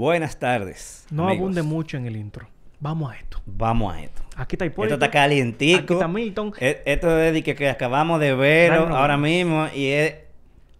Buenas 0.00 0.38
tardes. 0.38 1.04
No 1.10 1.24
amigos. 1.26 1.40
abunde 1.42 1.62
mucho 1.62 1.98
en 1.98 2.06
el 2.06 2.16
intro. 2.16 2.48
Vamos 2.80 3.12
a 3.12 3.16
esto. 3.18 3.38
Vamos 3.44 3.94
a 3.94 4.00
esto. 4.02 4.22
Aquí 4.34 4.54
está 4.56 4.64
Hipólito. 4.64 4.94
Esto 4.94 5.04
está 5.04 5.10
calientico. 5.12 5.78
Aquí 5.80 5.92
está 5.92 6.08
Milton. 6.08 6.54
E- 6.58 6.80
Esto 6.86 7.20
es 7.20 7.34
de 7.34 7.42
que, 7.42 7.54
que 7.54 7.68
acabamos 7.68 8.18
de 8.18 8.34
ver 8.34 8.72
no. 8.72 8.96
ahora 8.96 9.18
mismo 9.18 9.66
y 9.74 9.88
es 9.88 10.14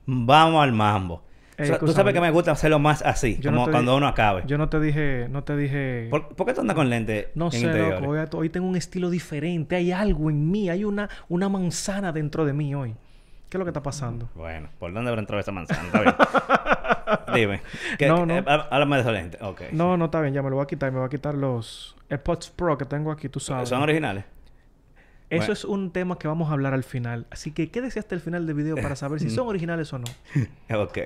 vamos 0.07 0.63
al 0.65 0.73
mambo. 0.73 1.23
Eh, 1.59 1.65
O 1.65 1.67
sea, 1.67 1.79
Tú 1.79 1.89
sabes 1.89 2.15
que 2.15 2.21
me 2.23 2.31
gusta 2.31 2.53
hacerlo 2.53 2.79
más 2.79 3.03
así, 3.03 3.37
Yo 3.43 3.51
como 3.51 3.71
cuando 3.71 3.95
uno 3.95 4.09
acabe. 4.09 4.45
Yo 4.47 4.57
no 4.57 4.71
te 4.71 4.81
dije... 4.81 5.27
No 5.29 5.45
te 5.45 5.55
dije... 5.55 6.07
¿Por, 6.09 6.35
por 6.35 6.47
qué 6.47 6.55
tú 6.55 6.63
andas 6.63 6.75
con 6.75 6.89
lente 6.89 7.29
No 7.35 7.51
en 7.53 7.61
sé, 7.61 7.67
loco. 7.79 8.09
Hoy, 8.09 8.27
hoy 8.33 8.49
tengo 8.49 8.67
un 8.67 8.77
estilo 8.77 9.11
diferente. 9.11 9.77
Hay 9.77 9.93
algo 9.93 10.31
en 10.31 10.51
mí. 10.51 10.71
Hay 10.71 10.85
una, 10.85 11.11
una 11.29 11.51
manzana 11.51 12.11
dentro 12.13 12.47
de 12.47 12.55
mí 12.55 12.75
hoy. 12.75 12.95
¿Qué 13.51 13.57
es 13.57 13.59
lo 13.59 13.65
que 13.65 13.71
está 13.71 13.83
pasando? 13.83 14.31
Bueno, 14.35 14.71
¿por 14.79 14.93
dónde 14.93 15.09
habrá 15.11 15.21
entrado 15.21 15.41
esa 15.41 15.53
manzana? 15.53 15.83
Está 15.85 16.01
bien. 16.01 16.15
Dime. 17.35 17.63
¿Qué- 17.99 18.07
No, 18.09 18.25
no. 18.25 18.37
eh, 18.39 18.45
há- 18.47 18.69
háblame 18.71 18.97
de 18.97 19.03
esos 19.03 19.13
lentes. 19.13 19.43
Ok. 19.43 19.63
No, 19.73 19.97
no 19.97 20.05
está 20.07 20.21
bien. 20.21 20.33
Ya 20.33 20.43
me 20.43 20.51
lo 20.51 20.57
voy 20.57 20.63
a 20.63 20.67
quitar. 20.67 20.91
Me 20.93 20.99
voy 20.99 21.07
a 21.07 21.11
quitar 21.11 21.35
los 21.35 21.97
AirPods 22.09 22.51
Pro 22.51 22.79
que 22.79 22.85
tengo 22.85 23.11
aquí. 23.13 23.29
Tú 23.29 23.41
sabes. 23.41 23.69
¿Son 23.69 23.83
originales? 23.83 24.25
Eso 25.31 25.39
Bueno. 25.43 25.53
es 25.53 25.65
un 25.65 25.93
tema 25.93 26.19
que 26.19 26.27
vamos 26.29 26.49
a 26.51 26.53
hablar 26.53 26.75
al 26.75 26.83
final. 26.85 27.27
Así 27.31 27.53
que 27.53 27.71
quédese 27.71 27.99
hasta 28.01 28.15
el 28.15 28.21
final 28.21 28.47
del 28.47 28.55
video 28.57 28.77
para 28.77 28.95
saber 28.97 29.21
si 29.21 29.31
son 29.31 29.47
originales 29.49 29.93
o 29.93 29.99
no. 29.99 30.07
Ok. 30.81 30.99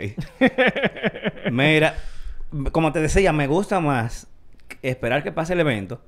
Mira, 1.51 1.95
como 2.73 2.93
te 2.93 3.01
decía, 3.01 3.33
me 3.33 3.47
gusta 3.47 3.81
más 3.81 4.27
esperar 4.83 5.23
que 5.23 5.33
pase 5.33 5.53
el 5.55 5.61
evento 5.61 6.01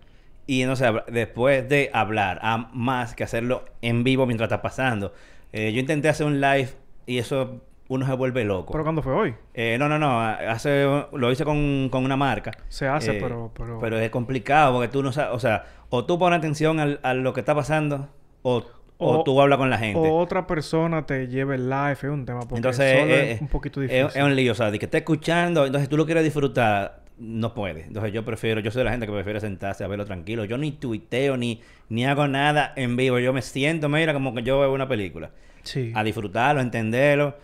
y 0.46 0.64
no 0.64 0.76
sé, 0.76 0.90
después 1.08 1.68
de 1.68 1.90
hablar 1.92 2.38
a 2.42 2.56
más 2.72 3.14
que 3.14 3.24
hacerlo 3.24 3.64
en 3.82 4.04
vivo 4.04 4.26
mientras 4.26 4.46
está 4.48 4.62
pasando. 4.62 5.12
Eh, 5.52 5.72
yo 5.72 5.80
intenté 5.80 6.08
hacer 6.08 6.26
un 6.26 6.40
live 6.40 6.68
y 7.06 7.18
eso 7.18 7.62
uno 7.88 8.04
se 8.06 8.12
vuelve 8.14 8.44
loco. 8.44 8.72
¿Pero 8.72 8.82
cuándo 8.84 9.00
fue 9.02 9.12
hoy? 9.14 9.34
Eh, 9.54 9.76
no, 9.78 9.88
no, 9.88 9.98
no. 9.98 10.20
Hace, 10.20 10.84
lo 11.12 11.30
hice 11.30 11.44
con, 11.44 11.88
con 11.90 12.04
una 12.04 12.16
marca. 12.16 12.50
Se 12.68 12.86
hace, 12.88 13.16
Eh, 13.16 13.20
pero... 13.22 13.52
pero... 13.80 13.98
es 13.98 14.10
complicado 14.10 14.72
porque 14.74 14.88
tú 14.88 15.02
no 15.02 15.12
sabes, 15.12 15.34
o 15.34 15.38
sea, 15.38 15.64
o 15.90 16.04
tú 16.04 16.18
pones 16.18 16.38
atención 16.38 16.80
al- 16.80 17.00
a 17.02 17.14
lo 17.14 17.32
que 17.32 17.40
está 17.40 17.54
pasando 17.54 18.08
o, 18.42 18.64
o 18.98 19.18
O- 19.18 19.24
tú 19.24 19.40
hablas 19.40 19.58
con 19.58 19.70
la 19.70 19.78
gente. 19.78 20.00
O 20.00 20.16
otra 20.18 20.46
persona 20.48 21.06
te 21.06 21.28
lleve 21.28 21.54
el 21.54 21.70
live, 21.70 21.92
es 21.92 22.02
un 22.04 22.24
tema. 22.26 22.40
Porque 22.40 22.56
Entonces 22.56 22.98
solo 23.00 23.14
eh, 23.14 23.32
es 23.32 23.40
un 23.40 23.48
poquito 23.48 23.80
es- 23.82 23.88
difícil. 23.90 24.20
Es, 24.20 24.24
un 24.26 24.34
lío, 24.34 24.50
o 24.52 24.54
sea, 24.56 24.70
de 24.72 24.78
que 24.80 24.86
esté 24.86 24.98
escuchando, 24.98 25.64
entonces 25.64 25.88
tú 25.88 25.96
lo 25.96 26.06
quieres 26.06 26.24
disfrutar, 26.24 27.02
no 27.18 27.54
puedes. 27.54 27.86
Entonces 27.86 28.12
yo 28.12 28.24
prefiero, 28.24 28.60
yo 28.60 28.70
soy 28.70 28.80
de 28.80 28.84
la 28.84 28.90
gente 28.90 29.06
que 29.06 29.12
prefiere 29.12 29.40
sentarse 29.40 29.84
a 29.84 29.88
verlo 29.88 30.04
tranquilo. 30.04 30.44
Yo 30.44 30.58
ni 30.58 30.72
tuiteo 30.72 31.36
ni, 31.36 31.60
ni 31.88 32.04
hago 32.04 32.28
nada 32.28 32.72
en 32.76 32.96
vivo. 32.96 33.18
Yo 33.18 33.32
me 33.32 33.42
siento, 33.42 33.88
mira, 33.88 34.12
como 34.12 34.34
que 34.34 34.42
yo 34.42 34.60
veo 34.60 34.72
una 34.72 34.88
película. 34.88 35.30
Sí. 35.62 35.92
A 35.94 36.04
disfrutarlo, 36.04 36.60
entenderlo. 36.60 37.36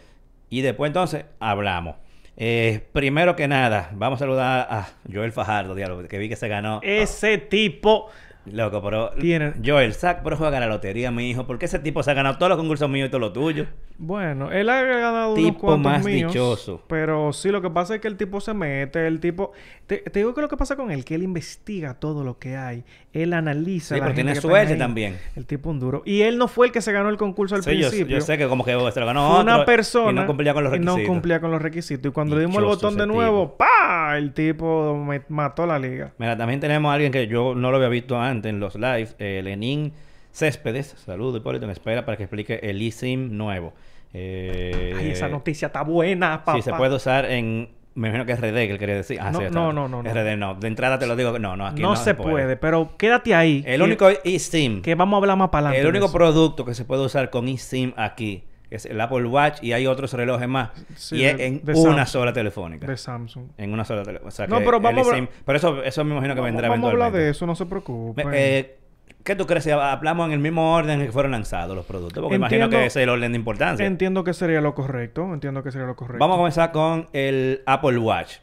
Y 0.51 0.61
después 0.61 0.91
entonces 0.91 1.25
hablamos. 1.41 1.97
Eh, 2.37 2.89
primero 2.93 3.37
que 3.37 3.49
nada, 3.49 3.91
vamos 3.95 4.19
a 4.19 4.21
saludar 4.21 4.67
a 4.71 4.89
Joel 5.13 5.33
Fajardo, 5.33 5.75
diálogo, 5.75 6.07
que 6.09 6.19
vi 6.19 6.29
que 6.29 6.37
se 6.37 6.49
ganó. 6.49 6.81
Ese 6.83 7.39
tipo... 7.39 8.11
Loco, 8.45 8.83
pero 8.83 9.11
Tiene- 9.21 9.53
Joel, 9.65 9.95
sac, 9.95 10.23
pero 10.25 10.37
juega 10.37 10.59
la 10.59 10.67
lotería, 10.67 11.11
mi 11.13 11.31
hijo. 11.31 11.47
porque 11.47 11.67
ese 11.67 11.79
tipo 11.79 12.03
se 12.03 12.11
ha 12.11 12.15
ganado 12.15 12.39
todos 12.39 12.51
los 12.51 12.59
concursos 12.59 12.89
míos 12.91 13.07
y 13.07 13.11
todo 13.11 13.21
lo 13.21 13.33
tuyo? 13.33 13.67
Bueno, 13.99 14.51
él 14.51 14.69
ha 14.69 14.83
ganado 14.83 15.35
unos 15.35 15.45
Tipo 15.45 15.61
cuantos 15.61 15.93
más 15.93 16.05
míos, 16.05 16.33
dichoso. 16.33 16.83
Pero 16.89 17.33
sí, 17.33 17.51
lo 17.51 17.63
que 17.63 17.71
pasa 17.71 17.95
es 17.95 18.01
que 18.01 18.09
el 18.09 18.17
tipo 18.17 18.41
se 18.41 18.53
mete, 18.53 19.07
el 19.07 19.21
tipo... 19.21 19.53
Te, 19.87 19.99
te 19.99 20.19
digo 20.19 20.35
que 20.35 20.41
lo 20.41 20.49
que 20.49 20.57
pasa 20.57 20.75
con 20.75 20.91
él, 20.91 21.05
que 21.05 21.15
él 21.15 21.23
investiga 21.23 21.95
todo 21.95 22.25
lo 22.25 22.39
que 22.41 22.57
hay. 22.57 22.85
Él 23.13 23.35
analiza 23.35 23.95
Sí, 23.95 24.01
pero 24.01 24.15
tiene 24.15 24.35
suerte 24.37 24.75
también. 24.77 25.19
El 25.37 25.45
tipo 25.45 25.69
un 25.69 25.79
duro. 25.79 26.03
Y 26.07 26.23
él 26.23 26.39
no 26.39 26.49
fue 26.49 26.67
el 26.69 26.73
que 26.73 26.81
se 26.81 26.93
ganó 26.93 27.11
el 27.11 27.19
concurso 27.19 27.55
al 27.55 27.63
Sí, 27.63 27.71
principio. 27.71 28.17
yo 28.17 28.21
sé 28.23 28.39
que 28.39 28.47
como 28.49 28.65
que 28.65 28.73
se 28.93 29.01
lo 29.01 29.07
ganó 29.07 29.33
Fue 29.33 29.41
una 29.43 29.65
persona 29.67 30.11
y 30.11 30.15
no 30.15 30.27
cumplía 30.27 30.55
con 30.55 30.65
los 30.65 30.73
y 30.73 30.77
requisitos. 30.77 30.99
no 31.03 31.07
cumplía 31.07 31.41
con 31.41 31.51
los 31.51 31.61
requisitos. 31.61 32.11
Y 32.11 32.13
cuando 32.13 32.37
le 32.37 32.43
dimos 32.43 32.57
el 32.57 32.65
botón 32.65 32.97
de 32.97 33.07
nuevo. 33.07 33.57
¡pa! 33.57 34.17
El 34.17 34.33
tipo 34.33 34.97
me 34.97 35.21
mató 35.29 35.67
la 35.67 35.79
liga. 35.79 36.13
Mira, 36.17 36.37
también 36.39 36.61
tenemos 36.61 36.91
a 36.91 36.95
alguien 36.95 37.13
que 37.13 37.27
yo 37.27 37.55
no 37.55 37.71
lo 37.71 37.77
había 37.77 37.89
visto 37.89 38.19
antes 38.19 38.49
en 38.49 38.61
los 38.61 38.77
lives, 38.77 39.15
eh, 39.19 39.43
Lenín 39.45 39.93
Céspedes. 40.33 40.95
Saludos, 41.05 41.37
Hipólito, 41.41 41.67
me 41.67 41.75
espera 41.75 42.07
para 42.07 42.17
que 42.17 42.23
explique 42.23 42.61
el 42.63 42.81
eSIM 42.81 43.37
nuevo. 43.37 43.75
Eh, 44.15 44.95
Ay, 44.99 45.11
esa 45.11 45.29
noticia 45.29 45.67
está 45.67 45.83
buena, 45.83 46.39
papá. 46.45 46.55
Sí, 46.57 46.63
se 46.63 46.73
puede 46.73 46.95
usar 46.95 47.27
en... 47.31 47.69
Me 47.95 48.09
imagino 48.09 48.25
que 48.27 48.33
es 48.33 48.41
RD 48.41 48.55
que 48.55 48.71
él 48.73 48.79
quería 48.79 48.95
decir. 48.95 49.19
Ah, 49.21 49.31
No, 49.31 49.39
sí, 49.41 49.45
no, 49.51 49.73
no, 49.73 49.89
no, 49.89 50.03
no. 50.03 50.11
RD 50.11 50.37
no. 50.37 50.55
De 50.55 50.69
entrada 50.69 50.99
te 50.99 51.07
lo 51.07 51.15
digo 51.15 51.39
no, 51.39 51.57
no, 51.57 51.67
aquí 51.67 51.83
no, 51.83 51.91
no, 51.91 51.97
se 51.97 52.15
puede. 52.15 52.57
pero 52.57 52.97
quédate 52.97 53.35
ahí. 53.35 53.63
El 53.67 53.79
que- 53.81 53.85
único 53.85 54.09
eSIM, 54.25 54.81
Que 54.83 54.95
vamos 54.95 55.15
a 55.15 55.19
hablar 55.19 55.37
más 55.37 55.51
para 55.51 55.69
adelante. 55.69 55.81
el 55.83 55.87
único 55.89 56.07
eso. 56.07 56.15
producto 56.15 56.65
que 56.65 56.75
se 56.75 56.85
puede 56.85 57.03
usar 57.05 57.29
con 57.31 57.49
eSIM 57.49 57.93
aquí 57.97 58.45
es 58.71 58.87
el 58.87 58.99
Apple 58.99 59.27
Watch 59.27 59.63
y 59.63 59.73
hay 59.73 59.87
otros 59.87 60.15
relojes 60.15 60.49
más. 60.49 60.71
Sí, 60.97 61.17
y 61.17 61.25
es 61.25 61.37
de- 61.37 61.47
en 61.47 61.65
de 61.65 61.73
una 61.73 61.83
Samsung. 61.83 62.07
sola 62.07 62.33
telefónica. 62.33 62.87
De 62.87 62.97
Samsung. 62.97 63.49
En 63.59 63.73
una 63.75 63.85
sola 63.85 64.03
telefónica. 64.03 64.29
O 64.29 64.31
sea, 64.31 64.47
No, 64.47 64.59
pero 64.61 64.81
vamos 64.81 65.07
a 65.09 65.11
eSIM- 65.17 65.29
Pero 65.45 65.57
eso, 65.59 65.83
eso 65.83 66.05
me 66.05 66.13
imagino 66.13 66.35
que 66.35 66.41
vendrá 66.41 66.69
Vamos 66.71 66.87
a 66.87 66.91
hablar 66.93 67.09
eventualmente. 67.09 67.25
de 67.27 67.31
eso, 67.31 67.47
no 67.47 67.55
se 67.55 67.67
preocupe. 67.67 68.25
Eh, 68.33 68.79
¿Qué 69.25 69.37
tú 69.37 69.47
crees 69.47 69.65
si 69.65 69.71
hablamos 69.71 70.27
en 70.27 70.33
el 70.33 70.39
mismo 70.41 70.75
orden 70.75 71.01
en 71.01 71.07
que 71.07 71.13
fueron 71.13 71.33
lanzados 71.33 71.77
los 71.77 71.87
productos? 71.87 72.21
Porque 72.23 72.37
imagino 72.37 72.69
que 72.69 72.87
ese 72.87 73.01
es 73.01 73.05
el 73.05 73.09
orden 73.09 73.33
de 73.33 73.37
importancia. 73.39 73.87
Entiendo 73.87 74.25
que 74.25 74.33
sería 74.35 74.61
lo 74.61 74.75
correcto. 74.75 75.33
Entiendo 75.33 75.63
que 75.63 75.71
sería 75.71 75.87
lo 75.87 75.95
correcto. 75.97 76.19
Vamos 76.19 76.35
a 76.35 76.39
comenzar 76.39 76.73
con 76.73 77.09
el 77.13 77.63
Apple 77.67 77.99
Watch. 77.99 78.37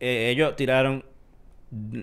Eh, 0.00 0.28
ellos 0.30 0.54
tiraron 0.56 1.04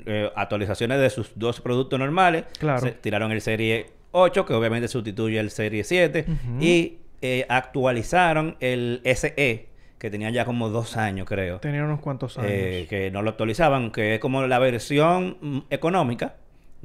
eh, 0.05 0.31
actualizaciones 0.35 0.99
de 0.99 1.09
sus 1.09 1.31
dos 1.35 1.61
productos 1.61 1.99
normales. 1.99 2.45
Claro. 2.59 2.79
Se- 2.81 2.91
tiraron 2.91 3.31
el 3.31 3.41
Serie 3.41 3.87
8, 4.11 4.45
que 4.45 4.53
obviamente 4.53 4.87
sustituye 4.87 5.39
el 5.39 5.49
Serie 5.51 5.83
7. 5.83 6.25
Ujú. 6.27 6.63
Y 6.63 6.99
eh, 7.21 7.45
actualizaron 7.49 8.57
el 8.59 9.01
SE, 9.15 9.67
que 9.97 10.09
tenía 10.09 10.29
ya 10.29 10.45
como 10.45 10.69
dos 10.69 10.97
años, 10.97 11.27
creo. 11.27 11.59
Tenía 11.59 11.83
unos 11.83 11.99
cuantos 11.99 12.37
años. 12.37 12.49
eh, 12.51 12.87
que 12.89 13.11
no 13.11 13.21
lo 13.21 13.29
actualizaban, 13.31 13.91
que 13.91 14.15
es 14.15 14.19
como 14.19 14.45
la 14.47 14.59
versión 14.59 15.37
mm, 15.41 15.59
económica 15.69 16.35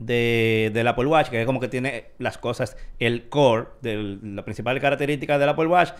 de, 0.00 0.70
del 0.72 0.88
Apple 0.88 1.06
Watch, 1.06 1.28
que 1.28 1.40
es 1.40 1.46
como 1.46 1.60
que 1.60 1.68
tiene 1.68 2.06
las 2.18 2.38
cosas, 2.38 2.76
el 2.98 3.28
core, 3.28 3.66
de 3.82 4.18
la 4.22 4.44
principal 4.44 4.80
característica 4.80 5.38
del 5.38 5.50
Apple 5.50 5.66
Watch, 5.66 5.90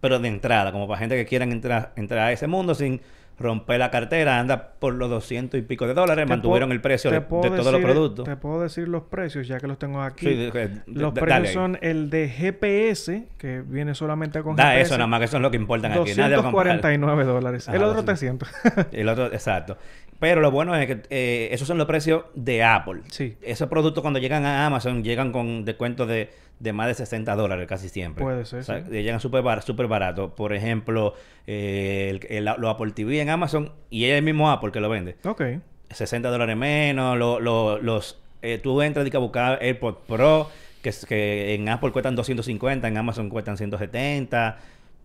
pero 0.00 0.18
de 0.18 0.28
entrada, 0.28 0.70
como 0.72 0.86
para 0.86 0.98
gente 1.00 1.16
que 1.16 1.26
quieran 1.26 1.50
entrar, 1.50 1.92
entrar 1.96 2.28
a 2.28 2.32
ese 2.32 2.46
mundo 2.46 2.74
sin 2.74 3.00
romper 3.38 3.78
la 3.78 3.90
cartera, 3.90 4.38
anda 4.38 4.74
por 4.78 4.94
los 4.94 5.10
200 5.10 5.58
y 5.58 5.62
pico 5.62 5.86
de 5.86 5.94
dólares, 5.94 6.28
mantuvieron 6.28 6.70
el 6.72 6.80
precio 6.80 7.10
de, 7.10 7.20
todos 7.20 7.72
los 7.72 7.80
productos. 7.80 8.24
Te 8.24 8.36
puedo 8.36 8.60
decir 8.62 8.88
los 8.88 9.04
precios, 9.04 9.48
ya 9.48 9.58
que 9.58 9.66
los 9.66 9.78
tengo 9.78 10.02
aquí. 10.02 10.26
Sí, 10.26 10.34
de- 10.34 10.50
de- 10.50 10.82
los 10.86 11.12
precios 11.12 11.52
son 11.52 11.78
el 11.80 12.10
de 12.10 12.28
GPS, 12.28 13.26
que 13.38 13.62
viene 13.62 13.94
solamente 13.94 14.42
con 14.42 14.56
Da 14.56 14.70
GPS. 14.70 14.82
eso 14.82 14.98
nada 14.98 15.08
más, 15.08 15.18
que 15.20 15.24
es 15.24 15.32
lo 15.32 15.50
que 15.50 15.56
importan 15.56 15.92
aquí. 15.92 16.14
Nadie 16.16 16.36
va 16.36 16.48
a 16.48 16.52
comprar. 16.52 16.76
249 16.76 17.24
dólares. 17.24 17.68
Ajá, 17.68 17.76
el 17.76 17.82
otro 17.82 18.02
200. 18.02 18.48
300. 18.48 18.86
El 18.92 19.08
otro, 19.08 19.26
exacto. 19.26 19.76
Pero 20.20 20.40
lo 20.40 20.50
bueno 20.50 20.74
es 20.76 20.86
que 20.86 21.02
eh, 21.10 21.48
esos 21.50 21.66
son 21.66 21.76
los 21.76 21.86
precios 21.86 22.24
de 22.34 22.62
Apple. 22.62 23.02
Sí. 23.10 23.36
Esos 23.42 23.68
productos 23.68 24.00
cuando 24.00 24.20
llegan 24.20 24.46
a 24.46 24.64
Amazon 24.66 25.02
llegan 25.02 25.32
con 25.32 25.64
descuentos 25.64 26.08
de, 26.08 26.30
de 26.60 26.72
más 26.72 26.86
de 26.86 26.94
60 26.94 27.34
dólares 27.36 27.66
casi 27.68 27.88
siempre. 27.88 28.24
Puede 28.24 28.44
ser, 28.46 28.60
O 28.60 28.62
sea, 28.62 28.84
sí. 28.84 28.90
Llegan 28.90 29.20
súper 29.20 29.42
bar, 29.42 29.62
barato. 29.88 30.34
Por 30.34 30.52
ejemplo, 30.54 31.14
eh, 31.46 32.08
el, 32.28 32.36
el- 32.36 32.44
los 32.44 32.70
Apple 32.74 32.92
TV 32.92 33.20
en 33.20 33.28
Amazon 33.30 33.72
y 33.90 34.04
es 34.06 34.12
el 34.16 34.22
mismo 34.24 34.50
Apple 34.50 34.70
que 34.72 34.80
lo 34.80 34.88
vende. 34.88 35.16
ok. 35.24 35.42
60 35.90 36.28
dólares 36.30 36.56
menos. 36.56 37.16
lo- 37.18 37.38
lo- 37.40 37.78
los, 37.78 38.18
eh, 38.42 38.58
tú 38.62 38.80
entras 38.82 39.06
y 39.06 39.16
a 39.16 39.18
buscar 39.20 39.58
AirPods 39.62 39.98
Pro 40.08 40.48
que, 40.82 40.92
que 41.08 41.54
en 41.54 41.68
Apple 41.68 41.92
cuestan 41.92 42.14
250, 42.16 42.88
en 42.88 42.96
Amazon 42.96 43.28
cuestan 43.30 43.56
170. 43.56 44.58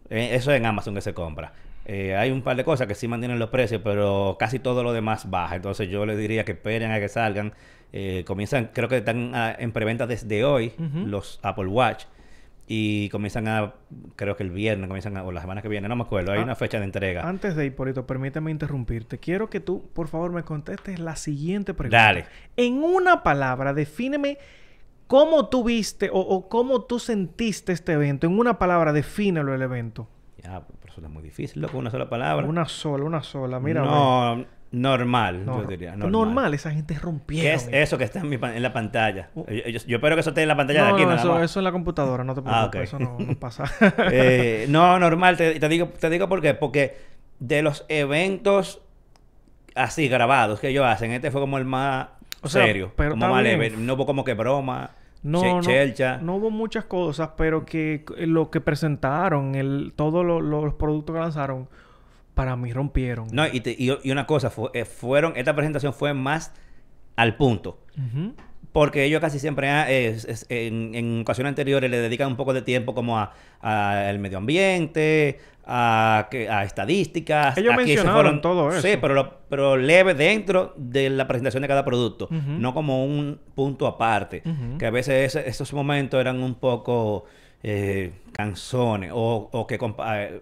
Eh, 0.09 0.29
eso 0.33 0.51
es 0.51 0.57
en 0.57 0.65
Amazon 0.65 0.95
que 0.95 1.01
se 1.01 1.13
compra. 1.13 1.53
Eh, 1.91 2.15
hay 2.15 2.29
un 2.29 2.43
par 2.43 2.55
de 2.55 2.63
cosas 2.63 2.85
que 2.85 2.93
sí 2.93 3.07
mantienen 3.07 3.39
los 3.39 3.49
precios, 3.49 3.81
pero 3.83 4.35
casi 4.39 4.59
todo 4.59 4.83
lo 4.83 4.93
demás 4.93 5.27
baja. 5.27 5.55
Entonces 5.55 5.89
yo 5.89 6.05
les 6.05 6.19
diría 6.19 6.45
que 6.45 6.51
esperen 6.51 6.91
a 6.91 6.99
que 6.99 7.09
salgan. 7.09 7.51
Eh, 7.91 8.23
comienzan, 8.27 8.69
creo 8.73 8.87
que 8.87 8.97
están 8.97 9.31
ah, 9.33 9.55
en 9.57 9.71
preventa 9.71 10.05
desde 10.05 10.43
hoy 10.45 10.73
los 10.77 11.39
Apple 11.41 11.65
Watch. 11.65 12.03
Y 12.67 13.09
comienzan 13.09 13.47
a, 13.47 13.73
creo 14.15 14.35
que 14.35 14.43
el 14.43 14.51
viernes, 14.51 14.87
comienzan 14.87 15.17
a, 15.17 15.23
o 15.23 15.31
la 15.31 15.41
semana 15.41 15.63
que 15.63 15.67
viene, 15.67 15.87
no 15.87 15.95
me 15.95 16.03
acuerdo. 16.03 16.31
Hay 16.31 16.41
Ah, 16.41 16.43
una 16.43 16.55
fecha 16.55 16.77
de 16.77 16.85
entrega. 16.85 17.27
Antes 17.27 17.55
de 17.55 17.65
Hipólito, 17.65 18.05
permíteme 18.05 18.51
interrumpirte. 18.51 19.17
Quiero 19.17 19.49
que 19.49 19.59
tú, 19.59 19.89
por 19.91 20.07
favor, 20.09 20.31
me 20.31 20.43
contestes 20.43 20.99
la 20.99 21.15
siguiente 21.15 21.73
pregunta. 21.73 21.97
Dale. 21.97 22.25
En 22.55 22.83
una 22.83 23.23
palabra, 23.23 23.73
defíneme 23.73 24.37
cómo 25.07 25.49
tú 25.49 25.63
viste 25.63 26.11
o, 26.11 26.19
o 26.19 26.47
cómo 26.47 26.83
tú 26.83 26.99
sentiste 26.99 27.71
este 27.71 27.93
evento. 27.93 28.27
En 28.27 28.37
una 28.37 28.59
palabra, 28.59 28.93
defínelo 28.93 29.55
el 29.55 29.63
evento. 29.63 30.07
Ya, 30.43 30.61
es 31.07 31.13
muy 31.13 31.23
difícil, 31.23 31.61
loco, 31.61 31.77
una 31.77 31.89
sola 31.91 32.09
palabra. 32.09 32.45
Una 32.47 32.65
sola, 32.67 33.03
una 33.03 33.23
sola. 33.23 33.59
Mira, 33.59 33.81
no, 33.83 34.45
normal. 34.71 35.45
No, 35.45 35.61
yo 35.63 35.67
diría. 35.67 35.91
normal. 35.95 36.11
Normal. 36.11 36.53
esa 36.53 36.71
gente 36.71 36.93
¿Qué 36.93 36.99
rompieron. 36.99 37.51
es 37.59 37.69
eso 37.71 37.97
que 37.97 38.03
está 38.03 38.19
en, 38.19 38.29
mi 38.29 38.37
pan- 38.37 38.55
en 38.55 38.61
la 38.61 38.71
pantalla? 38.73 39.29
Uh. 39.35 39.45
Yo, 39.47 39.69
yo- 39.69 39.79
yo 39.87 39.95
espero 39.97 40.15
que 40.15 40.19
eso 40.21 40.29
esté 40.29 40.41
en 40.43 40.47
la 40.47 40.55
pantalla 40.57 40.83
de 40.85 40.89
aquí, 40.91 41.01
no, 41.03 41.09
nada 41.09 41.21
eso, 41.21 41.33
más. 41.33 41.43
eso 41.43 41.59
en 41.59 41.63
la 41.63 41.71
computadora, 41.71 42.23
no 42.23 42.35
te 42.35 42.41
preocupes. 42.41 42.79
Ah. 42.81 42.83
Eso 42.83 42.99
no, 42.99 43.17
no 43.19 43.39
pasa. 43.39 43.63
Eh, 44.11 44.65
no, 44.69 44.99
normal. 44.99 45.37
Te, 45.37 45.59
te 45.59 45.67
digo, 45.69 45.87
te 45.87 46.09
digo 46.09 46.27
por 46.29 46.41
qué. 46.41 46.53
Porque 46.53 46.97
de 47.39 47.61
los 47.61 47.85
eventos 47.89 48.81
así 49.75 50.07
grabados 50.07 50.59
que 50.59 50.69
ellos 50.69 50.85
hacen, 50.85 51.11
este 51.11 51.31
fue 51.31 51.41
como 51.41 51.57
el 51.57 51.65
más 51.65 52.07
O 52.41 52.49
sea, 52.49 52.65
serio. 52.65 52.91
pero 52.95 53.11
como 53.11 53.27
más 53.29 53.43
leve. 53.43 53.69
No 53.71 53.93
hubo 53.93 54.05
como 54.05 54.23
que 54.23 54.33
broma. 54.33 54.91
No, 55.21 55.41
che- 55.41 55.53
no, 55.53 55.61
chelcha. 55.61 56.17
no 56.17 56.35
hubo 56.37 56.49
muchas 56.49 56.85
cosas, 56.85 57.31
pero 57.37 57.65
que 57.65 58.05
lo 58.19 58.49
que 58.49 58.61
presentaron, 58.61 59.55
el, 59.55 59.93
todos 59.95 60.25
lo- 60.25 60.39
los 60.41 60.73
productos 60.75 61.13
que 61.15 61.19
lanzaron, 61.21 61.67
Para 62.35 62.55
mí 62.55 62.71
rompieron. 62.71 63.27
No, 63.33 63.45
y, 63.47 63.59
te- 63.59 63.75
y- 63.77 63.89
y 64.01 64.11
una 64.11 64.25
cosa, 64.25 64.49
fu- 64.49 64.69
eh, 64.73 64.85
fueron, 64.85 65.33
esta 65.35 65.53
presentación 65.53 65.93
fue 65.93 66.13
más 66.13 66.53
al 67.17 67.35
punto. 67.35 67.81
Ujú. 67.97 68.33
Porque 68.71 69.03
ellos 69.05 69.19
casi 69.19 69.39
siempre 69.39 69.67
ah, 69.69 69.89
es- 69.89 70.45
en, 70.49 70.93
en 70.93 71.21
ocasiones 71.21 71.49
anteriores 71.49 71.89
le 71.89 71.97
dedican 71.99 72.27
un 72.27 72.35
poco 72.37 72.53
de 72.53 72.61
tiempo 72.61 72.93
como 72.93 73.17
a, 73.17 73.33
a 73.61 74.09
el 74.11 74.19
medio 74.19 74.37
ambiente, 74.37 75.39
a, 75.65 76.29
estadísticas. 76.63 77.57
Ellos 77.57 77.75
mencionaron 77.75 78.41
todo 78.41 78.71
Sí, 78.81 78.89
eso. 78.89 79.01
pero, 79.01 79.13
lo- 79.15 79.33
pero 79.49 79.75
leve 79.75 80.13
dentro 80.13 80.73
de 80.77 81.09
la 81.09 81.27
presentación 81.27 81.61
de 81.61 81.67
cada 81.67 81.83
producto. 81.83 82.27
No 82.31 82.73
como 82.73 83.05
un 83.05 83.39
punto 83.55 83.87
aparte. 83.87 84.43
Que 84.77 84.85
a 84.85 84.91
veces 84.91 85.35
esos 85.35 85.73
momentos 85.73 86.19
eran 86.19 86.41
un 86.41 86.55
poco 86.55 87.25
eh, 87.63 88.11
canzones 88.31 89.11
o, 89.13 89.49
o 89.51 89.67
que... 89.67 89.75
eh, 89.75 90.41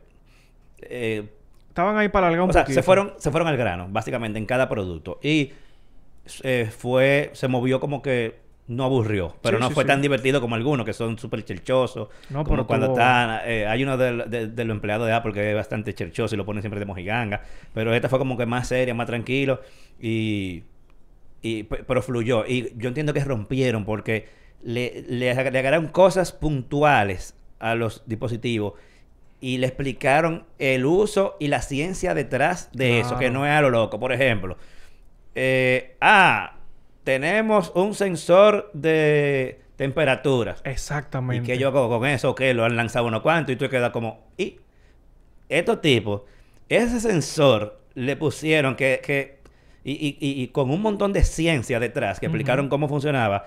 eh, 0.81 1.29
Estaban 1.69 1.95
ahí 1.97 2.09
para 2.09 2.27
alargar 2.27 2.43
un 2.45 2.49
o 2.49 2.53
sea, 2.53 2.63
poquito. 2.63 2.79
se 2.79 2.83
fueron, 2.83 3.13
se 3.17 3.29
fueron 3.29 3.47
al 3.47 3.55
grano, 3.55 3.87
básicamente, 3.91 4.39
en 4.39 4.47
cada 4.47 4.67
producto. 4.67 5.19
Y 5.21 5.51
eh, 6.43 6.69
fue, 6.75 7.31
se 7.33 7.47
movió 7.47 7.79
como 7.79 8.01
que 8.01 8.39
no 8.67 8.83
aburrió, 8.83 9.35
pero 9.41 9.57
Sí, 9.57 9.63
no 9.63 9.69
sí, 9.69 9.73
fue 9.75 9.83
sí. 9.83 9.87
tan 9.87 10.01
divertido 10.01 10.41
como 10.41 10.55
algunos 10.55 10.85
que 10.85 10.93
son 10.93 11.17
súper 11.17 11.45
cherchosos. 11.45 12.09
No, 12.29 12.43
como 12.43 12.55
pero 12.57 12.67
cuando 12.67 12.87
están, 12.87 13.41
eh, 13.45 13.65
hay 13.65 13.83
uno 13.83 13.97
de, 13.97 14.25
de- 14.27 14.47
de 14.47 14.65
los 14.65 14.75
empleados 14.75 15.07
de 15.07 15.13
Apple 15.13 15.31
que 15.33 15.49
es 15.51 15.55
bastante 15.55 15.93
cherchoso 15.93 16.35
y 16.35 16.37
lo 16.37 16.45
ponen 16.45 16.61
siempre 16.61 16.79
de 16.79 16.85
mojiganga. 16.85 17.41
Pero 17.73 17.93
esta 17.93 18.09
fue 18.09 18.19
como 18.19 18.37
que 18.37 18.45
más 18.45 18.67
seria, 18.67 18.93
más 18.93 19.07
tranquilo 19.07 19.61
y, 20.01 20.63
y 21.41 21.63
pe- 21.63 21.83
pero 21.87 22.01
fluyó. 22.01 22.45
Y 22.47 22.73
yo 22.77 22.89
entiendo 22.89 23.13
que 23.13 23.23
rompieron 23.23 23.85
porque 23.85 24.27
le, 24.63 25.03
le, 25.07 25.19
le 25.19 25.31
agregaron 25.31 25.87
cosas 25.87 26.31
puntuales 26.33 27.35
a 27.59 27.75
los 27.75 28.03
dispositivos 28.05 28.73
y 29.39 29.57
le 29.59 29.67
explicaron 29.67 30.45
el 30.59 30.85
uso 30.85 31.35
y 31.39 31.47
la 31.47 31.61
ciencia 31.61 32.13
detrás 32.13 32.69
de 32.73 32.99
eso, 32.99 33.17
que 33.17 33.29
no 33.29 33.45
es 33.45 33.51
a 33.51 33.61
lo 33.61 33.69
loco. 33.69 33.99
Por 33.99 34.11
ejemplo, 34.11 34.57
eh, 35.39 35.95
ah, 36.01 36.57
tenemos 37.03 37.71
un 37.75 37.93
sensor 37.93 38.71
de 38.73 39.61
temperaturas. 39.75 40.61
¿Y 40.65 40.69
Exactamente. 40.69 41.45
que 41.53 41.59
yo 41.59 41.67
hago 41.67 41.87
con 41.89 42.07
eso? 42.07 42.33
que 42.33 42.53
Lo 42.55 42.65
han 42.65 42.75
lanzado 42.75 43.05
uno 43.05 43.21
cuanto 43.21 43.51
y 43.51 43.55
tú 43.55 43.69
quedas 43.69 43.91
como... 43.91 44.25
Y 44.35 44.59
estos 45.47 45.79
tipos, 45.81 46.23
ese 46.69 46.99
sensor 46.99 47.79
le 47.93 48.15
pusieron 48.15 48.75
que... 48.75 48.99
que 49.05 49.37
y, 49.83 49.91
y- 49.91 50.17
y- 50.19 50.41
y 50.41 50.47
con 50.47 50.71
un 50.71 50.81
montón 50.81 51.13
de 51.13 51.23
ciencia 51.23 51.79
detrás 51.79 52.19
que 52.19 52.25
explicaron 52.25 52.67
cómo 52.67 52.89
funcionaba. 52.89 53.45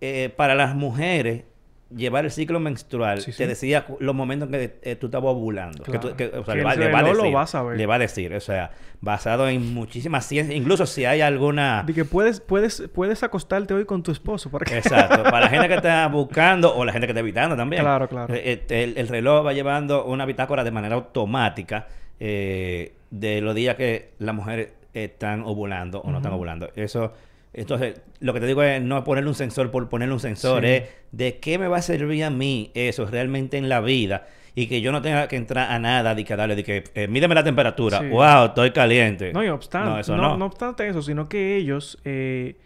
eh, 0.00 0.32
para 0.34 0.54
las 0.54 0.74
mujeres, 0.74 1.44
llevar 1.94 2.24
el 2.24 2.30
ciclo 2.30 2.58
menstrual, 2.58 3.20
Sí, 3.20 3.32
te 3.32 3.46
decía 3.46 3.86
los 4.00 4.14
momentos 4.14 4.48
en 4.48 4.52
que 4.52 4.78
eh, 4.82 4.96
tú 4.96 5.06
estabas 5.06 5.32
ovulando. 5.32 5.84
Que 5.84 5.92
Claro. 5.92 6.16
que, 6.16 6.26
o 6.26 6.44
sea, 6.44 6.54
le, 6.56 6.64
va, 6.64 6.72
el 6.74 6.80
le 6.80 6.90
va 6.92 6.98
a 6.98 7.02
reloj 7.02 7.16
lo 7.16 7.22
decir. 7.22 7.36
va 7.36 7.42
a 7.42 7.46
saber. 7.46 7.76
Le 7.76 7.86
va 7.86 7.94
a 7.94 7.98
decir. 7.98 8.34
O 8.34 8.40
sea, 8.40 8.72
basado 9.00 9.48
en 9.48 9.72
muchísimas 9.74 10.26
ciencias. 10.26 10.56
Incluso 10.56 10.84
si 10.86 11.04
hay 11.04 11.20
alguna... 11.20 11.84
De 11.86 11.94
que 11.94 12.04
puedes, 12.04 12.40
puedes, 12.40 12.82
puedes 12.92 13.22
acostarte 13.22 13.72
hoy 13.74 13.84
con 13.84 14.02
tu 14.02 14.10
esposo. 14.10 14.50
Para 14.50 14.64
que... 14.64 14.78
Exacto. 14.78 15.22
Para 15.22 15.40
la 15.40 15.48
gente 15.48 15.68
que 15.68 15.74
está 15.74 16.08
buscando 16.12 16.74
o 16.74 16.84
la 16.84 16.92
gente 16.92 17.06
que 17.06 17.12
está 17.12 17.20
evitando 17.20 17.56
también. 17.56 17.82
Claro, 17.82 18.08
claro. 18.08 18.34
Eh, 18.34 18.64
eh, 18.68 18.82
El, 18.84 18.98
el 18.98 19.08
reloj 19.08 19.46
va 19.46 19.52
llevando 19.52 20.04
una 20.06 20.26
bitácora 20.26 20.64
de 20.64 20.70
manera 20.72 20.96
automática 20.96 21.86
eh, 22.18 22.94
de 23.10 23.40
los 23.40 23.54
días 23.54 23.76
que 23.76 24.12
las 24.18 24.34
mujeres 24.34 24.72
están 24.92 25.42
ovulando 25.42 26.00
o 26.00 26.10
no 26.10 26.16
están 26.18 26.32
ovulando. 26.32 26.70
Eso, 26.74 27.12
entonces, 27.56 28.00
lo 28.20 28.32
que 28.34 28.40
te 28.40 28.46
digo 28.46 28.62
es 28.62 28.80
no 28.82 29.02
ponerle 29.04 29.28
un 29.30 29.34
sensor 29.34 29.70
por 29.70 29.88
ponerle 29.88 30.14
un 30.14 30.20
sensor, 30.20 30.62
Sí. 30.62 30.68
es 30.70 30.82
de 31.12 31.38
qué 31.38 31.58
me 31.58 31.68
va 31.68 31.78
a 31.78 31.82
servir 31.82 32.24
a 32.24 32.30
mí 32.30 32.70
eso 32.74 33.06
realmente 33.06 33.56
en 33.56 33.68
la 33.68 33.80
vida 33.80 34.26
y 34.54 34.66
que 34.68 34.80
yo 34.80 34.92
no 34.92 35.02
tenga 35.02 35.28
que 35.28 35.36
entrar 35.36 35.70
a 35.70 35.78
nada 35.78 36.14
de 36.14 36.24
que 36.24 36.34
darle, 36.36 36.56
de 36.56 36.64
que 36.64 36.84
eh, 36.94 37.08
mídeme 37.08 37.34
la 37.34 37.44
temperatura, 37.44 38.00
Sí. 38.00 38.06
wow, 38.08 38.46
estoy 38.46 38.70
caliente. 38.70 39.32
No, 39.32 39.44
y 39.44 39.48
obstante, 39.48 39.88
No, 39.88 39.94
no, 39.94 40.00
eso 40.00 40.16
no. 40.16 40.36
no. 40.36 40.46
obstante 40.46 40.88
eso, 40.88 41.02
sino 41.02 41.28
que 41.28 41.56
ellos 41.56 41.98
eh, 42.04 42.56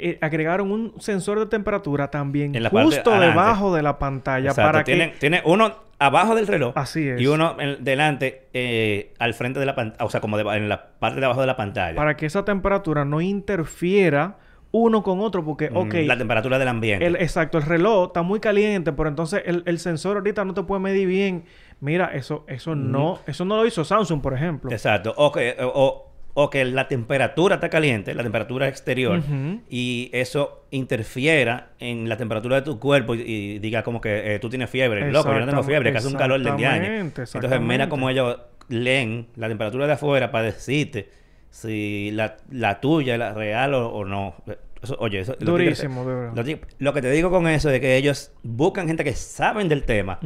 eh, 0.00 0.18
agregaron 0.20 0.70
un 0.70 0.94
sensor 1.00 1.38
de 1.38 1.46
temperatura 1.46 2.10
también 2.10 2.54
En 2.54 2.62
la 2.62 2.70
parte 2.70 2.86
justo 2.86 3.18
debajo 3.18 3.74
de 3.74 3.82
la 3.82 3.98
pantalla 3.98 4.50
Exacto. 4.50 4.68
para 4.72 4.84
tiene, 4.84 5.12
que... 5.12 5.18
tiene 5.18 5.42
uno 5.44 5.72
abajo 5.98 6.34
del 6.34 6.46
reloj 6.46 6.72
Así 6.76 7.08
es. 7.08 7.20
y 7.20 7.26
uno 7.26 7.56
en- 7.58 7.82
delante 7.82 8.48
eh, 8.52 9.14
al 9.18 9.32
frente 9.34 9.58
de 9.60 9.66
la 9.66 9.74
pantalla, 9.74 10.04
o 10.04 10.10
sea, 10.10 10.20
como 10.20 10.36
de- 10.36 10.56
en 10.56 10.68
la 10.68 10.86
parte 10.98 11.20
de 11.20 11.26
abajo 11.26 11.40
de 11.40 11.46
la 11.46 11.56
pantalla. 11.56 11.96
Para 11.96 12.16
que 12.16 12.26
esa 12.26 12.44
temperatura 12.44 13.04
no 13.04 13.20
interfiera 13.20 14.36
uno 14.72 15.02
con 15.02 15.20
otro, 15.20 15.42
porque, 15.42 15.70
Mm, 15.70 15.76
ok, 15.76 15.94
La 16.06 16.18
temperatura 16.18 16.58
del 16.58 16.68
ambiente. 16.68 17.06
el, 17.06 17.16
exacto, 17.16 17.56
el 17.56 17.64
reloj 17.64 18.08
está 18.08 18.20
muy 18.22 18.40
caliente, 18.40 18.92
pero 18.92 19.08
entonces 19.08 19.42
el, 19.46 19.62
el 19.64 19.78
sensor 19.78 20.18
ahorita 20.18 20.44
no 20.44 20.52
te 20.52 20.62
puede 20.64 20.80
medir 20.80 21.06
bien. 21.08 21.44
Mira, 21.80 22.06
eso, 22.14 22.44
eso 22.48 22.74
no, 22.74 23.20
eso 23.26 23.44
no 23.46 23.56
lo 23.56 23.66
hizo 23.66 23.84
Samsung, 23.84 24.20
por 24.20 24.34
ejemplo. 24.34 24.70
Exacto. 24.70 25.14
O 25.16 25.32
que, 25.32 25.56
o, 25.60 26.05
o 26.38 26.50
que 26.50 26.64
la 26.66 26.86
temperatura 26.86 27.54
está 27.54 27.70
caliente, 27.70 28.14
la 28.14 28.22
temperatura 28.22 28.68
exterior, 28.68 29.22
y 29.70 30.10
eso 30.12 30.66
interfiera 30.70 31.70
en 31.78 32.10
la 32.10 32.18
temperatura 32.18 32.56
de 32.56 32.62
tu 32.62 32.78
cuerpo 32.78 33.14
y, 33.14 33.22
y 33.22 33.58
diga 33.58 33.82
como 33.82 34.02
que 34.02 34.34
eh, 34.34 34.38
tú 34.38 34.50
tienes 34.50 34.68
fiebre. 34.68 35.00
Loco, 35.12 35.28
yo 35.28 35.40
no 35.40 35.46
tengo 35.46 35.62
fiebre, 35.66 35.92
que 35.92 35.98
hace 35.98 36.08
un 36.08 36.12
calor 36.18 36.40
diaño. 36.58 36.82
Exactamente, 36.82 37.22
Entonces, 37.22 37.60
mira 37.60 37.88
cómo 37.88 38.10
ellos 38.10 38.38
leen 38.68 39.28
la 39.36 39.48
temperatura 39.48 39.86
de 39.86 39.92
afuera 39.94 40.30
para 40.30 40.44
decirte 40.44 41.08
si 41.50 42.10
la, 42.12 42.36
la 42.50 42.80
tuya 42.80 43.14
es 43.14 43.18
la 43.18 43.32
real 43.32 43.72
o, 43.72 43.88
o 43.88 44.04
no. 44.04 44.34
Eso- 44.82 44.96
oye, 45.00 45.20
eso, 45.20 45.36
Durísimo, 45.40 46.04
de 46.04 46.14
verdad. 46.14 46.32
los 46.36 46.44
tigres- 46.44 46.76
lo 46.78 46.92
que 46.92 47.00
te 47.00 47.10
digo 47.12 47.30
con 47.30 47.48
eso 47.48 47.70
es 47.70 47.80
que 47.80 47.96
ellos 47.96 48.30
buscan 48.42 48.86
gente 48.88 49.04
que 49.04 49.14
saben 49.14 49.68
del 49.70 49.84
tema, 49.84 50.18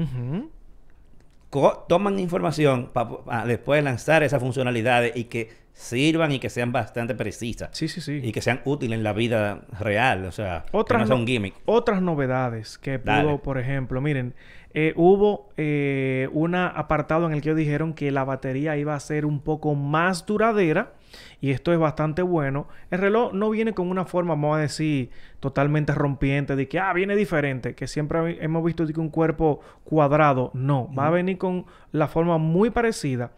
toman 1.88 2.18
información 2.20 2.90
para 2.92 3.44
después 3.46 3.82
lanzar 3.82 4.22
esas 4.22 4.40
funcionalidades 4.40 5.16
y 5.16 5.24
que 5.24 5.59
sirvan 5.72 6.32
y 6.32 6.38
que 6.38 6.50
sean 6.50 6.72
bastante 6.72 7.14
precisas. 7.14 7.70
Sí, 7.72 7.88
sí, 7.88 8.00
sí. 8.00 8.20
Y 8.22 8.32
que 8.32 8.40
sean 8.40 8.61
útiles 8.64 8.99
en 8.99 9.02
la 9.02 9.12
vida 9.12 9.62
real. 9.78 10.25
O 10.26 10.32
sea, 10.32 10.64
Otras 10.72 10.99
que 10.99 11.02
no 11.02 11.06
sea 11.06 11.17
un 11.17 11.26
gimmick. 11.26 11.55
Otras 11.64 12.02
novedades 12.02 12.78
que 12.78 12.99
pudo, 12.99 13.14
Dale. 13.14 13.38
por 13.38 13.58
ejemplo, 13.58 14.00
miren, 14.00 14.34
eh, 14.72 14.93
hubo 14.94 15.49
eh, 15.56 16.28
un 16.32 16.55
apartado 16.55 17.26
en 17.26 17.32
el 17.32 17.40
que 17.40 17.55
dijeron 17.55 17.93
que 17.93 18.11
la 18.11 18.25
batería 18.25 18.76
iba 18.76 18.94
a 18.94 19.00
ser 19.00 19.26
un 19.26 19.40
poco 19.40 19.75
más 19.75 20.26
duradera 20.26 20.93
y 21.40 21.50
esto 21.50 21.73
es 21.73 21.78
bastante 21.78 22.23
bueno. 22.23 22.69
El 22.90 23.00
reloj 23.00 23.32
no 23.32 23.50
viene 23.50 23.73
con 23.73 23.90
una 23.90 24.05
forma, 24.05 24.34
vamos 24.34 24.58
a 24.58 24.61
decir, 24.61 25.11
totalmente 25.40 25.93
rompiente 25.93 26.55
de 26.55 26.69
que, 26.69 26.78
ah, 26.78 26.93
viene 26.93 27.16
diferente, 27.16 27.75
que 27.75 27.88
siempre 27.88 28.38
hemos 28.44 28.64
visto 28.64 28.87
de 28.87 28.93
que 28.93 29.00
un 29.00 29.08
cuerpo 29.08 29.61
cuadrado, 29.84 30.50
no, 30.54 30.92
va 30.94 31.09
a 31.09 31.11
venir 31.11 31.38
con 31.38 31.66
la 31.90 32.06
forma 32.06 32.38
muy 32.38 32.71
parecida, 32.71 33.33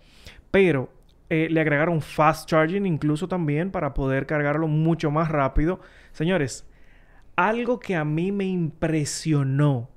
pero 0.50 0.90
eh, 1.34 1.48
le 1.50 1.62
agregaron 1.62 2.02
fast 2.02 2.46
charging 2.46 2.84
incluso 2.84 3.26
también 3.26 3.70
para 3.70 3.94
poder 3.94 4.26
cargarlo 4.26 4.68
mucho 4.68 5.10
más 5.10 5.30
rápido. 5.30 5.80
Señores, 6.12 6.68
algo 7.36 7.80
que 7.80 7.96
a 7.96 8.04
mí 8.04 8.32
me 8.32 8.44
impresionó, 8.44 9.88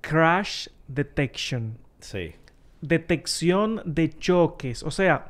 crash 0.00 0.68
detection, 0.88 1.76
Sí. 2.00 2.32
detección 2.80 3.82
de 3.84 4.08
choques. 4.08 4.82
O 4.82 4.90
sea, 4.90 5.26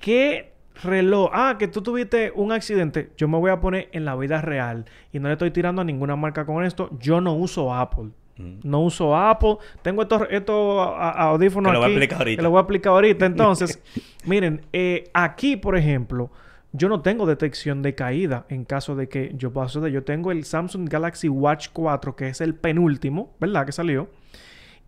¿qué 0.00 0.52
reloj? 0.84 1.30
Ah, 1.32 1.56
que 1.58 1.66
tú 1.66 1.82
tuviste 1.82 2.30
un 2.34 2.52
accidente. 2.52 3.10
Yo 3.16 3.26
me 3.26 3.38
voy 3.38 3.50
a 3.50 3.58
poner 3.60 3.88
en 3.92 4.04
la 4.04 4.14
vida 4.14 4.40
real 4.40 4.84
y 5.12 5.18
no 5.18 5.26
le 5.26 5.32
estoy 5.34 5.50
tirando 5.50 5.82
a 5.82 5.84
ninguna 5.84 6.14
marca 6.14 6.46
con 6.46 6.64
esto. 6.64 6.90
Yo 7.00 7.20
no 7.20 7.34
uso 7.34 7.74
Apple. 7.74 8.10
No 8.38 8.82
uso 8.82 9.16
Apple. 9.16 9.56
Tengo 9.82 10.02
estos, 10.02 10.22
estos 10.30 10.88
audífonos 10.96 11.70
Que 11.70 11.74
lo 11.74 11.78
voy 11.80 11.84
a 11.84 11.86
aquí. 11.86 11.94
explicar 11.94 12.18
ahorita. 12.18 12.36
Que 12.36 12.42
lo 12.42 12.50
voy 12.50 12.58
a 12.58 12.60
explicar 12.60 12.92
ahorita. 12.92 13.26
Entonces, 13.26 13.82
miren, 14.24 14.62
eh, 14.72 15.10
aquí, 15.12 15.56
por 15.56 15.76
ejemplo, 15.76 16.30
yo 16.72 16.88
no 16.88 17.00
tengo 17.00 17.26
detección 17.26 17.82
de 17.82 17.94
caída 17.94 18.46
en 18.48 18.64
caso 18.64 18.94
de 18.94 19.08
que 19.08 19.32
yo 19.34 19.52
paso 19.52 19.80
de... 19.80 19.90
Yo 19.90 20.04
tengo 20.04 20.30
el 20.30 20.44
Samsung 20.44 20.88
Galaxy 20.88 21.28
Watch 21.28 21.68
4, 21.72 22.14
que 22.14 22.28
es 22.28 22.40
el 22.40 22.54
penúltimo, 22.54 23.34
¿verdad? 23.40 23.66
Que 23.66 23.72
salió. 23.72 24.08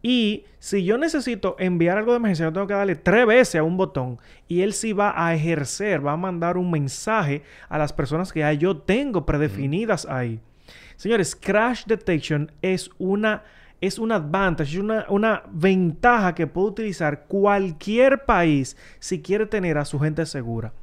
Y 0.02 0.44
si 0.58 0.84
yo 0.84 0.96
necesito 0.96 1.56
enviar 1.58 1.98
algo 1.98 2.12
de 2.12 2.18
emergencia, 2.18 2.46
yo 2.46 2.52
tengo 2.52 2.66
que 2.66 2.74
darle 2.74 2.96
tres 2.96 3.26
veces 3.26 3.56
a 3.56 3.62
un 3.62 3.76
botón. 3.76 4.18
Y 4.48 4.62
él 4.62 4.72
sí 4.72 4.92
va 4.92 5.12
a 5.16 5.34
ejercer, 5.34 6.06
va 6.06 6.12
a 6.12 6.16
mandar 6.16 6.56
un 6.56 6.70
mensaje 6.70 7.42
a 7.68 7.78
las 7.78 7.92
personas 7.92 8.32
que 8.32 8.40
ya 8.40 8.52
yo 8.52 8.78
tengo 8.78 9.26
predefinidas 9.26 10.06
ahí. 10.06 10.40
Señores, 11.00 11.34
Crash 11.34 11.84
Detection 11.86 12.52
es 12.60 12.90
una, 12.98 13.42
es 13.80 13.98
un 13.98 14.12
advantage, 14.12 14.78
una, 14.78 15.06
una 15.08 15.42
ventaja 15.50 16.34
que 16.34 16.46
puede 16.46 16.66
utilizar 16.68 17.24
cualquier 17.26 18.26
país 18.26 18.76
si 18.98 19.22
quiere 19.22 19.46
tener 19.46 19.78
a 19.78 19.86
su 19.86 19.98
gente 19.98 20.26
segura. 20.26 20.74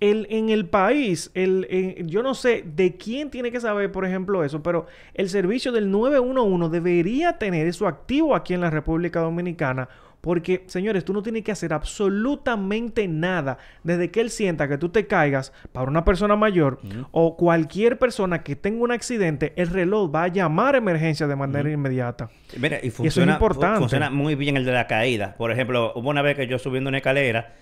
El, 0.00 0.26
en 0.30 0.48
el 0.48 0.64
país, 0.64 1.30
el, 1.34 1.66
en- 1.68 2.08
yo 2.08 2.22
no 2.22 2.32
sé 2.34 2.64
de 2.74 2.94
quién 2.96 3.28
tiene 3.28 3.52
que 3.52 3.60
saber, 3.60 3.92
por 3.92 4.06
ejemplo, 4.06 4.42
eso, 4.42 4.62
pero 4.62 4.86
el 5.12 5.28
servicio 5.28 5.70
del 5.70 5.90
911 5.90 6.70
debería 6.72 7.36
tener 7.36 7.66
eso 7.66 7.86
activo 7.86 8.34
aquí 8.34 8.54
en 8.54 8.62
la 8.62 8.70
República 8.70 9.20
Dominicana 9.20 9.90
Porque, 10.20 10.64
señores, 10.66 11.04
tú 11.04 11.12
no 11.12 11.22
tienes 11.22 11.44
que 11.44 11.52
hacer 11.52 11.72
absolutamente 11.72 13.06
nada 13.06 13.58
desde 13.84 14.10
que 14.10 14.20
él 14.20 14.30
sienta 14.30 14.68
que 14.68 14.76
tú 14.76 14.88
te 14.88 15.06
caigas 15.06 15.52
para 15.72 15.88
una 15.88 16.04
persona 16.04 16.34
mayor 16.34 16.80
o 17.12 17.36
cualquier 17.36 17.98
persona 17.98 18.42
que 18.42 18.56
tenga 18.56 18.82
un 18.82 18.90
accidente, 18.90 19.52
el 19.56 19.68
reloj 19.68 20.12
va 20.14 20.24
a 20.24 20.28
llamar 20.28 20.74
a 20.74 20.78
emergencia 20.78 21.26
de 21.26 21.36
manera 21.36 21.70
inmediata. 21.70 22.30
Mira, 22.58 22.78
y 22.82 22.88
eso 22.88 22.88
es 22.88 22.94
funciona, 22.94 23.32
importante. 23.34 23.78
funciona 23.78 24.10
muy 24.10 24.34
bien 24.34 24.56
el 24.56 24.64
de 24.64 24.72
la 24.72 24.86
caída. 24.86 25.34
Por 25.36 25.52
ejemplo, 25.52 25.92
hubo 25.94 26.08
una 26.10 26.22
vez 26.22 26.36
que 26.36 26.46
yo 26.46 26.58
subiendo 26.58 26.88
una 26.88 26.98
escalera, 26.98 27.54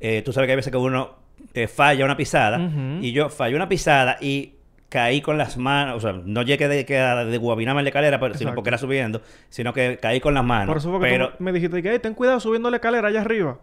eh, 0.00 0.22
tú 0.24 0.32
sabes 0.32 0.46
que 0.46 0.52
hay 0.52 0.56
veces 0.56 0.70
que 0.70 0.78
uno 0.78 1.16
eh, 1.54 1.68
falla 1.68 2.04
una 2.04 2.16
pisada, 2.16 2.70
y 3.00 3.12
yo 3.12 3.28
fallé 3.28 3.54
una 3.54 3.68
pisada 3.68 4.16
y 4.20 4.54
caí 4.88 5.20
con 5.20 5.36
las 5.36 5.56
manos, 5.56 5.96
o 5.96 6.00
sea, 6.00 6.20
no 6.24 6.42
llegué 6.42 6.66
de, 6.68 6.84
de 6.84 7.38
guabinarme 7.38 7.80
en 7.80 7.84
la 7.84 7.88
escalera, 7.90 8.18
pero, 8.18 8.34
sino 8.34 8.54
porque 8.54 8.70
era 8.70 8.78
subiendo, 8.78 9.20
sino 9.48 9.72
que 9.72 9.98
caí 10.00 10.20
con 10.20 10.34
las 10.34 10.44
manos. 10.44 10.68
Por 10.68 10.76
eso 10.78 10.90
fue 10.90 11.00
que 11.00 11.12
pero, 11.12 11.30
tú 11.30 11.44
me 11.44 11.52
dijiste 11.52 11.82
que 11.82 11.92
"Ey, 11.92 11.98
ten 11.98 12.14
cuidado 12.14 12.40
subiendo 12.40 12.70
la 12.70 12.76
escalera 12.78 13.08
allá 13.08 13.20
arriba, 13.20 13.58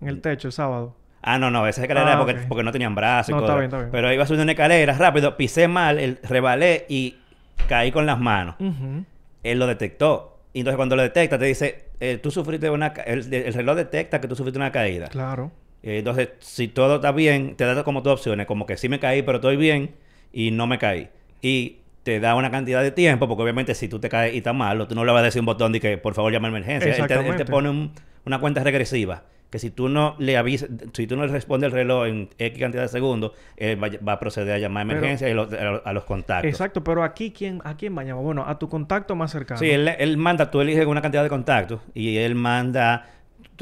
en 0.00 0.08
el 0.08 0.20
techo 0.20 0.48
el 0.48 0.52
sábado. 0.52 0.94
Ah, 1.22 1.38
no, 1.38 1.50
no, 1.50 1.66
esa 1.66 1.82
escalera 1.82 2.06
Ah, 2.06 2.10
era 2.12 2.18
porque, 2.18 2.34
ok. 2.40 2.48
porque 2.48 2.62
no 2.62 2.70
tenían 2.70 2.94
brazos 2.94 3.30
y 3.30 3.32
No, 3.32 3.40
está 3.40 3.54
bien, 3.54 3.64
está 3.64 3.78
bien. 3.78 3.88
Pero 3.90 4.12
iba 4.12 4.24
subiendo 4.24 4.44
una 4.44 4.52
escalera 4.52 4.92
rápido, 4.92 5.36
pisé 5.36 5.66
mal, 5.68 5.98
el, 5.98 6.18
rebalé 6.22 6.86
y 6.88 7.16
caí 7.68 7.90
con 7.90 8.06
las 8.06 8.20
manos. 8.20 8.54
Él 9.42 9.58
lo 9.58 9.66
detectó. 9.66 10.38
Y 10.52 10.60
entonces 10.60 10.76
cuando 10.76 10.96
lo 10.96 11.02
detecta 11.02 11.38
te 11.38 11.44
dice, 11.46 11.86
eh, 12.00 12.18
tú 12.22 12.30
sufriste 12.30 12.70
una... 12.70 12.88
El, 12.88 13.32
el 13.32 13.52
reloj 13.52 13.76
detecta 13.76 14.20
que 14.20 14.28
tú 14.28 14.36
sufriste 14.36 14.58
una 14.58 14.70
caída. 14.72 15.08
Claro. 15.08 15.50
Eh, 15.82 15.98
entonces, 15.98 16.30
si 16.40 16.68
todo 16.68 16.96
está 16.96 17.12
bien, 17.12 17.56
te 17.56 17.64
da 17.64 17.82
como 17.84 18.00
dos 18.00 18.14
opciones, 18.20 18.46
como 18.46 18.64
que 18.66 18.76
sí 18.76 18.88
me 18.88 18.98
caí, 19.00 19.22
pero 19.22 19.36
estoy 19.36 19.56
bien 19.56 19.94
y 20.32 20.50
no 20.50 20.66
me 20.66 20.78
caí. 20.78 21.08
Y 21.42 21.76
te 22.02 22.20
da 22.20 22.34
una 22.34 22.50
cantidad 22.50 22.82
de 22.82 22.90
tiempo, 22.90 23.28
porque 23.28 23.42
obviamente 23.42 23.74
si 23.74 23.88
tú 23.88 23.98
te 23.98 24.08
caes 24.08 24.34
y 24.34 24.38
estás 24.38 24.54
malo, 24.54 24.86
tú 24.88 24.94
no 24.94 25.04
le 25.04 25.12
vas 25.12 25.20
a 25.20 25.24
decir 25.24 25.40
un 25.40 25.46
botón 25.46 25.72
de 25.72 25.80
que 25.80 25.98
por 25.98 26.14
favor 26.14 26.32
llama 26.32 26.48
a 26.48 26.50
emergencia. 26.50 26.94
Él 26.94 27.06
te, 27.06 27.14
él 27.14 27.36
te 27.36 27.44
pone 27.44 27.68
un- 27.70 27.92
una 28.24 28.38
cuenta 28.40 28.62
regresiva. 28.64 29.24
Que 29.50 29.58
si 29.58 29.70
tú 29.70 29.88
no 29.88 30.14
le 30.18 30.36
avisas, 30.36 30.68
si 30.92 31.06
tú 31.06 31.16
no 31.16 31.24
le 31.24 31.32
respondes 31.32 31.68
el 31.68 31.72
reloj 31.72 32.06
en 32.06 32.28
X 32.36 32.58
cantidad 32.60 32.82
de 32.82 32.88
segundos, 32.88 33.32
él 33.56 33.82
va, 33.82 33.88
va 34.06 34.12
a 34.12 34.20
proceder 34.20 34.52
a 34.52 34.58
llamar 34.58 34.82
a 34.84 34.86
Pero- 34.88 34.98
emergencia 34.98 35.26
y 35.30 35.32
lo- 35.32 35.44
a, 35.44 35.64
los- 35.64 35.82
a 35.86 35.92
los 35.94 36.04
contactos. 36.04 36.50
Exacto, 36.50 36.84
pero 36.84 37.02
aquí, 37.02 37.30
¿quién, 37.30 37.62
¿a 37.64 37.74
quién 37.74 37.96
va 37.96 38.02
a 38.02 38.04
llamar? 38.04 38.24
Bueno, 38.24 38.44
a 38.46 38.58
tu 38.58 38.68
contacto 38.68 39.16
más 39.16 39.30
cercano. 39.30 39.58
Sí, 39.58 39.70
él, 39.70 39.88
él 39.88 40.18
manda, 40.18 40.50
tú 40.50 40.60
eliges 40.60 40.84
una 40.84 41.00
cantidad 41.00 41.22
de 41.22 41.30
contactos 41.30 41.80
y 41.94 42.18
él 42.18 42.34
manda 42.34 43.06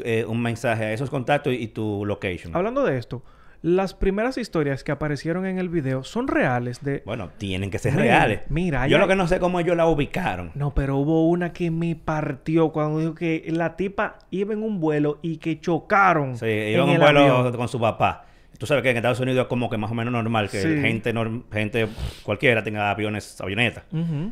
eh, 0.03 0.25
un 0.27 0.41
mensaje 0.41 0.83
a 0.83 0.91
esos 0.93 1.09
contactos 1.09 1.53
y, 1.53 1.55
y 1.63 1.67
tu 1.67 2.05
location. 2.05 2.53
Hablando 2.53 2.83
de 2.83 2.97
esto, 2.97 3.23
las 3.61 3.93
primeras 3.93 4.37
historias 4.37 4.83
que 4.83 4.91
aparecieron 4.91 5.45
en 5.45 5.57
el 5.57 5.69
video 5.69 6.03
son 6.03 6.27
reales 6.27 6.83
de... 6.83 7.01
Bueno, 7.05 7.29
tienen 7.37 7.71
que 7.71 7.79
ser 7.79 7.93
Mira, 7.93 8.03
reales. 8.03 8.39
mira, 8.49 8.87
Yo 8.87 8.97
hay- 8.97 9.01
lo 9.01 9.07
que 9.07 9.15
no 9.15 9.27
sé 9.27 9.39
cómo 9.39 9.59
ellos 9.59 9.75
la 9.75 9.87
ubicaron. 9.87 10.51
No, 10.55 10.73
pero 10.73 10.97
hubo 10.97 11.27
una 11.27 11.53
que 11.53 11.71
me 11.71 11.95
partió 11.95 12.69
cuando 12.71 12.99
dijo 12.99 13.15
que 13.15 13.43
la 13.51 13.75
tipa 13.75 14.19
iba 14.31 14.53
en 14.53 14.63
un 14.63 14.79
vuelo 14.79 15.19
y 15.21 15.37
que 15.37 15.59
chocaron 15.59 16.37
Sí, 16.37 16.45
iba 16.45 16.83
en 16.83 16.89
un 16.89 16.95
el 16.95 16.99
vuelo 16.99 17.19
avión. 17.19 17.53
con 17.57 17.67
su 17.67 17.79
papá. 17.79 18.23
Tú 18.57 18.65
sabes 18.65 18.81
que 18.81 18.89
en 18.89 18.97
Estados 18.97 19.19
Unidos 19.19 19.41
es 19.43 19.47
como 19.47 19.69
que 19.69 19.77
más 19.77 19.91
o 19.91 19.93
menos 19.93 20.11
normal 20.11 20.49
que 20.49 20.59
Sí. 20.61 20.81
gente, 20.81 21.13
norm- 21.13 21.43
gente 21.51 21.87
cualquiera 22.23 22.63
tenga 22.63 22.89
aviones, 22.89 23.39
avionetas. 23.39 23.83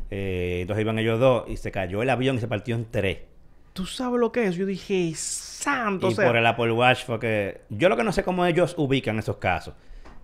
Eh, 0.09 0.59
entonces 0.61 0.81
iban 0.81 0.97
ellos 0.97 1.19
dos 1.19 1.43
y 1.47 1.57
se 1.57 1.71
cayó 1.71 2.01
el 2.01 2.09
avión 2.09 2.37
y 2.37 2.39
se 2.39 2.47
partió 2.47 2.75
en 2.75 2.85
tres. 2.89 3.19
¿Tú 3.75 3.85
sabes 3.85 4.21
lo 4.21 4.31
que 4.31 4.45
es? 4.47 4.55
Yo 4.55 4.65
dije, 4.65 5.11
santo, 5.15 6.07
y 6.09 6.13
o 6.13 6.15
sea, 6.15 6.27
por 6.27 6.37
el 6.37 6.45
Apple 6.45 6.71
Watch 6.71 7.03
fue 7.03 7.19
que... 7.19 7.61
Yo 7.69 7.89
lo 7.89 7.97
que 7.97 8.05
no 8.05 8.13
sé 8.13 8.23
cómo 8.23 8.45
ellos 8.45 8.73
ubican 8.77 9.19
esos 9.19 9.35
casos. 9.35 9.73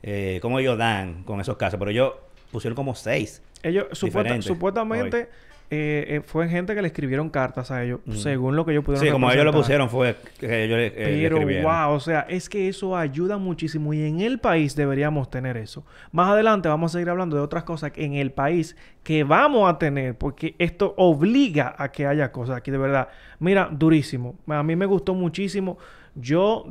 Eh, 0.01 0.39
cómo 0.41 0.57
ellos 0.57 0.77
dan 0.77 1.25
con 1.25 1.41
esos 1.41 1.57
casos. 1.57 1.77
Pero 1.77 1.91
ellos 1.91 2.13
pusieron 2.49 2.75
como 2.77 2.95
seis. 2.95 3.41
ellos 3.61 3.87
supuesta- 3.91 4.41
supuestamente 4.41 5.29
eh, 5.73 6.17
eh, 6.17 6.21
fue 6.25 6.49
gente 6.49 6.75
que 6.75 6.81
le 6.81 6.89
escribieron 6.89 7.29
cartas 7.29 7.71
a 7.71 7.81
ellos, 7.81 8.01
según 8.11 8.57
lo 8.57 8.65
que 8.65 8.73
ellos 8.73 8.83
pudieron 8.83 9.07
Sí, 9.07 9.09
como 9.09 9.31
ellos 9.31 9.45
lo 9.45 9.53
pusieron 9.53 9.89
fue 9.89 10.17
que 10.37 10.65
ellos 10.65 10.77
le, 10.77 10.87
eh, 10.87 11.15
le 11.15 11.21
Pero 11.23 11.37
escribieron. 11.37 11.71
wow, 11.71 11.95
o 11.95 11.99
sea, 12.01 12.25
es 12.27 12.49
que 12.49 12.67
eso 12.67 12.97
ayuda 12.97 13.37
muchísimo 13.37 13.93
y 13.93 14.03
en 14.03 14.19
el 14.19 14.39
país 14.39 14.75
deberíamos 14.75 15.29
tener 15.29 15.55
eso. 15.55 15.85
Más 16.11 16.29
adelante 16.29 16.67
vamos 16.67 16.91
a 16.91 16.99
seguir 16.99 17.09
hablando 17.09 17.37
de 17.37 17.41
otras 17.41 17.63
cosas 17.63 17.93
en 17.95 18.15
el 18.15 18.31
país 18.31 18.75
que 19.01 19.23
vamos 19.23 19.69
a 19.69 19.77
tener 19.79 20.17
porque 20.17 20.55
esto 20.59 20.93
obliga 20.97 21.73
a 21.77 21.89
que 21.89 22.05
haya 22.05 22.33
cosas 22.33 22.57
aquí 22.57 22.69
de 22.69 22.77
verdad. 22.77 23.07
Mira, 23.39 23.69
durísimo. 23.71 24.35
A 24.47 24.63
mí 24.63 24.75
me 24.75 24.85
gustó 24.85 25.13
muchísimo. 25.13 25.77
Yo 26.15 26.65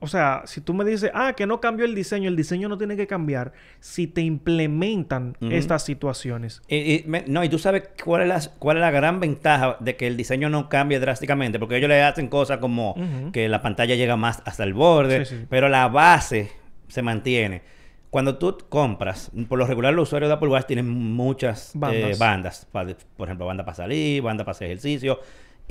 o 0.00 0.06
sea, 0.08 0.42
si 0.46 0.60
tú 0.60 0.74
me 0.74 0.84
dices, 0.84 1.10
ah, 1.14 1.34
que 1.36 1.46
no 1.46 1.60
cambió 1.60 1.84
el 1.84 1.94
diseño, 1.94 2.28
el 2.28 2.36
diseño 2.36 2.68
no 2.68 2.76
tiene 2.76 2.96
que 2.96 3.06
cambiar 3.06 3.52
si 3.78 4.06
te 4.06 4.20
implementan 4.22 5.36
estas 5.40 5.84
situaciones. 5.84 6.62
Y, 6.68 6.76
y 6.76 7.04
me- 7.06 7.24
no, 7.26 7.42
y 7.44 7.48
tú 7.48 7.58
sabes 7.58 7.90
cuál 8.04 8.22
es, 8.22 8.28
la, 8.28 8.40
cuál 8.58 8.76
es 8.78 8.80
la 8.80 8.90
gran 8.90 9.20
ventaja 9.20 9.76
de 9.80 9.96
que 9.96 10.06
el 10.06 10.16
diseño 10.16 10.48
no 10.50 10.68
cambie 10.68 10.98
drásticamente, 11.00 11.58
porque 11.58 11.76
ellos 11.76 11.88
le 11.88 12.02
hacen 12.02 12.28
cosas 12.28 12.58
como 12.58 12.94
que 13.32 13.48
la 13.48 13.62
pantalla 13.62 13.94
llega 13.94 14.16
más 14.16 14.42
hasta 14.44 14.64
el 14.64 14.74
borde, 14.74 15.24
Sí, 15.24 15.36
sí. 15.36 15.46
pero 15.48 15.68
la 15.68 15.88
base 15.88 16.50
se 16.88 17.02
mantiene. 17.02 17.62
Cuando 18.10 18.38
tú 18.38 18.58
compras, 18.68 19.30
por 19.48 19.56
lo 19.56 19.66
regular 19.66 19.94
los 19.94 20.08
usuarios 20.08 20.28
de 20.30 20.34
Apple 20.34 20.48
Watch 20.48 20.66
tienen 20.66 20.88
muchas 20.88 21.76
eh, 21.76 21.78
Bandas. 21.78 22.18
bandas. 22.18 22.68
Por 23.16 23.28
ejemplo, 23.28 23.46
banda 23.46 23.64
para 23.64 23.76
salir, 23.76 24.20
banda 24.20 24.42
para 24.44 24.50
hacer 24.52 24.66
ejercicio. 24.66 25.20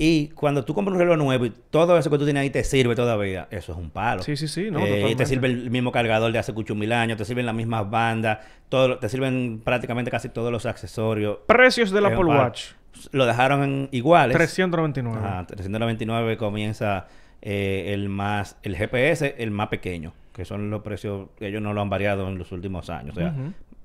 Y 0.02 0.28
cuando 0.28 0.64
tú 0.64 0.72
compras 0.72 0.94
un 0.94 0.98
reloj 0.98 1.18
nuevo 1.18 1.44
y 1.44 1.50
todo 1.50 1.98
eso 1.98 2.08
que 2.08 2.16
tú 2.16 2.24
tienes 2.24 2.40
ahí 2.40 2.48
te 2.48 2.64
sirve 2.64 2.94
todavía, 2.96 3.48
eso 3.50 3.72
es 3.72 3.78
un 3.78 3.90
palo. 3.90 4.22
Sí, 4.22 4.34
sí, 4.34 4.48
sí, 4.48 4.70
no, 4.70 4.80
Eh, 4.80 5.10
y 5.10 5.14
te 5.14 5.26
sirve 5.26 5.48
el 5.48 5.70
mismo 5.70 5.92
cargador 5.92 6.32
de 6.32 6.38
hace 6.38 6.54
muchos 6.54 6.74
mil 6.74 6.90
años, 6.90 7.18
te 7.18 7.26
sirven 7.26 7.44
las 7.44 7.54
mismas 7.54 7.90
bandas, 7.90 8.38
todo, 8.70 8.96
te 8.96 9.10
sirven 9.10 9.60
prácticamente 9.62 10.10
casi 10.10 10.30
todos 10.30 10.50
los 10.50 10.64
accesorios. 10.64 11.40
Precios 11.46 11.90
del 11.90 12.06
Apple. 12.06 12.24
Watch. 12.24 12.68
Lo 13.12 13.26
dejaron 13.26 13.62
en 13.62 13.88
iguales. 13.92 14.34
399. 14.34 15.18
Ajá, 15.18 15.46
399 15.46 16.38
comienza 16.38 17.06
eh, 17.42 17.90
el 17.92 18.08
más, 18.08 18.56
el 18.62 18.76
GPS, 18.76 19.34
el 19.36 19.50
más 19.50 19.68
pequeño, 19.68 20.14
que 20.32 20.46
son 20.46 20.70
los 20.70 20.80
precios, 20.80 21.28
ellos 21.40 21.60
no 21.60 21.74
lo 21.74 21.82
han 21.82 21.90
variado 21.90 22.26
en 22.26 22.38
los 22.38 22.52
últimos 22.52 22.88
años. 22.88 23.18
O 23.18 23.20
sea, 23.20 23.34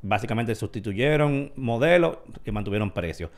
básicamente 0.02 0.56
sustituyeron 0.56 1.52
modelos 1.58 2.20
y 2.46 2.52
mantuvieron 2.52 2.92
precios. 2.92 3.32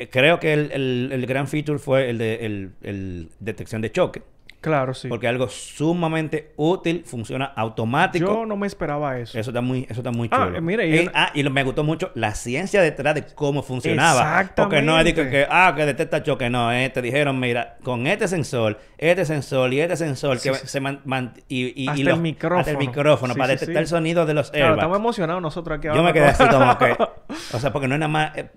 Eh, 0.00 0.08
creo 0.10 0.40
que 0.40 0.52
el, 0.54 0.72
el- 0.72 1.10
el 1.12 1.26
gran 1.26 1.46
feature 1.46 1.78
fue 1.78 2.08
el 2.10 2.18
de 2.18 2.46
el, 2.46 2.70
el 2.82 3.28
detección 3.38 3.82
de 3.82 3.92
choque, 3.92 4.22
Claro, 4.62 4.92
sí. 4.94 5.08
porque 5.08 5.26
algo 5.28 5.48
sumamente 5.48 6.52
útil, 6.56 7.02
funciona 7.06 7.46
automático. 7.46 8.26
Yo 8.26 8.46
no 8.46 8.56
me 8.56 8.66
esperaba 8.66 9.18
eso. 9.18 9.38
Eso 9.38 9.50
está 9.50 9.60
muy, 9.62 9.86
eso 9.90 10.00
está 10.00 10.10
muy 10.10 10.28
Ah, 10.30 10.44
chulo. 10.46 10.58
eh, 10.58 10.60
mire, 10.60 10.86
y 10.88 10.96
Eh, 11.00 11.10
ah, 11.14 11.30
y 11.34 11.42
lo- 11.42 11.50
me 11.50 11.62
gustó 11.64 11.82
mucho 11.84 12.10
la 12.14 12.34
ciencia 12.34 12.80
detrás 12.82 13.14
de 13.14 13.24
cómo 13.34 13.62
funcionaba. 13.62 14.50
Porque 14.54 14.82
no 14.82 14.98
es 14.98 15.04
que, 15.04 15.10
Exactamente. 15.10 15.46
ah, 15.50 15.74
que 15.76 15.86
detecta 15.86 16.22
choque. 16.22 16.48
No, 16.50 16.72
eh, 16.72 16.88
te 16.90 17.00
dijeron, 17.02 17.38
mira, 17.40 17.76
con 17.82 18.06
este 18.06 18.28
sensor, 18.28 18.78
este 18.98 19.24
sensor 19.24 19.72
y 19.74 19.80
este 19.80 19.96
sensor 19.96 20.38
Sí, 20.38 20.50
que 20.50 20.54
sí. 20.56 20.66
se 20.66 20.80
man- 20.80 21.00
man- 21.04 21.34
y, 21.48 21.82
y, 21.84 21.88
Hasta 21.88 22.00
y 22.00 22.06
el 22.06 22.16
micrófono. 22.20 22.60
hasta 22.60 22.70
el 22.72 22.78
micrófono 22.78 23.32
Sí, 23.34 23.38
para 23.38 23.52
detectar 23.52 23.78
el 23.82 23.86
sonido 23.88 24.24
de 24.26 24.34
los 24.34 24.50
Claro, 24.50 24.64
airbags. 24.66 24.78
estamos 24.82 24.98
emocionados 24.98 25.42
nosotros 25.42 25.76
aquí. 25.78 25.86
Yo 25.86 25.92
ahora 25.92 26.02
me 26.04 26.12
quedé 26.12 26.24
así 26.26 26.44
como 26.46 26.78
que, 26.78 26.96
o 27.54 27.58
sea, 27.58 27.72
porque 27.72 27.88
no 27.88 27.94
es 27.94 28.00
nada 28.00 28.08
más. 28.08 28.36
eh, 28.38 28.48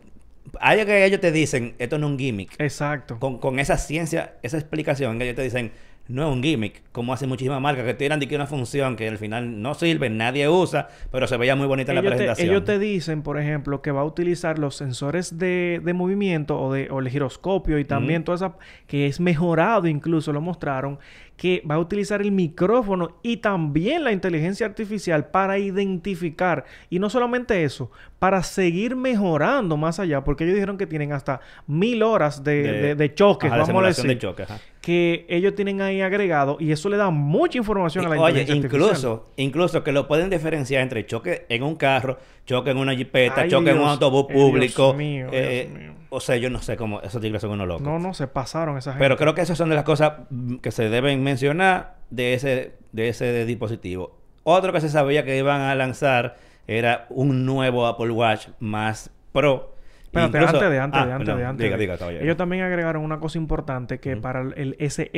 hay 0.60 0.86
que 0.86 1.06
ellos 1.06 1.20
te 1.20 1.32
dicen, 1.32 1.76
esto 1.80 1.98
no 1.98 2.08
es 2.08 2.12
un 2.14 2.20
gimmick. 2.20 2.56
Exacto. 2.60 3.20
Con, 3.20 3.40
con 3.40 3.60
esa 3.60 3.78
ciencia, 3.78 4.36
esa 4.44 4.58
explicación 4.58 5.18
que 5.18 5.26
ellos 5.26 5.36
te 5.36 5.44
dicen, 5.44 5.72
no 6.10 6.28
es 6.28 6.34
un 6.36 6.44
gimmick, 6.44 6.82
como 6.92 7.14
hacen 7.14 7.30
muchísimas 7.30 7.62
marcas 7.62 7.86
que 7.86 7.94
tiran 7.94 8.20
de 8.20 8.28
que 8.28 8.36
una 8.36 8.46
función 8.46 8.96
que 8.98 9.08
al 9.08 9.18
final 9.18 9.62
no 9.62 9.74
sirve, 9.74 10.10
nadie 10.10 10.50
usa, 10.50 10.90
pero 11.12 11.28
se 11.28 11.38
veía 11.38 11.56
muy 11.56 11.66
bonita 11.66 11.92
en 11.92 11.96
la 11.96 12.02
te, 12.02 12.08
presentación. 12.10 12.50
ellos 12.50 12.66
te 12.66 12.78
dicen, 12.78 13.22
por 13.22 13.40
ejemplo, 13.40 13.82
que 13.82 13.92
va 13.92 14.02
a 14.02 14.04
utilizar 14.04 14.60
los 14.60 14.76
sensores 14.76 15.40
de, 15.40 15.80
de 15.84 15.94
movimiento 15.94 16.60
o, 16.60 16.74
de, 16.74 16.90
o 16.92 17.00
el 17.00 17.10
giroscopio 17.10 17.80
y 17.80 17.86
también 17.86 18.24
toda 18.26 18.36
esa... 18.36 18.56
que 18.86 19.08
es 19.08 19.20
mejorado 19.22 19.88
incluso, 19.88 20.34
lo 20.34 20.42
mostraron, 20.42 21.00
que 21.38 21.64
va 21.70 21.76
a 21.76 21.80
utilizar 21.80 22.22
el 22.22 22.32
micrófono 22.34 23.18
y 23.24 23.38
también 23.38 24.04
la 24.04 24.12
inteligencia 24.12 24.66
artificial 24.66 25.28
para 25.28 25.58
identificar. 25.58 26.66
Y 26.90 27.00
no 27.00 27.10
solamente 27.10 27.64
eso, 27.64 27.92
para 28.20 28.44
seguir 28.44 28.96
mejorando 28.98 29.78
más 29.78 30.00
allá, 30.00 30.24
porque 30.24 30.44
ellos 30.44 30.56
dijeron 30.56 30.78
que 30.78 30.86
tienen 30.86 31.14
hasta 31.14 31.40
mil 31.66 32.04
horas 32.04 32.44
de, 32.44 32.62
de- 32.64 32.96
de 32.96 33.14
choques, 33.16 33.52
ajá, 33.52 33.62
vamos 33.62 33.84
a 33.84 33.88
decir. 33.88 34.06
de 34.06 34.18
choque, 34.18 34.44
ajá. 34.44 34.60
Que 34.84 35.26
ellos 35.30 35.56
tienen 35.56 35.80
ahí 35.80 36.02
agregado 36.02 36.58
y 36.60 36.74
eso 36.74 36.90
le 36.90 36.98
da 36.98 37.10
mucha 37.10 37.58
información 37.58 38.06
a 38.06 38.10
la 38.10 38.22
Oye, 38.22 38.42
inteligencia 38.42 38.56
artificial. 38.56 38.82
incluso, 38.82 39.26
incluso 39.38 39.82
que 39.82 39.94
lo 39.94 40.10
pueden 40.10 40.30
diferenciar 40.30 40.82
entre 40.82 41.06
choque 41.06 41.46
en 41.48 41.64
un 41.64 41.78
carro, 41.78 42.18
choque 42.46 42.72
en 42.72 42.78
una 42.78 42.94
jipeta, 42.94 43.42
Ay, 43.44 43.50
choque 43.50 43.70
en 43.70 43.80
un 43.80 43.88
autobús 43.88 44.26
eh, 44.30 44.34
Dios 44.34 44.44
público. 44.44 44.94
mío, 44.94 45.30
eh, 45.32 45.68
Dios 45.70 45.80
mío. 45.82 45.94
O 46.10 46.20
sea, 46.20 46.36
yo 46.36 46.50
no 46.50 46.62
sé 46.62 46.76
cómo 46.76 47.00
esos 47.00 47.22
tigres 47.22 47.42
son 47.42 47.52
unos 47.52 47.66
locos. 47.66 47.84
No, 47.84 47.98
no, 47.98 48.14
se 48.14 48.28
pasaron 48.28 48.78
esa 48.78 48.92
gente. 48.92 49.06
Pero 49.06 49.16
creo 49.16 49.34
que 49.34 49.40
esas 49.40 49.58
son 49.58 49.70
de 49.70 49.76
las 49.76 49.86
cosas 49.86 50.14
mm, 50.30 50.58
que 50.58 50.72
se 50.72 50.90
deben 50.90 51.24
mencionar 51.24 51.96
de 52.10 52.34
ese, 52.34 52.74
de 52.92 53.08
ese 53.08 53.46
dispositivo. 53.46 54.18
Otro 54.44 54.74
que 54.74 54.82
se 54.82 54.90
sabía 54.90 55.24
que 55.24 55.38
iban 55.38 55.62
a 55.62 55.74
lanzar 55.76 56.36
era 56.68 57.08
un 57.10 57.46
nuevo 57.46 57.88
Apple 57.88 58.12
Watch 58.12 58.50
más 58.60 59.12
Pro. 59.32 59.73
Espérate, 60.14 60.38
Incluso- 60.38 60.56
antes 60.58 60.70
de, 60.70 60.80
antes 60.80 61.02
Ah, 61.02 61.06
de, 61.08 61.12
antes 61.14 61.36
de, 61.38 61.46
antes 61.46 61.64
Diga, 61.64 61.76
de. 61.78 61.82
diga, 61.82 61.98
caballero. 61.98 62.24
Ellos 62.24 62.38
también 62.38 62.64
agregaron 62.64 63.04
una 63.04 63.20
cosa 63.20 63.38
importante 63.40 64.00
que 64.00 64.16
para 64.18 64.42
el- 64.42 64.76
SE 64.80 65.10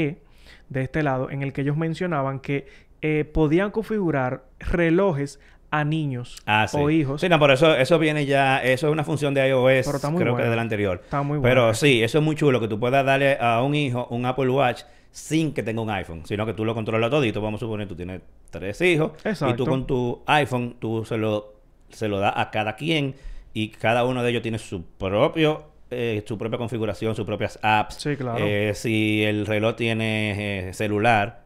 de 0.70 0.82
este 0.82 1.04
lado, 1.04 1.30
en 1.30 1.42
el 1.44 1.52
que 1.54 1.62
ellos 1.62 1.75
mencionaban 1.78 2.40
que 2.40 2.66
eh, 3.02 3.24
podían 3.25 3.72
configurar 3.72 4.46
relojes 4.60 5.40
a 5.70 5.84
niños 5.84 6.38
Ah, 6.46 6.66
sí. 6.68 6.78
o 6.80 6.90
hijos. 6.90 7.20
Sí, 7.22 7.28
no, 7.30 7.38
por 7.38 7.52
eso, 7.52 7.75
eso 7.75 8.00
viene 8.00 8.25
ya, 8.25 8.64
eso 8.64 8.88
es 8.88 8.94
una 8.94 9.04
función 9.04 9.34
de 9.34 9.48
iOS, 9.50 9.86
Pero 9.86 9.96
está 9.98 10.10
muy 10.10 10.22
creo 10.22 10.34
que 10.34 10.42
bueno. 10.42 10.50
del 10.52 10.60
anterior. 10.60 11.02
Está 11.04 11.22
muy 11.22 11.40
Pero 11.42 11.62
bueno. 11.64 11.74
sí, 11.75 12.02
eso 12.02 12.20
es 12.20 12.24
muy 12.24 12.36
chulo, 12.36 12.60
que 12.62 12.68
tú 12.70 12.80
puedas 12.80 13.06
darle 13.06 13.38
a 13.40 13.62
un 13.62 13.75
hijo 13.75 14.08
un 14.10 14.25
Apple 14.25 14.50
Watch 14.50 14.84
sin 15.12 15.54
que 15.54 15.62
tenga 15.62 15.82
un 15.82 15.90
iPhone, 15.90 16.25
sino 16.25 16.46
que 16.46 16.54
tú 16.54 16.64
lo 16.66 16.74
controlas 16.74 17.10
todito. 17.12 17.42
Vamos 17.42 17.60
a 17.60 17.66
suponer, 17.66 17.88
tú 17.88 17.96
tienes 17.96 18.22
tres 18.50 18.80
hijos 18.82 19.12
y 19.50 19.54
tú 19.56 19.66
con 19.66 19.86
tu 19.86 20.24
iPhone, 20.25 20.78
tú 20.80 21.04
se 21.06 21.18
lo, 21.18 21.54
se 21.90 22.08
lo 22.08 22.20
das 22.20 22.34
a 22.36 22.50
cada 22.50 22.75
quien 22.75 23.14
y 23.55 23.69
cada 23.69 24.05
uno 24.05 24.21
de 24.21 24.29
ellos 24.29 24.43
tiene 24.43 24.59
su 24.59 24.83
propio... 24.85 25.63
eh, 25.89 26.24
su 26.27 26.38
propia 26.38 26.57
configuración, 26.59 27.15
sus 27.15 27.25
propias 27.25 27.57
apps. 27.63 27.95
Sí, 27.95 28.15
claro. 28.15 28.38
Eh, 28.39 28.74
si 28.75 29.24
el 29.24 29.45
reloj 29.47 29.75
tiene 29.75 30.67
eh, 30.69 30.74
celular, 30.74 31.43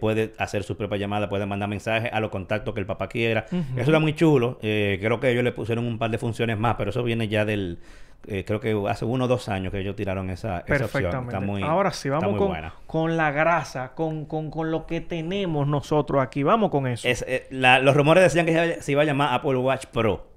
puede 0.00 0.32
hacer 0.38 0.62
su 0.64 0.76
propia 0.76 0.98
llamada, 0.98 1.28
puede 1.28 1.46
mandar 1.46 1.68
mensajes 1.68 2.10
a 2.12 2.18
los 2.20 2.30
contactos 2.30 2.74
que 2.74 2.80
el 2.80 2.86
papá 2.86 3.08
quiera. 3.08 3.46
Eso 3.76 3.90
era 3.90 4.00
muy 4.00 4.12
chulo. 4.14 4.58
Creo 4.60 5.20
que 5.20 5.30
ellos 5.30 5.44
le 5.44 5.52
pusieron 5.52 5.86
un 5.86 5.98
par 5.98 6.10
de 6.10 6.18
funciones 6.18 6.58
más, 6.58 6.74
pero 6.76 6.90
eso 6.90 7.04
viene 7.04 7.28
ya 7.28 7.44
del... 7.44 7.78
creo 8.26 8.58
que 8.60 8.76
hace 8.88 9.04
uno 9.04 9.26
o 9.26 9.28
dos 9.28 9.48
años 9.48 9.70
que 9.72 9.78
ellos 9.78 9.94
tiraron 9.94 10.30
esa, 10.30 10.64
esa 10.66 10.84
opción. 10.86 11.02
Perfectamente. 11.02 11.34
Está 11.36 11.40
muy, 11.46 11.62
Ahora 11.62 11.92
sí, 11.92 12.08
vamos 12.08 12.36
con, 12.36 12.56
con 12.86 13.16
la 13.16 13.30
grasa, 13.30 13.94
con, 13.94 14.24
con, 14.26 14.50
con 14.50 14.70
lo 14.72 14.84
que 14.86 15.00
tenemos 15.00 15.68
nosotros 15.68 16.20
aquí. 16.22 16.42
Vamos 16.42 16.70
con 16.70 16.88
eso. 16.88 17.06
Es, 17.06 17.24
la- 17.50 17.78
los 17.78 17.94
rumores 17.96 18.24
decían 18.24 18.46
que 18.46 18.78
se 18.82 18.92
iba 18.92 19.02
a 19.02 19.04
llamar 19.04 19.32
Apple 19.32 19.56
Watch 19.58 19.86
Pro. 19.86 20.27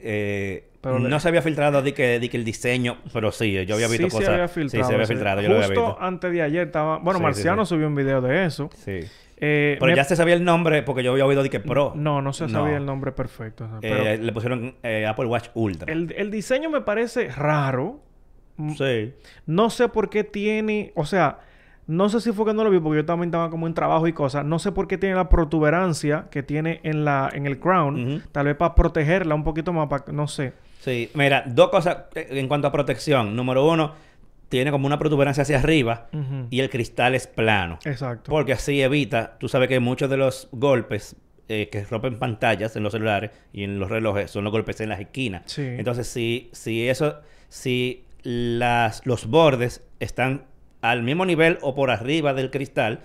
Eh, 0.00 0.64
Pero 0.80 0.98
le- 0.98 1.08
no 1.08 1.18
se 1.20 1.28
había 1.28 1.42
filtrado 1.42 1.82
de 1.82 1.92
que, 1.92 2.20
de 2.20 2.28
que 2.28 2.36
el 2.36 2.44
diseño, 2.44 2.98
pero 3.12 3.32
sí, 3.32 3.52
yo 3.66 3.74
había 3.74 3.88
visto 3.88 4.04
sí 4.06 4.10
cosas. 4.10 4.24
se 4.26 4.32
había 4.32 4.48
sí, 4.48 4.68
se 4.68 4.94
había 4.94 5.06
filtrado, 5.06 5.40
yo 5.40 5.48
lo 5.48 5.54
había 5.56 5.66
Justo 5.68 5.86
visto. 5.86 6.02
antes 6.02 6.32
de 6.32 6.42
ayer 6.42 6.66
estaba... 6.68 6.98
Bueno, 6.98 7.18
Sí, 7.18 7.22
Marciano 7.24 7.66
subió 7.66 7.86
un 7.88 7.94
video 7.96 8.20
de 8.20 8.44
eso. 8.44 8.70
Sí. 8.76 9.00
Eh, 9.40 9.76
Pero 9.78 9.90
me- 9.90 9.96
ya 9.96 10.04
se 10.04 10.16
sabía 10.16 10.34
el 10.34 10.44
nombre 10.44 10.82
porque 10.82 11.02
yo 11.02 11.12
había 11.12 11.24
oído 11.26 11.42
de 11.42 11.50
que 11.50 11.60
Pro. 11.60 11.92
No, 11.96 12.22
no 12.22 12.32
se 12.32 12.44
No. 12.44 12.50
sabía 12.50 12.76
el 12.76 12.86
nombre 12.86 13.12
perfecto. 13.12 13.64
o 13.64 13.68
sea, 13.68 13.78
pero 13.80 13.96
Eh, 14.04 14.18
le 14.18 14.32
pusieron 14.32 14.76
eh, 14.82 15.06
Apple 15.06 15.26
Watch 15.26 15.48
Ultra. 15.54 15.92
el, 15.92 16.12
el 16.16 16.30
diseño 16.30 16.70
me 16.70 16.80
parece 16.80 17.28
raro. 17.28 18.00
Sí. 18.76 19.14
No 19.46 19.70
sé 19.70 19.88
por 19.88 20.10
qué 20.10 20.24
tiene... 20.24 20.92
O 20.96 21.04
sea... 21.06 21.38
No 21.88 22.10
sé 22.10 22.20
si 22.20 22.32
fue 22.32 22.44
que 22.44 22.52
no 22.52 22.64
lo 22.64 22.70
vi 22.70 22.78
porque 22.80 22.98
yo 22.98 23.06
también 23.06 23.30
estaba 23.30 23.48
como 23.48 23.66
en 23.66 23.72
trabajo 23.72 24.06
y 24.06 24.12
cosas. 24.12 24.44
No 24.44 24.58
sé 24.58 24.72
por 24.72 24.86
qué 24.86 24.98
tiene 24.98 25.14
la 25.14 25.30
protuberancia 25.30 26.26
que 26.30 26.42
tiene 26.42 26.80
en 26.82 27.06
la 27.06 27.30
en 27.32 27.46
el 27.46 27.58
crown. 27.58 28.22
Tal 28.30 28.44
vez 28.44 28.56
para 28.56 28.74
protegerla 28.74 29.34
un 29.34 29.42
poquito 29.42 29.72
más, 29.72 29.88
para, 29.88 30.12
no 30.12 30.28
sé. 30.28 30.52
Sí, 30.80 31.10
mira, 31.14 31.44
dos 31.46 31.70
cosas 31.70 32.04
eh, 32.14 32.28
en 32.30 32.46
cuanto 32.46 32.68
a 32.68 32.72
protección. 32.72 33.34
Número 33.34 33.66
uno, 33.66 33.94
tiene 34.50 34.70
como 34.70 34.86
una 34.86 34.98
protuberancia 34.98 35.42
hacia 35.42 35.58
arriba 35.58 36.08
y 36.50 36.60
el 36.60 36.68
cristal 36.68 37.14
es 37.14 37.26
plano. 37.26 37.78
Exacto. 37.84 38.30
Porque 38.30 38.52
así 38.52 38.82
evita, 38.82 39.38
tú 39.38 39.48
sabes 39.48 39.68
que 39.68 39.80
muchos 39.80 40.10
de 40.10 40.18
los 40.18 40.48
golpes 40.52 41.16
eh, 41.48 41.70
que 41.72 41.84
rompen 41.84 42.18
pantallas 42.18 42.76
en 42.76 42.82
los 42.82 42.92
celulares 42.92 43.30
y 43.54 43.64
en 43.64 43.78
los 43.78 43.88
relojes 43.88 44.30
son 44.30 44.44
los 44.44 44.52
golpes 44.52 44.80
en 44.82 44.90
las 44.90 45.00
esquinas. 45.00 45.44
Sí. 45.46 45.62
Entonces, 45.62 46.06
si, 46.06 46.50
si 46.52 46.86
eso, 46.86 47.20
si 47.48 48.04
las, 48.22 49.06
los 49.06 49.26
bordes 49.26 49.82
están 50.00 50.44
al 50.82 51.02
mismo 51.02 51.24
nivel 51.26 51.58
o 51.62 51.74
por 51.74 51.90
arriba 51.90 52.34
del 52.34 52.50
cristal, 52.50 53.00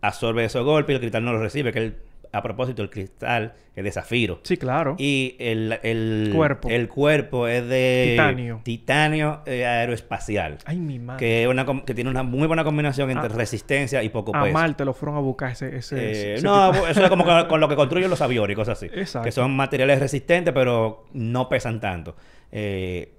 absorbe 0.00 0.44
esos 0.44 0.64
golpes 0.64 0.92
y 0.92 0.94
el 0.96 1.00
cristal 1.00 1.24
no 1.24 1.32
los 1.32 1.40
recibe, 1.42 1.72
que 1.72 1.78
el- 1.78 1.96
a 2.32 2.42
propósito 2.42 2.82
el 2.82 2.90
cristal 2.90 3.52
es 3.76 3.84
de 3.84 3.92
zafiro. 3.92 4.40
Sí, 4.42 4.56
claro. 4.56 4.96
Y 4.98 5.36
el, 5.38 5.78
el 5.84 6.32
Cuerpo. 6.34 6.68
el 6.68 6.88
cuerpo 6.88 7.46
es 7.46 7.64
de 7.68 8.08
Titanio. 8.10 8.60
titanio 8.64 9.42
eh, 9.46 9.64
aeroespacial. 9.64 10.58
Ay, 10.64 10.78
mi 10.78 10.98
madre. 10.98 11.24
Que, 11.24 11.46
una, 11.46 11.64
que 11.84 11.94
tiene 11.94 12.10
una 12.10 12.24
muy 12.24 12.48
buena 12.48 12.64
combinación 12.64 13.08
entre 13.12 13.32
Ah. 13.32 13.36
resistencia 13.36 14.02
y 14.02 14.08
poco 14.08 14.34
A 14.34 14.42
peso. 14.42 14.52
Marte 14.52 14.84
lo 14.84 14.94
fueron 14.94 15.16
a 15.16 15.20
buscar 15.20 15.52
ese... 15.52 15.76
ese, 15.76 15.96
Eh, 15.96 16.34
ese 16.34 16.44
no, 16.44 16.72
tipo- 16.72 16.88
eso 16.88 17.04
es 17.04 17.08
como 17.08 17.24
con, 17.24 17.46
con 17.46 17.60
lo 17.60 17.68
que 17.68 17.76
construyen 17.76 18.10
los 18.10 18.20
aviones 18.20 18.54
y 18.54 18.56
cosas 18.56 18.78
así. 18.78 18.86
Exacto. 18.92 19.24
Que 19.26 19.30
son 19.30 19.54
materiales 19.54 20.00
resistentes, 20.00 20.52
pero 20.52 21.04
no 21.12 21.48
pesan 21.48 21.78
tanto. 21.80 22.16
Eh, 22.50 23.12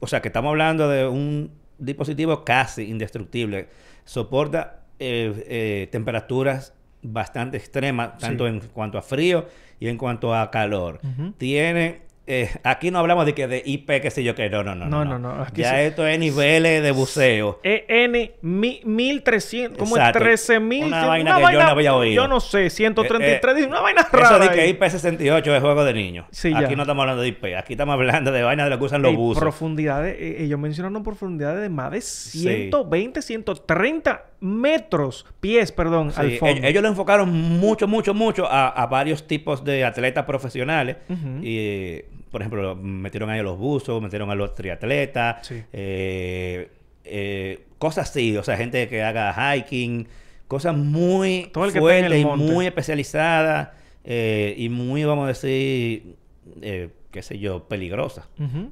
o 0.00 0.06
sea, 0.06 0.22
que 0.22 0.28
estamos 0.28 0.48
hablando 0.48 0.88
de 0.88 1.06
un 1.06 1.60
dispositivo 1.78 2.44
casi 2.44 2.88
indestructible. 2.90 3.68
Soporta 4.04 4.80
eh, 4.98 5.44
eh, 5.48 5.88
temperaturas 5.90 6.74
bastante 7.02 7.56
extremas, 7.56 8.18
tanto 8.18 8.44
Sí. 8.46 8.50
en 8.50 8.60
cuanto 8.60 8.98
a 8.98 9.02
frío 9.02 9.46
y 9.80 9.88
en 9.88 9.96
cuanto 9.98 10.34
a 10.34 10.50
calor. 10.50 11.00
Tiene... 11.38 12.02
eh, 12.26 12.50
aquí 12.62 12.90
no 12.90 12.98
hablamos 13.00 13.26
de 13.26 13.34
que 13.34 13.46
de 13.48 13.62
IP, 13.64 14.00
qué 14.00 14.10
sé 14.10 14.22
yo, 14.22 14.34
que 14.34 14.48
no, 14.48 14.62
no, 14.62 14.74
no. 14.74 14.86
No, 14.86 15.04
no, 15.04 15.18
no, 15.18 15.46
Ya 15.54 15.70
sí. 15.70 15.76
esto 15.80 16.06
es 16.06 16.18
niveles 16.18 16.82
de 16.82 16.90
buceo. 16.92 17.60
EN 17.64 18.32
mi- 18.42 18.80
1300, 18.84 19.78
como 19.78 19.96
es 19.96 20.00
Exacto. 20.00 20.20
13000. 20.20 20.84
Una 20.84 21.06
vaina 21.06 21.36
que 21.36 21.52
yo 21.54 21.62
no 21.62 21.68
había 21.68 21.94
oído. 21.94 22.14
Yo 22.22 22.28
no 22.28 22.38
sé, 22.40 22.70
133, 22.70 23.56
Eh, 23.56 23.60
eh, 23.62 23.66
una 23.66 23.80
vaina 23.80 24.02
Eso 24.02 24.16
rara. 24.16 24.38
de 24.38 24.50
que 24.54 24.60
ahí. 24.60 24.72
IP68 24.78 25.54
es 25.56 25.60
juego 25.60 25.84
de 25.84 25.94
niños. 25.94 26.26
Sí, 26.30 26.52
aquí 26.54 26.70
ya. 26.70 26.76
no 26.76 26.82
estamos 26.82 27.02
hablando 27.02 27.22
de 27.22 27.28
IP, 27.28 27.56
aquí 27.56 27.72
estamos 27.74 27.92
hablando 27.94 28.30
de 28.30 28.42
vainas 28.42 28.66
de 28.66 28.70
lo 28.70 28.78
que 28.78 28.84
usan 28.84 29.02
los 29.02 29.14
buzos. 29.16 29.40
profundidades, 29.42 30.16
eh, 30.18 30.36
ellos 30.44 30.58
mencionaron 30.60 31.02
profundidades 31.02 31.60
de 31.62 31.68
más 31.68 31.90
de 31.90 32.00
120, 32.00 33.20
130 33.22 34.26
metros, 34.42 35.24
pies, 35.40 35.70
perdón, 35.72 36.10
Sí, 36.10 36.20
al 36.20 36.30
fondo. 36.38 36.54
ellos, 36.56 36.64
ellos 36.68 36.82
lo 36.82 36.88
enfocaron 36.88 37.30
mucho, 37.32 37.86
mucho, 37.88 38.12
mucho 38.12 38.46
a, 38.46 38.68
a 38.68 38.86
varios 38.86 39.26
tipos 39.26 39.64
de 39.64 39.84
atletas 39.84 40.24
profesionales. 40.24 40.96
Y, 41.42 42.00
por 42.30 42.40
ejemplo, 42.42 42.74
metieron 42.76 43.30
ahí 43.30 43.38
a 43.40 43.42
los 43.44 43.56
buzos, 43.56 44.02
metieron 44.02 44.30
a 44.30 44.34
los 44.34 44.54
triatletas, 44.54 45.46
Sí. 45.46 45.62
eh, 45.72 46.68
eh, 47.04 47.60
cosas 47.78 48.10
así, 48.10 48.36
o 48.36 48.42
sea, 48.42 48.56
gente 48.56 48.88
que 48.88 49.02
haga 49.02 49.32
hiking, 49.56 50.06
cosas 50.48 50.76
muy 50.76 51.50
Todo 51.52 51.64
el 51.66 51.72
que 51.72 51.78
esté 51.78 51.98
en 51.98 52.04
el 52.06 52.22
fuertes 52.22 52.48
y 52.48 52.52
muy 52.52 52.66
especializadas 52.66 53.68
eh, 54.04 54.54
y 54.58 54.68
muy, 54.68 55.04
vamos 55.04 55.24
a 55.24 55.28
decir, 55.28 56.16
qué 56.60 57.22
sé 57.22 57.38
yo, 57.38 57.64
peligrosas. 57.68 58.28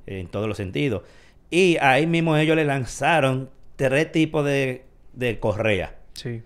En 0.07 0.27
todos 0.29 0.49
los 0.49 0.57
sentidos. 0.57 1.03
Y 1.51 1.77
ahí 1.79 2.07
mismo 2.07 2.37
ellos 2.37 2.57
le 2.57 2.65
lanzaron 2.65 3.51
tres 3.77 4.11
tipos 4.13 4.45
de, 4.45 4.85
de 5.13 5.39
correa 5.39 5.95
Sí. 6.15 6.43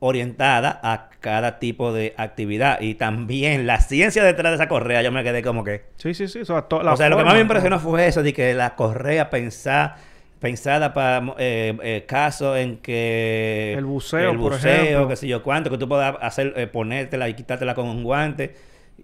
orientada 0.00 0.80
a 0.82 1.08
cada 1.20 1.58
tipo 1.58 1.92
de 1.92 2.14
actividad. 2.16 2.80
Y 2.80 2.94
también 2.94 3.66
la 3.66 3.80
ciencia 3.80 4.22
detrás 4.22 4.52
de 4.52 4.56
esa 4.56 4.68
correa, 4.68 5.02
yo 5.02 5.10
me 5.12 5.22
quedé 5.24 5.42
como 5.42 5.64
que... 5.64 5.84
Sí, 5.96 6.12
sí, 6.14 6.28
sí. 6.28 6.40
O 6.40 6.44
sea, 6.44 6.62
to- 6.62 6.82
la 6.82 6.92
o 6.92 6.96
sea, 6.96 7.08
lo 7.08 7.16
que 7.16 7.24
más 7.24 7.34
me 7.34 7.40
impresionó 7.40 7.78
fue 7.78 8.06
eso, 8.06 8.22
de 8.22 8.32
que 8.32 8.52
la 8.54 8.74
correa 8.74 9.30
pensada 9.30 9.96
pensada 10.40 10.92
para 10.92 11.24
eh, 11.38 11.74
eh, 11.82 12.04
casos 12.06 12.58
en 12.58 12.76
que 12.76 13.72
El 13.78 13.86
buceo, 13.86 14.32
el 14.32 14.36
buceo, 14.36 15.08
qué 15.08 15.16
sé 15.16 15.26
yo 15.26 15.42
cuánto, 15.42 15.70
que 15.70 15.78
tú 15.78 15.88
puedas 15.88 16.16
hacer, 16.20 16.52
eh, 16.56 16.66
ponértela 16.66 17.30
y 17.30 17.34
quitártela 17.34 17.74
con 17.74 17.86
un 17.88 18.02
guante, 18.04 18.54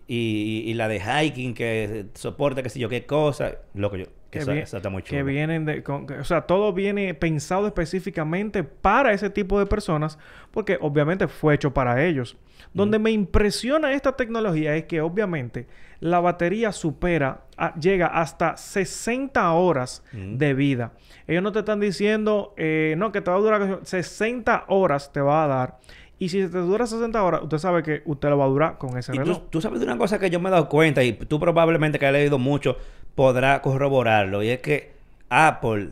y, 0.07 0.65
y 0.67 0.75
la 0.75 0.87
de 0.87 1.01
hiking 1.01 1.55
que 1.55 2.07
soporta 2.13 2.63
qué 2.63 2.69
sé 2.69 2.79
yo 2.79 2.91
qué 2.91 3.07
cosa, 3.07 3.53
lo 3.73 3.91
que 3.91 4.01
yo, 4.01 4.05
que, 4.31 4.39
esa, 4.39 4.53
vi- 4.53 4.59
esa 4.61 4.77
está 4.79 4.89
muy 4.91 5.03
que 5.03 5.23
vienen 5.23 5.65
de... 5.65 5.83
con- 5.83 6.07
que- 6.07 6.15
o 6.15 6.25
sea, 6.25 6.43
todo 6.43 6.73
viene 6.73 7.13
pensado 7.15 7.67
específicamente 7.67 8.63
para 8.65 9.13
ese 9.13 9.29
tipo 9.31 9.59
de 9.59 9.67
personas 9.67 10.19
porque 10.53 10.79
obviamente 10.81 11.27
fue 11.29 11.55
hecho 11.55 11.73
para 11.75 12.05
ellos. 12.05 12.37
Donde 12.73 12.99
me 13.01 13.11
impresiona 13.11 13.93
esta 13.93 14.13
tecnología 14.17 14.77
es 14.77 14.85
que 14.85 15.01
obviamente 15.01 15.67
la 15.99 16.21
batería 16.21 16.71
supera, 16.73 17.43
a- 17.57 17.75
llega 17.75 18.07
hasta 18.07 18.57
60 18.57 19.51
horas 19.53 20.03
de 20.13 20.55
vida. 20.55 20.93
Ellos 21.27 21.43
no 21.43 21.53
te 21.53 21.59
están 21.61 21.81
diciendo, 21.81 22.55
eh, 22.57 22.95
no, 22.97 23.13
que 23.13 23.21
te 23.21 23.31
va 23.31 23.37
a 23.37 23.41
durar 23.41 23.81
60 23.83 24.65
horas 24.69 25.13
te 25.13 25.21
va 25.21 25.45
a 25.45 25.47
dar. 25.49 25.79
Y 26.19 26.29
si 26.29 26.39
te 26.49 26.59
dura 26.59 26.87
60 26.87 27.23
horas, 27.23 27.43
usted 27.43 27.59
sabe 27.59 27.83
que 27.83 28.03
usted 28.05 28.29
lo 28.29 28.37
va 28.39 28.45
a 28.45 28.49
durar 28.49 28.79
con 28.79 28.97
ese 28.99 29.15
Y 29.15 29.19
reloj. 29.19 29.39
tú, 29.39 29.45
tú 29.51 29.61
sabes 29.63 29.81
de 29.81 29.87
una 29.87 29.97
cosa 29.97 30.19
que 30.19 30.29
yo 30.29 30.39
me 30.39 30.49
he 30.49 30.53
dado 30.53 30.69
cuenta 30.69 31.03
y 31.03 31.15
tú 31.15 31.41
probablemente 31.41 31.99
que 31.99 32.07
has 32.07 32.13
leído 32.13 32.39
mucho 32.39 32.77
podrá 33.15 33.61
corroborarlo 33.63 34.43
y 34.43 34.49
es 34.51 34.61
que 34.61 34.93
Apple 35.29 35.91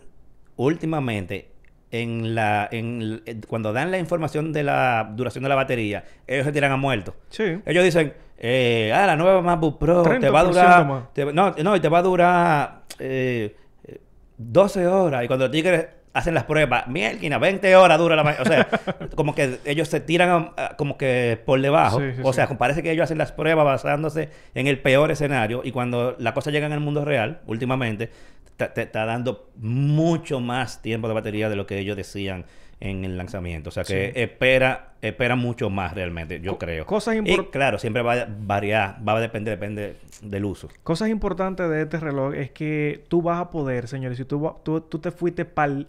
últimamente 0.57 1.49
en 1.91 2.35
la 2.35 2.69
en, 2.71 3.23
cuando 3.49 3.73
dan 3.73 3.91
la 3.91 3.99
información 3.99 4.53
de 4.53 4.63
la 4.63 5.11
duración 5.15 5.43
de 5.43 5.49
la 5.49 5.55
batería 5.55 6.05
ellos 6.27 6.45
se 6.45 6.53
tiran 6.53 6.73
a 6.73 6.77
muerto. 6.77 7.15
Sí. 7.31 7.61
Ellos 7.65 7.83
dicen, 7.85 8.13
eh, 8.39 8.93
ah, 8.95 9.07
la 9.07 9.17
nueva 9.17 9.41
MacBook 9.41 9.79
Pro 9.79 10.03
te 10.03 10.29
va 10.31 10.41
a 10.41 10.45
30% 10.45 10.49
durar, 10.49 11.09
te- 11.15 11.33
no, 11.33 11.55
no, 11.63 11.77
y 11.77 11.81
te 11.81 11.89
va 11.89 11.99
a 11.99 12.03
durar 12.03 12.81
eh, 12.99 13.57
eh, 13.85 14.01
12 14.37 14.87
horas. 14.87 15.25
Y 15.25 15.27
cuando 15.29 15.47
los 15.47 15.53
tigres 15.53 15.87
hacen 16.19 16.35
las 16.35 16.45
pruebas, 16.45 16.87
mierda, 16.89 17.39
20 17.39 17.77
horas 17.77 17.99
dura 17.99 18.17
la 18.17 18.37
O 18.41 18.45
sea, 18.45 18.69
como 19.17 19.35
que 19.35 19.59
ellos 19.65 19.89
se 19.89 20.01
tiran 20.01 20.53
a- 20.57 20.63
a- 20.67 20.77
como 20.77 20.97
que 20.99 21.41
por 21.45 21.61
debajo. 21.61 22.01
Sí, 22.01 22.13
sí, 22.17 22.21
o 22.23 22.33
sí. 22.33 22.37
sea, 22.37 22.49
parece 22.59 22.83
que 22.83 22.91
ellos 22.91 23.05
hacen 23.05 23.19
las 23.19 23.33
pruebas 23.33 23.65
basándose 23.65 24.29
en 24.55 24.67
el 24.67 24.79
peor 24.81 25.11
escenario. 25.11 25.63
Y 25.65 25.73
cuando 25.73 26.17
la 26.19 26.35
cosa 26.35 26.51
llega 26.51 26.67
en 26.67 26.73
el 26.73 26.81
mundo 26.81 27.05
real, 27.05 27.41
últimamente, 27.47 28.11
te 28.57 28.67
te 28.69 28.83
está 28.83 29.05
dando 29.07 29.49
mucho 29.57 30.41
más 30.41 30.83
tiempo 30.83 31.07
de 31.09 31.15
batería 31.15 31.49
de 31.49 31.57
lo 31.57 31.67
que 31.67 31.79
ellos 31.79 31.97
decían 31.97 32.45
en 32.81 33.05
el 33.05 33.17
lanzamiento. 33.17 33.71
O 33.71 33.73
sea 33.73 33.83
que 33.85 34.13
Sí. 34.15 34.21
espera, 34.21 34.93
espera 35.03 35.35
mucho 35.35 35.69
más 35.69 35.95
realmente, 35.95 36.41
yo 36.41 36.53
Co- 36.53 36.59
creo. 36.59 36.87
cosas 36.87 37.17
Y 37.17 37.19
impor- 37.19 37.51
claro, 37.51 37.79
siempre 37.79 38.03
va 38.03 38.15
a 38.15 38.27
variar, 38.29 38.99
va 39.07 39.17
a 39.17 39.21
depender, 39.21 39.59
depende 39.59 39.97
del 40.23 40.45
uso. 40.45 40.69
Cosas 40.85 41.09
importantes 41.09 41.69
de 41.69 41.83
este 41.83 41.99
reloj 41.99 42.35
es 42.35 42.51
que 42.53 43.05
tú 43.09 43.21
vas 43.23 43.41
a 43.41 43.51
poder, 43.51 43.89
señores, 43.89 44.17
si 44.19 44.25
tú, 44.25 44.55
tú, 44.63 44.81
tú 44.81 44.99
te 45.01 45.11
fuiste 45.11 45.45
para 45.45 45.85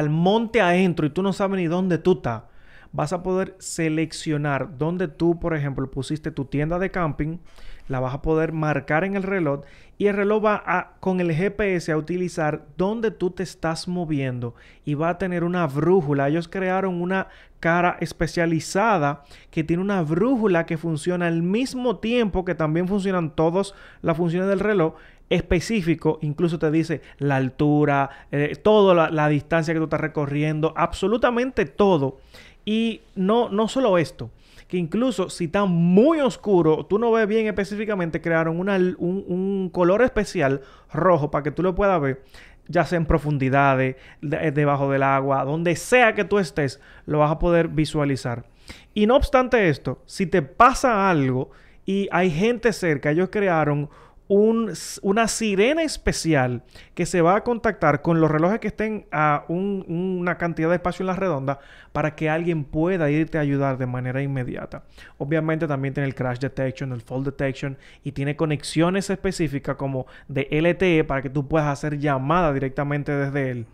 el 0.00 0.10
monte 0.10 0.60
adentro 0.60 1.06
y 1.06 1.10
tú 1.10 1.22
no 1.22 1.32
sabes 1.32 1.58
ni 1.58 1.66
dónde 1.66 1.98
tú 1.98 2.12
estás, 2.12 2.44
vas 2.92 3.12
a 3.12 3.22
poder 3.22 3.56
seleccionar 3.58 4.76
dónde 4.78 5.08
tú, 5.08 5.38
por 5.38 5.54
ejemplo, 5.54 5.90
pusiste 5.90 6.30
tu 6.30 6.44
tienda 6.44 6.78
de 6.78 6.90
camping, 6.90 7.38
la 7.88 8.00
vas 8.00 8.14
a 8.14 8.22
poder 8.22 8.52
marcar 8.52 9.04
en 9.04 9.16
el 9.16 9.22
reloj 9.22 9.62
y 9.98 10.06
el 10.06 10.16
reloj 10.16 10.44
va 10.44 10.62
a, 10.66 10.92
con 11.00 11.20
el 11.20 11.32
GPS 11.32 11.92
a 11.92 11.96
utilizar 11.96 12.66
dónde 12.76 13.10
tú 13.10 13.30
te 13.30 13.42
estás 13.42 13.88
moviendo 13.88 14.54
y 14.84 14.94
va 14.94 15.10
a 15.10 15.18
tener 15.18 15.44
una 15.44 15.66
brújula. 15.66 16.28
Ellos 16.28 16.48
crearon 16.48 17.00
una 17.00 17.28
cara 17.60 17.96
especializada 18.00 19.22
que 19.50 19.62
tiene 19.62 19.82
una 19.82 20.02
brújula 20.02 20.66
que 20.66 20.76
funciona 20.76 21.28
al 21.28 21.42
mismo 21.42 21.98
tiempo 21.98 22.44
que 22.44 22.54
también 22.54 22.88
funcionan 22.88 23.34
todas 23.34 23.74
las 24.00 24.16
funciones 24.16 24.48
del 24.48 24.60
reloj 24.60 24.94
específico, 25.32 26.18
incluso 26.20 26.58
te 26.58 26.70
dice 26.70 27.00
la 27.18 27.36
altura, 27.36 28.10
eh, 28.30 28.56
toda 28.62 29.10
la, 29.10 29.28
distancia 29.28 29.72
que 29.72 29.80
tú 29.80 29.84
estás 29.84 30.00
recorriendo, 30.00 30.74
absolutamente 30.76 31.64
todo. 31.64 32.18
Y 32.64 33.00
no, 33.16 33.48
no 33.48 33.66
solo 33.66 33.98
esto, 33.98 34.30
que 34.68 34.76
incluso 34.76 35.30
si 35.30 35.46
está 35.46 35.64
muy 35.64 36.20
oscuro, 36.20 36.86
tú 36.86 36.98
no 36.98 37.10
ves 37.10 37.26
bien 37.26 37.46
específicamente, 37.46 38.20
crearon 38.20 38.60
un, 38.60 38.68
un, 38.98 39.70
color 39.70 40.02
especial 40.02 40.60
rojo 40.92 41.30
para 41.30 41.42
que 41.42 41.50
tú 41.50 41.62
lo 41.62 41.74
puedas 41.74 42.00
ver, 42.00 42.22
ya 42.68 42.84
sea 42.84 42.98
en 42.98 43.06
profundidades, 43.06 43.96
de, 44.20 44.50
debajo 44.52 44.90
del 44.90 45.02
agua, 45.02 45.44
donde 45.44 45.74
sea 45.76 46.14
que 46.14 46.24
tú 46.24 46.38
estés, 46.38 46.80
lo 47.06 47.18
vas 47.18 47.32
a 47.32 47.38
poder 47.38 47.68
visualizar. 47.68 48.44
Y 48.94 49.06
no 49.06 49.16
obstante 49.16 49.68
esto, 49.68 50.02
si 50.06 50.26
te 50.26 50.42
pasa 50.42 51.10
algo 51.10 51.50
y 51.84 52.08
hay 52.12 52.30
gente 52.30 52.72
cerca, 52.72 53.10
ellos 53.10 53.30
crearon 53.32 53.88
un, 54.32 54.72
una 55.02 55.28
sirena 55.28 55.82
especial 55.82 56.62
que 56.94 57.04
se 57.04 57.20
va 57.20 57.36
a 57.36 57.44
contactar 57.44 58.00
con 58.00 58.18
los 58.18 58.30
relojes 58.30 58.60
que 58.60 58.68
estén 58.68 59.04
a 59.12 59.44
un, 59.48 59.84
una 59.86 60.38
cantidad 60.38 60.70
de 60.70 60.76
espacio 60.76 61.02
en 61.02 61.08
la 61.08 61.16
redonda 61.16 61.60
para 61.92 62.14
que 62.14 62.30
alguien 62.30 62.64
pueda 62.64 63.10
irte 63.10 63.36
a 63.36 63.42
ayudar 63.42 63.76
de 63.76 63.84
manera 63.84 64.22
inmediata. 64.22 64.84
Obviamente 65.18 65.66
también 65.66 65.92
tiene 65.92 66.06
el 66.06 66.14
crash 66.14 66.38
detection, 66.38 66.92
el 66.92 67.02
fall 67.02 67.24
detection 67.24 67.76
y 68.04 68.12
tiene 68.12 68.34
conexiones 68.34 69.10
específicas 69.10 69.76
como 69.76 70.06
de 70.28 70.48
LTE 70.50 71.04
para 71.04 71.20
que 71.20 71.28
tú 71.28 71.46
puedas 71.46 71.68
hacer 71.68 71.98
llamadas 71.98 72.54
directamente 72.54 73.12
desde 73.12 73.50
él. 73.50 73.66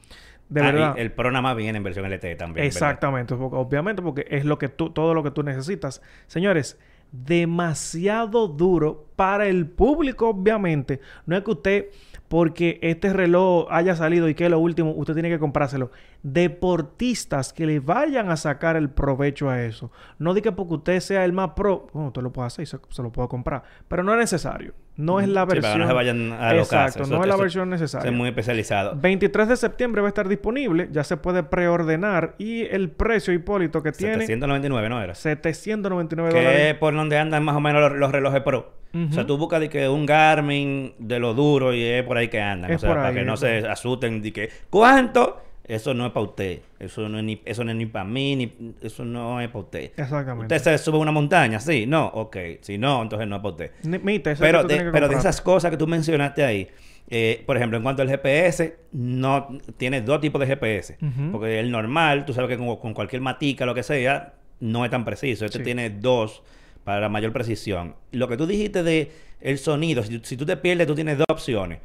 De 0.49 0.61
ah, 0.61 0.65
verdad. 0.65 0.99
el 0.99 1.13
programa 1.13 1.55
viene 1.55 1.77
en 1.77 1.85
versión 1.85 2.11
LTE 2.11 2.35
también. 2.35 2.67
Exactamente, 2.67 3.37
porque, 3.37 3.57
obviamente 3.57 4.03
porque 4.03 4.27
es 4.29 4.45
lo 4.45 4.59
que 4.59 4.69
tú, 4.69 4.91
todo 4.91 5.15
lo 5.15 5.23
que 5.23 5.31
tú 5.31 5.45
necesitas. 5.45 6.03
Señores, 6.27 6.81
demasiado 7.13 8.49
duro 8.49 9.07
para 9.17 9.47
el 9.47 9.67
público, 9.69 10.29
obviamente. 10.29 11.01
No 11.27 11.37
es 11.37 11.43
que 11.43 11.51
usted, 11.51 11.87
porque 12.29 12.79
este 12.83 13.13
reloj 13.13 13.67
haya 13.71 13.97
salido 13.97 14.29
y 14.29 14.35
que 14.35 14.45
es 14.45 14.51
lo 14.51 14.59
último, 14.59 14.93
usted 14.93 15.15
tiene 15.15 15.31
que 15.31 15.39
comprárselo. 15.39 15.91
Deportistas 16.23 17.53
que 17.53 17.67
le 17.67 17.81
vayan 17.81 18.31
a 18.31 18.37
sacar 18.37 18.77
el 18.77 18.91
provecho 18.91 19.51
a 19.51 19.63
eso. 19.63 19.91
No 20.19 20.35
diga 20.35 20.55
porque 20.55 20.75
usted 20.75 21.01
sea 21.01 21.25
el 21.25 21.33
más 21.33 21.51
pro, 21.51 21.89
bueno, 21.93 22.09
usted 22.09 22.23
lo 22.23 22.33
puede 22.33 22.47
hacer 22.47 22.63
y 22.65 22.67
se, 22.67 22.79
se 22.91 23.03
lo 23.03 23.11
puede 23.11 23.29
comprar. 23.29 23.63
Pero 23.89 24.03
no 24.03 24.13
es 24.13 24.19
necesario. 24.19 24.75
No 24.99 25.21
es 25.21 25.29
la 25.29 25.43
Sí, 25.43 25.49
versión. 25.49 25.63
para 25.63 25.73
que 25.75 25.79
no 25.79 25.87
se 25.87 25.93
vayan 25.95 26.33
a 26.33 26.55
Exacto, 26.57 27.07
no 27.07 27.23
es 27.23 27.29
la 27.29 27.37
versión 27.37 27.71
necesaria. 27.71 28.11
es 28.11 28.17
muy 28.17 28.29
especializado. 28.29 28.95
23 28.97 29.49
de 29.49 29.57
septiembre 29.57 30.03
va 30.03 30.09
a 30.09 30.11
estar 30.11 30.29
disponible, 30.29 30.89
ya 30.93 31.05
se 31.05 31.17
puede 31.17 31.43
preordenar 31.45 32.35
y 32.37 32.63
el 32.67 32.91
precio 32.91 33.33
Hipólito 33.33 33.83
que 33.83 33.93
tiene 33.93 34.15
799, 34.27 34.89
¿no 34.89 35.01
era? 35.01 35.15
799 35.15 36.31
Que 36.33 36.39
dólares. 36.39 36.61
es 36.73 36.75
por 36.75 36.95
donde 36.95 37.17
andan 37.17 37.45
más 37.45 37.57
o 37.57 37.61
menos 37.61 37.81
los, 37.81 37.93
los 37.99 38.11
relojes 38.13 38.43
pro. 38.43 38.73
O 38.95 39.13
sea, 39.13 39.25
tú 39.27 39.37
buscas 39.39 39.61
de 39.61 39.69
que 39.69 39.89
un 39.89 40.07
Garmin 40.07 40.95
de 40.99 41.19
lo 41.21 41.35
duro 41.35 41.73
y 41.75 41.83
es 41.85 42.03
por 42.05 42.17
ahí 42.17 42.29
que 42.29 42.41
andan. 42.41 42.71
Es 42.71 42.79
o 42.79 42.81
sea, 42.81 42.89
para 42.91 43.09
ahí, 43.09 43.15
que 43.15 43.23
no 43.25 43.37
se 43.37 43.59
asusten 43.69 44.21
de 44.23 44.33
que 44.33 44.49
¿cuánto? 44.71 45.41
Eso 45.69 45.93
no 45.95 46.07
es 46.07 46.13
para 46.13 46.25
usted. 46.25 46.61
Eso 46.79 47.09
no 47.09 47.19
es 47.19 47.25
ni, 47.25 47.41
eso 47.45 47.63
no 47.63 47.71
es 47.71 47.77
ni 47.77 47.87
para 47.87 48.05
mí, 48.07 48.35
ni 48.37 48.75
eso 48.81 49.05
no 49.05 49.41
es 49.41 49.49
para 49.49 49.59
usted. 49.61 49.93
Exactamente. 49.97 50.55
Usted 50.57 50.77
se 50.79 50.83
sube 50.83 50.97
a 50.97 51.01
una 51.01 51.13
montaña, 51.13 51.61
sí, 51.61 51.85
no, 51.87 52.07
ok. 52.07 52.37
Si 52.63 52.79
no, 52.79 53.03
entonces 53.03 53.29
no 53.29 53.37
es 53.37 53.43
para 53.43 53.53
usted. 53.53 53.71
Ni- 53.85 53.99
Mite, 53.99 54.33
eso 54.33 54.45
es 54.45 54.49
Pero 54.51 54.67
que 54.67 54.75
de, 54.79 54.85
que 54.85 54.91
pero 54.91 55.09
de 55.09 55.17
esas 55.17 55.41
cosas 55.43 55.71
que 55.71 55.77
tú 55.77 55.87
mencionaste 55.87 56.43
ahí, 56.45 56.69
eh, 57.11 57.43
por 57.47 57.57
ejemplo, 57.57 57.77
en 57.77 57.83
cuanto 57.83 58.03
al 58.03 58.09
GPS, 58.09 58.77
no 58.93 59.59
tiene 59.77 60.01
dos 60.03 60.21
tipos 60.21 60.41
de 60.41 60.47
GPS. 60.47 60.97
Porque 61.33 61.61
el 61.61 61.71
normal, 61.71 62.25
tú 62.25 62.33
sabes 62.33 62.49
que 62.49 62.57
con, 62.57 62.77
con 62.77 62.95
cualquier 62.95 63.21
matica, 63.23 63.67
lo 63.67 63.75
que 63.75 63.83
sea, 63.83 64.35
no 64.61 64.85
es 64.85 64.91
tan 64.91 65.05
preciso. 65.05 65.45
Este 65.45 65.59
Sí. 65.59 65.65
tiene 65.65 65.91
dos 65.91 66.43
para 66.85 67.09
mayor 67.11 67.33
precisión. 67.33 67.95
Lo 68.13 68.27
que 68.29 68.37
tú 68.39 68.47
dijiste 68.47 68.83
de 68.83 69.11
el 69.41 69.59
sonido, 69.59 70.03
si, 70.03 70.19
si 70.25 70.37
tú 70.37 70.47
te 70.47 70.57
pierdes, 70.57 70.87
tú 70.87 70.95
tienes 70.95 71.19
dos 71.19 71.27
opciones. 71.31 71.81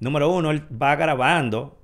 Número 0.00 0.30
uno, 0.30 0.50
él 0.50 0.62
va 0.82 0.96
grabando 0.96 1.78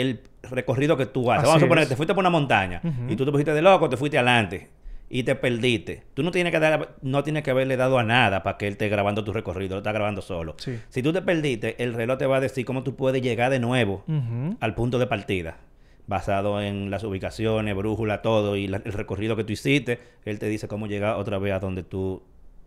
el 0.00 0.20
recorrido 0.42 0.96
que 0.96 1.06
tú 1.06 1.30
haces. 1.32 1.42
Así 1.42 1.46
Vamos 1.48 1.62
a 1.62 1.66
suponer 1.66 1.82
es. 1.84 1.88
te 1.88 1.96
fuiste 1.96 2.14
por 2.14 2.22
una 2.22 2.30
montaña 2.30 2.80
y 3.08 3.16
tú 3.16 3.24
te 3.24 3.30
pusiste 3.32 3.52
de 3.52 3.62
loco, 3.62 3.88
te 3.88 3.96
fuiste 3.96 4.18
adelante 4.18 4.68
y 5.08 5.22
te 5.22 5.34
perdiste. 5.36 6.02
Tú 6.14 6.22
no 6.22 6.30
tienes 6.30 6.52
que 6.52 6.58
dar, 6.58 6.96
no 7.02 7.22
tienes 7.22 7.42
que 7.42 7.50
haberle 7.50 7.76
dado 7.76 7.98
a 7.98 8.02
nada 8.04 8.42
para 8.42 8.56
que 8.58 8.66
él 8.66 8.72
esté 8.72 8.88
grabando 8.88 9.22
tu 9.24 9.32
recorrido, 9.32 9.74
lo 9.76 9.78
está 9.78 9.92
grabando 9.92 10.20
solo. 10.22 10.54
Sí. 10.58 10.78
Si 10.88 11.02
tú 11.02 11.12
te 11.12 11.22
perdiste, 11.22 11.82
el 11.82 11.94
reloj 11.94 12.18
te 12.18 12.26
va 12.26 12.36
a 12.38 12.40
decir 12.40 12.64
cómo 12.64 12.82
tú 12.82 12.96
puedes 12.96 13.22
llegar 13.22 13.50
de 13.50 13.58
nuevo 13.60 14.04
al 14.60 14.74
punto 14.74 14.98
de 14.98 15.06
partida. 15.06 15.58
Basado 16.08 16.60
en 16.62 16.88
las 16.90 17.02
ubicaciones, 17.02 17.74
brújula, 17.74 18.22
todo 18.22 18.54
y 18.56 18.68
la- 18.68 18.80
el 18.84 18.92
recorrido 18.92 19.34
que 19.34 19.42
tú 19.42 19.52
hiciste, 19.52 19.98
él 20.24 20.38
te 20.38 20.46
dice 20.48 20.68
cómo 20.68 20.86
llegar 20.86 21.16
otra 21.16 21.38
vez 21.38 21.52
a 21.52 21.58
donde 21.58 21.82
tú 21.82 22.22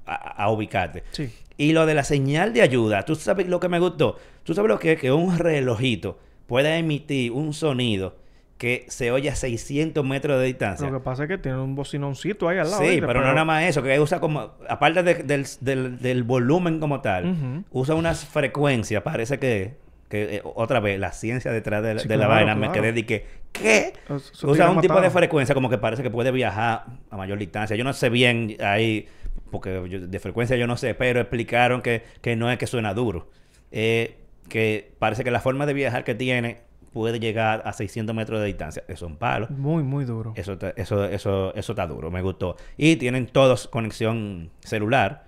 a, 0.05 0.13
a 0.43 0.49
ubicarte. 0.51 1.03
Sí. 1.11 1.29
Y 1.55 1.71
lo 1.71 1.85
de 1.85 1.93
la 1.93 2.03
señal 2.03 2.51
de 2.51 2.61
ayuda, 2.61 3.03
tú 3.05 3.15
sabes 3.15 3.47
lo 3.47 3.59
que 3.61 3.69
me 3.69 3.79
gustó. 3.79 4.17
Tú 4.43 4.53
sabes 4.53 4.67
lo 4.69 4.77
que 4.79 4.93
es 4.93 4.99
que 4.99 5.11
un 5.13 5.37
relojito 5.37 6.19
pueda 6.49 6.75
emitir 6.77 7.31
un 7.31 7.53
sonido 7.53 8.17
que 8.57 8.85
se 8.89 9.09
oye 9.13 9.29
a 9.29 9.35
600 9.38 10.03
metros 10.05 10.38
de 10.41 10.47
distancia. 10.47 10.89
Lo 10.89 10.99
que 10.99 11.03
pasa 11.05 11.23
es 11.23 11.29
que 11.29 11.38
tiene 11.38 11.59
un 11.59 11.75
bocinoncito 11.75 12.49
ahí 12.49 12.57
al 12.57 12.69
lado. 12.69 12.83
Sí, 12.83 12.99
pero 12.99 13.21
no 13.21 13.27
nada 13.27 13.45
más 13.45 13.63
eso, 13.63 13.81
que 13.81 13.97
usa 14.01 14.19
como, 14.19 14.51
aparte 14.67 15.01
de- 15.01 15.23
del, 15.23 15.45
del- 15.62 15.99
del 15.99 16.23
volumen 16.23 16.81
como 16.81 16.99
tal, 16.99 17.63
usa 17.71 17.95
unas 17.95 18.25
frecuencias, 18.25 19.01
parece 19.01 19.39
que, 19.39 19.75
que 20.09 20.35
eh, 20.38 20.41
otra 20.43 20.81
vez, 20.81 20.99
la 20.99 21.13
ciencia 21.13 21.51
detrás 21.53 21.81
de, 21.83 21.93
la- 21.93 21.99
Sí, 22.01 22.09
de 22.09 22.17
la 22.17 22.25
claro, 22.25 22.45
vaina 22.47 22.55
me 22.55 22.69
quedé 22.73 22.91
de 22.91 23.05
que, 23.05 23.25
¿qué? 23.53 23.93
Eso- 24.09 24.49
Usa 24.49 24.69
un 24.69 24.81
tipo 24.81 24.99
de 24.99 25.09
frecuencia 25.09 25.55
como 25.55 25.69
que 25.69 25.77
parece 25.77 26.03
que 26.03 26.09
puede 26.09 26.31
viajar 26.31 26.83
a 27.09 27.15
mayor 27.15 27.38
distancia. 27.39 27.77
Yo 27.77 27.85
no 27.85 27.93
sé 27.93 28.09
bien 28.09 28.57
ahí, 28.59 29.07
porque 29.51 29.81
yo- 29.88 30.05
de 30.05 30.19
frecuencia 30.19 30.57
yo 30.57 30.67
no 30.67 30.75
sé, 30.75 30.95
pero 30.95 31.21
explicaron 31.21 31.81
que, 31.81 32.03
que 32.21 32.35
no 32.35 32.51
es 32.51 32.57
que 32.57 32.67
suena 32.67 32.93
duro. 32.93 33.29
Eh, 33.71 34.17
que 34.49 34.91
parece 34.99 35.23
que 35.23 35.31
la 35.31 35.39
forma 35.39 35.65
de 35.65 35.73
viajar 35.73 36.03
que 36.03 36.15
tiene 36.15 36.57
puede 36.91 37.19
llegar 37.19 37.62
a 37.65 37.71
600 37.73 38.15
metros 38.15 38.39
de 38.41 38.47
distancia. 38.47 38.81
Eso 38.88 39.05
es 39.05 39.12
un 39.12 39.17
palo. 39.17 39.47
Muy, 39.51 39.83
muy 39.83 40.05
duro. 40.05 40.33
Eso, 40.35 40.53
está- 40.53 40.71
eso, 40.75 41.05
eso, 41.05 41.53
eso 41.55 41.71
está 41.71 41.85
duro, 41.88 42.09
me 42.12 42.21
gustó. 42.21 42.57
Y 42.77 42.95
tienen 42.95 43.27
todos 43.27 43.67
conexión 43.67 44.49
celular. 44.59 45.23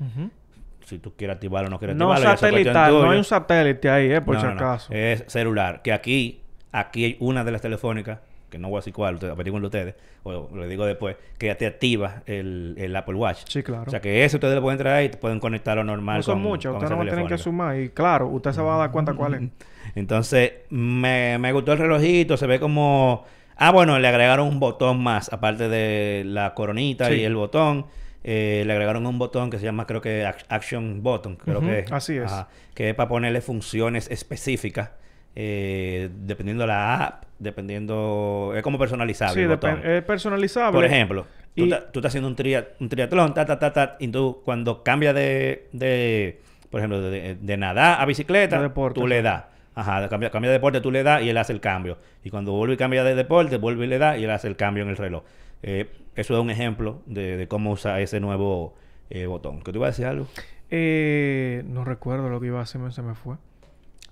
Si 0.85 0.97
tú 0.99 1.13
quieres 1.15 1.35
activarlo 1.35 1.67
o 1.67 1.69
no 1.69 1.77
quieres 1.79 1.95
No 1.95 2.11
activarlo. 2.11 2.37
satelital, 2.37 2.91
no 2.93 3.11
hay 3.11 3.17
un 3.19 3.23
satélite 3.23 3.89
ahí, 3.89 4.11
eh, 4.11 4.21
por 4.21 4.35
No, 4.35 4.41
si 4.41 4.47
no, 4.47 4.55
no. 4.55 4.59
acaso. 4.59 4.91
Es 4.91 5.23
celular. 5.27 5.81
Que 5.83 5.93
aquí, 5.93 6.41
aquí 6.71 7.05
hay 7.05 7.17
una 7.19 7.43
de 7.43 7.51
las 7.51 7.61
telefónicas, 7.61 8.19
que 8.51 8.59
no 8.59 8.69
voy 8.69 8.77
a 8.77 8.79
decir 8.81 8.93
cuál, 8.93 9.17
averigüenlo 9.31 9.69
ustedes, 9.69 9.95
o 10.21 10.49
lo 10.53 10.67
digo 10.67 10.85
después, 10.85 11.15
que 11.39 11.55
te 11.55 11.65
activa 11.65 12.21
el, 12.27 12.75
el 12.77 12.95
Apple 12.95 13.15
Watch. 13.15 13.39
Sí, 13.49 13.63
claro. 13.63 13.85
O 13.87 13.89
sea 13.89 13.99
que 14.01 14.23
eso 14.23 14.37
ustedes 14.37 14.53
lo 14.53 14.61
pueden 14.61 14.77
traer 14.77 15.05
y 15.05 15.09
te 15.09 15.17
pueden 15.17 15.39
conectarlo 15.39 15.83
normal. 15.83 16.17
no 16.17 16.23
son 16.23 16.43
con- 16.43 16.43
con 16.43 16.51
ustedes 16.53 16.73
no 16.73 16.79
tienen 16.87 16.99
que 16.99 17.05
telefónica. 17.09 17.37
sumar. 17.39 17.79
Y 17.79 17.89
claro, 17.89 18.27
usted 18.27 18.51
se 18.51 18.61
va 18.61 18.75
a 18.75 18.77
dar 18.77 18.91
cuenta 18.91 19.13
cuál 19.15 19.33
es. 19.33 19.41
Entonces, 19.95 20.51
me, 20.69 21.37
me 21.39 21.51
gustó 21.53 21.73
el 21.73 21.79
relojito, 21.79 22.37
se 22.37 22.45
ve 22.45 22.59
como... 22.59 23.25
Ah, 23.55 23.71
bueno, 23.71 23.97
le 23.99 24.07
agregaron 24.07 24.47
un 24.47 24.59
botón 24.59 25.01
más, 25.01 25.31
aparte 25.31 25.69
de 25.69 26.23
la 26.25 26.53
coronita 26.53 27.07
Sí. 27.07 27.13
y 27.15 27.23
el 27.23 27.35
botón. 27.35 27.85
eh, 28.23 28.63
le 28.65 28.73
agregaron 28.73 29.05
un 29.07 29.17
botón 29.17 29.49
que 29.49 29.57
se 29.59 29.65
llama, 29.65 29.85
creo 29.87 30.01
que 30.01 30.23
Ac- 30.25 30.45
Action 30.49 31.01
Button, 31.03 31.35
creo 31.37 31.59
que 31.61 31.79
es. 31.79 31.91
así 31.91 32.17
es. 32.17 32.31
que 32.75 32.89
es 32.89 32.95
para 32.95 33.09
ponerle 33.09 33.41
funciones 33.41 34.09
específicas, 34.11 34.91
eh, 35.35 36.09
dependiendo 36.13 36.65
la 36.67 37.03
app, 37.05 37.23
dependiendo... 37.41 38.53
Es 38.55 38.61
como 38.63 38.77
personalizable 38.79 39.33
Sí, 39.35 39.41
el 39.41 39.47
botón. 39.49 39.81
es 39.83 40.03
personalizable. 40.03 40.71
Por 40.73 40.85
ejemplo, 40.85 41.25
tú, 41.55 41.65
Y- 41.65 41.69
ta- 41.69 41.91
tú 41.91 41.99
estás 41.99 42.11
haciendo 42.11 42.27
un, 42.27 42.35
tria- 42.35 42.69
un 42.79 42.89
triatlón, 42.89 43.33
ta, 43.33 43.45
ta, 43.45 43.59
ta, 43.59 43.73
ta, 43.73 43.97
y 43.99 44.07
tú 44.09 44.41
cuando 44.45 44.83
cambias 44.83 45.15
de, 45.15 45.67
de, 45.73 46.41
por 46.69 46.79
ejemplo, 46.79 47.01
de, 47.01 47.35
de 47.35 47.57
nadar 47.57 47.99
a 48.01 48.05
bicicleta, 48.05 48.57
De 48.57 48.63
deporte, 48.63 48.99
tú 48.99 49.07
le 49.07 49.21
das. 49.21 49.45
Ajá, 49.73 50.07
cambia, 50.09 50.29
cambia 50.29 50.49
de 50.51 50.57
deporte, 50.57 50.81
tú 50.81 50.91
le 50.91 51.01
das 51.01 51.21
y 51.23 51.29
él 51.29 51.37
hace 51.37 51.53
el 51.53 51.61
cambio. 51.61 51.97
Y 52.23 52.29
cuando 52.29 52.51
vuelve 52.51 52.73
y 52.73 52.77
cambia 52.77 53.03
de 53.03 53.15
deporte, 53.15 53.57
vuelve 53.57 53.85
y 53.85 53.87
le 53.87 53.97
da 53.99 54.17
y 54.17 54.23
él 54.25 54.29
hace 54.31 54.47
el 54.47 54.55
cambio 54.57 54.83
en 54.83 54.89
el 54.89 54.97
reloj. 54.97 55.23
Eh, 55.63 55.87
eso 56.15 56.33
es 56.35 56.39
un 56.41 56.49
ejemplo 56.49 57.01
de, 57.05 57.37
de 57.37 57.47
cómo 57.47 57.71
usa 57.71 58.01
ese 58.01 58.19
nuevo 58.19 58.75
eh, 59.09 59.27
botón. 59.27 59.61
¿Que 59.61 59.71
tú 59.71 59.77
ibas 59.79 59.87
a 59.87 59.91
decir 59.91 60.05
algo? 60.07 60.27
Eh, 60.69 61.63
no 61.67 61.85
recuerdo 61.85 62.29
lo 62.29 62.39
que 62.41 62.47
iba 62.47 62.59
a 62.59 62.63
hacer, 62.63 62.81
se 62.91 63.01
me 63.01 63.13
fue. 63.15 63.35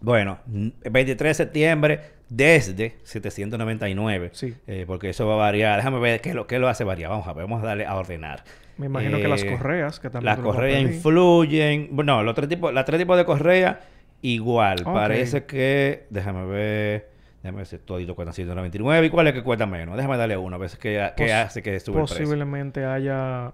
Bueno, 0.02 0.40
n- 0.52 0.74
23 0.90 1.30
de 1.32 1.34
septiembre 1.44 2.00
desde 2.30 2.98
799. 3.04 4.30
Sí. 4.34 4.56
Eh, 4.68 4.86
porque 4.88 5.10
eso 5.10 5.28
va 5.28 5.34
a 5.34 5.38
variar. 5.38 5.78
Déjame 5.78 6.00
ver 6.00 6.22
qué 6.22 6.34
lo, 6.34 6.48
qué 6.48 6.60
lo 6.60 6.68
hace 6.68 6.84
variar. 6.84 7.10
Vamos 7.10 7.28
a 7.28 7.34
ver, 7.34 7.44
vamos 7.46 7.64
a 7.64 7.68
darle 7.68 7.86
a 7.86 7.96
ordenar. 7.96 8.44
Me 8.78 8.86
imagino 8.86 9.18
que 9.18 9.28
las 9.28 9.44
Eh, 9.44 9.52
correas, 9.58 10.00
que 10.00 10.10
también 10.10 10.34
Las 10.36 10.40
correas 10.44 10.82
influyen. 10.82 11.90
Bueno, 11.92 12.24
los 12.24 12.34
tres 12.36 12.48
tipos, 12.48 12.74
las 12.74 12.86
tres 12.86 13.00
tipos 13.00 13.18
de 13.18 13.26
correa 13.26 13.82
igual. 14.22 14.78
Parece 14.86 15.46
que. 15.46 16.06
Déjame 16.10 16.46
ver. 16.46 17.10
Déjame 17.44 17.58
ver 17.58 17.66
si 17.68 17.78
todito 17.80 18.16
cuestan 18.16 18.34
199. 18.34 19.08
¿Y 19.08 19.10
cuál 19.10 19.28
es 19.28 19.34
que 19.34 19.44
cuesta 19.44 19.66
menos? 19.66 19.96
Déjame 19.98 20.18
darle 20.18 20.38
uno. 20.38 20.56
A 20.56 20.60
veces 20.60 20.78
que, 20.80 21.12
que 21.18 21.24
Pos- 21.26 21.32
hace 21.34 21.62
que 21.64 21.80
sube 21.80 22.00
el 22.00 22.06
precio. 22.06 22.24
Posiblemente 22.26 22.86
haya... 22.86 23.54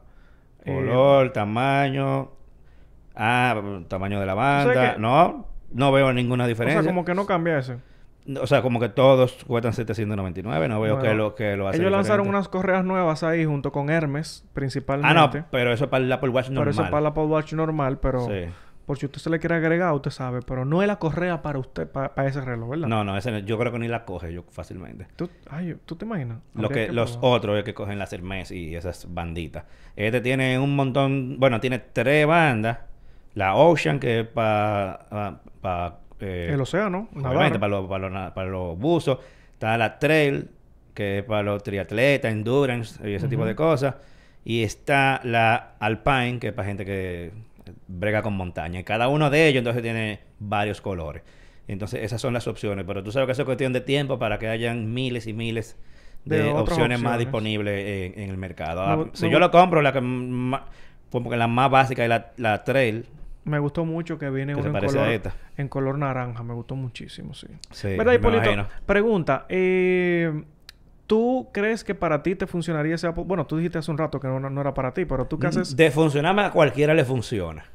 eh, 0.63 0.73
Color, 0.73 1.31
tamaño. 1.33 2.31
Ah, 3.15 3.61
tamaño 3.87 4.19
de 4.19 4.25
la 4.25 4.33
sea 4.33 4.41
banda. 4.41 4.93
que- 4.95 4.99
No, 4.99 5.47
no 5.75 5.91
veo 5.91 6.11
ninguna 6.13 6.45
o 6.45 6.47
diferencia. 6.47 6.81
sea, 6.81 6.89
como 6.89 7.05
que 7.05 7.13
no 7.13 7.25
cambia 7.25 7.59
ese. 7.59 7.77
O 8.41 8.47
sea, 8.47 8.63
como 8.63 8.79
que 8.79 8.89
todos 8.89 9.45
cuestan 9.45 9.73
799. 9.73 10.67
No 10.67 10.81
veo 10.81 10.95
Bueno, 10.95 11.09
que 11.09 11.15
lo 11.15 11.35
que 11.35 11.55
lo 11.55 11.67
hace 11.67 11.77
Ellos 11.79 11.91
lanzaron 11.91 12.23
diferente. 12.25 12.37
unas 12.37 12.47
correas 12.49 12.83
nuevas 12.83 13.21
ahí 13.21 13.45
junto 13.45 13.71
con 13.71 13.91
Hermes, 13.91 14.43
Ah, 14.45 14.49
principalmente. 14.53 15.39
no, 15.39 15.45
pero 15.51 15.71
eso 15.71 15.83
es 15.83 15.89
para 15.91 16.03
el 16.03 16.11
Apple 16.11 16.29
Watch 16.29 16.47
Pero 16.47 16.55
normal. 16.55 16.73
eso 16.73 16.83
es 16.83 16.89
para 16.89 16.99
el 17.01 17.05
Apple 17.05 17.23
Watch 17.25 17.53
normal, 17.53 17.99
pero... 17.99 18.25
Sí. 18.25 18.45
Por 18.85 18.99
si 18.99 19.07
usted 19.07 19.19
se 19.19 19.31
le 19.31 19.39
quiere 19.39 19.55
agregar, 19.55 19.91
usted 19.93 20.11
sabe. 20.11 20.41
Pero 20.45 20.63
no 20.63 20.81
es 20.83 20.87
la 20.87 20.97
correa 20.99 21.41
para 21.41 21.57
usted, 21.57 21.87
para, 21.87 22.27
ese 22.27 22.39
reloj, 22.41 22.69
¿verdad? 22.69 22.87
No, 22.87 23.03
no, 23.03 23.17
ese 23.17 23.41
yo 23.43 23.57
creo 23.57 23.71
que 23.71 23.79
ni 23.79 23.87
la 23.87 24.05
coge 24.05 24.31
yo 24.31 24.43
fácilmente. 24.51 25.07
¿Tú, 25.15 25.27
ay, 25.49 25.75
¿tú 25.85 25.95
te 25.95 26.05
imaginas? 26.05 26.37
Lo 26.53 26.69
que, 26.69 26.91
los 26.91 27.17
otros 27.21 27.57
es 27.57 27.63
que 27.63 27.73
cogen 27.73 27.97
las 27.97 28.13
Hermes 28.13 28.51
y 28.51 28.75
esas 28.75 29.11
banditas. 29.11 29.63
Este 29.95 30.21
tiene 30.21 30.59
un 30.59 30.75
montón, 30.75 31.39
bueno, 31.39 31.59
tiene 31.59 31.79
tres 31.79 32.27
bandas. 32.27 32.77
La 33.35 33.55
Ocean, 33.55 33.99
que 33.99 34.21
es 34.21 34.27
para... 34.27 35.39
El 36.51 36.61
océano, 36.61 37.09
obviamente, 37.29 37.59
para 37.59 37.69
los, 37.69 37.87
para, 37.87 37.99
los, 38.03 38.11
na- 38.11 38.33
para 38.33 38.49
los 38.49 38.77
buzos. 38.77 39.19
Está 39.53 39.77
la 39.77 39.99
Trail, 39.99 40.49
que 40.93 41.19
es 41.19 41.23
para 41.23 41.43
los 41.43 41.61
triatletas, 41.63 42.31
endurance 42.31 43.07
y 43.07 43.13
ese 43.13 43.27
tipo 43.27 43.45
de 43.45 43.55
cosas. 43.55 43.95
Y 44.43 44.63
está 44.63 45.19
la 45.23 45.73
Alpine, 45.79 46.39
que 46.39 46.47
es 46.47 46.53
para 46.53 46.67
gente 46.67 46.85
que 46.85 47.31
brega 47.87 48.21
con 48.21 48.33
montaña. 48.33 48.79
Y 48.79 48.83
cada 48.83 49.07
uno 49.09 49.29
de 49.29 49.47
ellos 49.47 49.59
entonces 49.59 49.81
tiene 49.83 50.19
varios 50.39 50.81
colores. 50.81 51.23
Entonces 51.67 52.03
esas 52.03 52.21
son 52.21 52.33
las 52.33 52.47
opciones. 52.47 52.85
Pero 52.87 53.03
tú 53.03 53.11
sabes 53.11 53.25
que 53.25 53.31
eso 53.33 53.41
es 53.41 53.45
cuestión 53.47 53.73
de 53.73 53.81
tiempo 53.81 54.19
para 54.19 54.37
que 54.39 54.47
hayan 54.47 54.93
miles 54.93 55.25
y 55.27 55.33
miles 55.33 55.77
de, 56.25 56.43
opciones, 56.61 56.99
más 57.01 57.19
disponibles 57.19 58.13
en, 58.15 58.23
en 58.23 58.29
el 58.29 58.37
mercado. 58.37 58.81
Ah, 58.81 59.05
si 59.13 59.29
yo 59.29 59.39
lo 59.39 59.51
compro, 59.51 59.81
la 59.81 59.91
que 59.91 60.01
más, 60.01 60.61
como 61.11 61.29
que 61.29 61.37
la 61.37 61.47
más 61.47 61.69
básica 61.71 62.03
es 62.03 62.09
la, 62.09 62.31
la 62.37 62.63
Trail, 62.63 63.05
Me 63.45 63.59
gustó 63.59 63.85
mucho 63.85 64.17
que 64.17 64.29
viene 64.29 64.53
que 64.53 64.59
uno 64.59 64.71
se 64.71 64.77
en 64.77 64.91
color, 64.91 65.07
a 65.07 65.13
esta. 65.13 65.35
en 65.55 65.67
color 65.69 65.97
naranja. 65.97 66.43
Me 66.43 66.53
gustó 66.53 66.75
muchísimo, 66.75 67.33
sí. 67.33 67.47
Sí, 67.71 67.95
¿Verdad, 67.95 68.13
Hipólito? 68.13 68.67
Pregunta. 68.85 69.45
Eh, 69.49 70.43
¿Tú 71.07 71.49
crees 71.53 71.83
que 71.83 71.93
para 71.93 72.23
ti 72.23 72.35
te 72.35 72.47
funcionaría 72.47 72.95
ese 72.95 73.05
Apple? 73.07 73.23
Bueno, 73.25 73.45
tú 73.45 73.57
dijiste 73.57 73.77
hace 73.77 73.91
un 73.91 73.97
rato 73.97 74.19
que 74.19 74.27
no, 74.27 74.39
no 74.39 74.61
era 74.61 74.73
para 74.73 74.93
ti, 74.93 75.05
pero 75.05 75.25
tú 75.27 75.37
qué 75.37 75.47
haces... 75.47 75.75
De 75.75 75.91
funcionarme 75.91 76.41
a 76.41 76.51
cualquiera 76.51 76.95
le 76.95 77.05
funciona. 77.05 77.65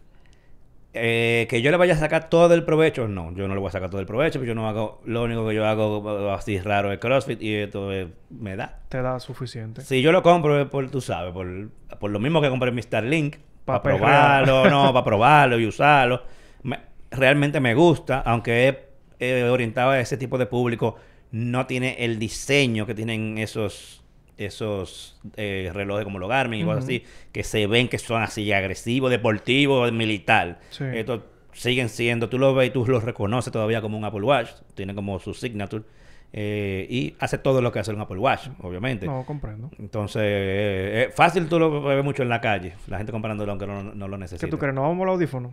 Eh, 0.92 1.46
que 1.48 1.62
yo 1.62 1.70
le 1.70 1.76
vaya 1.76 1.94
a 1.94 1.96
sacar 1.96 2.28
todo 2.28 2.52
el 2.52 2.64
provecho, 2.64 3.06
no, 3.06 3.32
yo 3.32 3.46
no 3.46 3.54
le 3.54 3.60
voy 3.60 3.68
a 3.68 3.70
sacar 3.70 3.90
todo 3.90 4.00
el 4.00 4.08
provecho, 4.08 4.40
porque 4.40 4.48
yo 4.48 4.56
no 4.56 4.68
hago, 4.68 5.00
lo 5.04 5.22
único 5.22 5.46
que 5.46 5.54
yo 5.54 5.64
hago 5.64 6.32
así 6.32 6.58
raro 6.58 6.90
es 6.90 6.98
CrossFit 6.98 7.40
y 7.40 7.54
esto 7.54 7.92
eh, 7.92 8.08
me 8.28 8.56
da. 8.56 8.80
Te 8.88 9.00
da 9.00 9.20
suficiente. 9.20 9.82
Si 9.82 10.02
yo 10.02 10.10
lo 10.10 10.24
compro 10.24 10.68
por, 10.68 10.90
tú 10.90 11.00
sabes, 11.00 11.32
por, 11.32 11.68
por 12.00 12.10
lo 12.10 12.18
mismo 12.18 12.42
que 12.42 12.48
compré 12.48 12.72
mi 12.72 12.82
Starlink, 12.82 13.36
para 13.64 13.82
perrear. 13.82 14.44
probarlo, 14.44 14.70
no, 14.70 14.92
para 14.92 15.04
probarlo 15.04 15.58
y 15.58 15.66
usarlo. 15.66 16.22
Me- 16.62 16.80
realmente 17.10 17.60
me 17.60 17.74
gusta, 17.74 18.20
aunque 18.20 18.68
es 18.68 18.76
eh, 19.18 19.44
orientado 19.44 19.90
a 19.90 20.00
ese 20.00 20.16
tipo 20.16 20.38
de 20.38 20.46
público, 20.46 20.96
no 21.32 21.66
tiene 21.66 21.96
el 22.04 22.18
diseño 22.18 22.86
que 22.86 22.94
tienen 22.94 23.38
esos 23.38 23.96
esos 24.36 25.20
eh, 25.36 25.70
relojes 25.74 26.04
como 26.04 26.18
los 26.18 26.28
Garmin 26.30 26.60
y 26.62 26.64
cosas 26.64 26.84
así, 26.84 27.04
que 27.30 27.44
se 27.44 27.66
ven 27.66 27.88
que 27.88 27.98
son 27.98 28.22
así 28.22 28.50
agresivos, 28.52 29.10
deportivos, 29.10 29.92
militar. 29.92 30.60
Sí. 30.70 30.84
Estos 30.94 31.20
siguen 31.52 31.90
siendo, 31.90 32.30
tú 32.30 32.38
lo 32.38 32.54
ves 32.54 32.68
y 32.68 32.70
tú 32.72 32.86
los 32.86 33.04
reconoces 33.04 33.52
todavía 33.52 33.82
como 33.82 33.98
un 33.98 34.04
Apple 34.06 34.22
Watch, 34.22 34.48
tiene 34.74 34.94
como 34.94 35.18
su 35.18 35.34
signature, 35.34 35.84
eh, 36.32 36.86
y 36.88 37.14
hace 37.18 37.38
todo 37.38 37.60
lo 37.60 37.72
que 37.72 37.80
hace 37.80 37.92
un 37.92 38.00
Apple 38.00 38.18
Watch, 38.18 38.48
obviamente. 38.62 39.06
No, 39.06 39.24
comprendo. 39.24 39.70
Entonces, 39.78 40.22
eh, 40.22 41.06
eh, 41.08 41.10
fácil 41.14 41.46
tú 41.48 41.58
lo 41.58 41.82
ves 41.82 42.04
mucho 42.04 42.22
en 42.22 42.28
la 42.28 42.40
calle, 42.40 42.74
la 42.86 42.98
gente 42.98 43.12
comparándolo 43.12 43.50
aunque 43.52 43.66
no, 43.66 43.82
no 43.82 44.08
lo 44.08 44.16
necesita. 44.18 44.46
¿Qué 44.46 44.50
tú 44.50 44.58
crees? 44.58 44.74
¿No 44.74 44.82
vamos 44.82 45.02
al 45.04 45.10
audífono? 45.10 45.52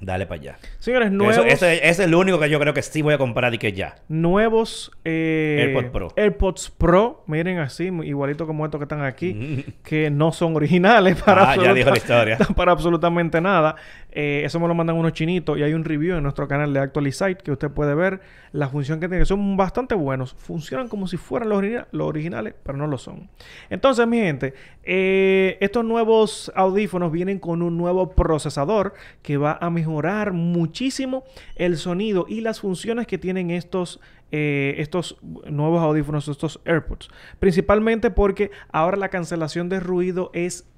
Dale 0.00 0.26
para 0.26 0.40
allá. 0.40 0.56
Señores, 0.80 1.08
Eso- 1.08 1.16
nuevos... 1.16 1.46
ese, 1.46 1.76
ese 1.76 1.88
es 1.88 2.00
el 2.00 2.14
único 2.14 2.38
que 2.40 2.50
yo 2.50 2.58
creo 2.58 2.74
que 2.74 2.82
sí 2.82 3.00
voy 3.00 3.14
a 3.14 3.18
comprar 3.18 3.54
y 3.54 3.58
que 3.58 3.72
ya. 3.72 3.94
Nuevos 4.08 4.90
eh, 5.04 5.66
AirPods 5.72 5.90
Pro. 5.92 6.08
AirPods 6.16 6.70
Pro, 6.76 7.22
miren 7.26 7.58
así, 7.58 7.84
igualito 8.02 8.46
como 8.46 8.64
estos 8.64 8.80
que 8.80 8.84
están 8.84 9.02
aquí, 9.02 9.64
que 9.84 10.10
no 10.10 10.32
son 10.32 10.56
originales 10.56 11.22
para, 11.24 11.52
Ah, 11.52 11.56
ya 11.56 11.72
dijo 11.72 11.90
la 11.90 11.96
historia. 11.96 12.38
para 12.56 12.72
absolutamente 12.72 13.40
nada. 13.40 13.76
Eh, 14.16 14.42
eso 14.44 14.60
me 14.60 14.68
lo 14.68 14.74
mandan 14.74 14.96
unos 14.96 15.12
chinitos 15.12 15.58
y 15.58 15.62
hay 15.64 15.74
un 15.74 15.84
review 15.84 16.16
en 16.16 16.22
nuestro 16.22 16.46
canal 16.46 16.72
de 16.72 16.78
Actualizite 16.78 17.38
que 17.42 17.50
usted 17.50 17.68
puede 17.68 17.96
ver 17.96 18.20
la 18.52 18.68
función 18.68 19.00
que 19.00 19.08
tienen. 19.08 19.26
Son 19.26 19.56
bastante 19.56 19.96
buenos, 19.96 20.34
funcionan 20.34 20.88
como 20.88 21.08
si 21.08 21.16
fueran 21.16 21.48
los, 21.48 21.62
los 21.90 22.08
originales, 22.08 22.54
pero 22.62 22.78
no 22.78 22.86
lo 22.86 22.96
son. 22.96 23.28
Entonces, 23.70 24.06
mi 24.06 24.18
gente, 24.18 24.54
eh, 24.84 25.58
estos 25.60 25.84
nuevos 25.84 26.52
audífonos 26.54 27.10
vienen 27.10 27.40
con 27.40 27.60
un 27.62 27.76
nuevo 27.76 28.10
procesador 28.12 28.94
que 29.22 29.36
va 29.36 29.58
a 29.60 29.68
mejorar 29.68 30.32
muchísimo 30.32 31.24
el 31.56 31.76
sonido 31.76 32.26
y 32.28 32.40
las 32.40 32.60
funciones 32.60 33.08
que 33.08 33.18
tienen 33.18 33.50
estos, 33.50 34.00
eh, 34.30 34.76
estos 34.78 35.16
nuevos 35.50 35.82
audífonos, 35.82 36.28
estos 36.28 36.60
AirPods. 36.64 37.08
Principalmente 37.40 38.12
porque 38.12 38.52
ahora 38.70 38.96
la 38.96 39.08
cancelación 39.08 39.68
de 39.68 39.80
ruido 39.80 40.30
es 40.34 40.68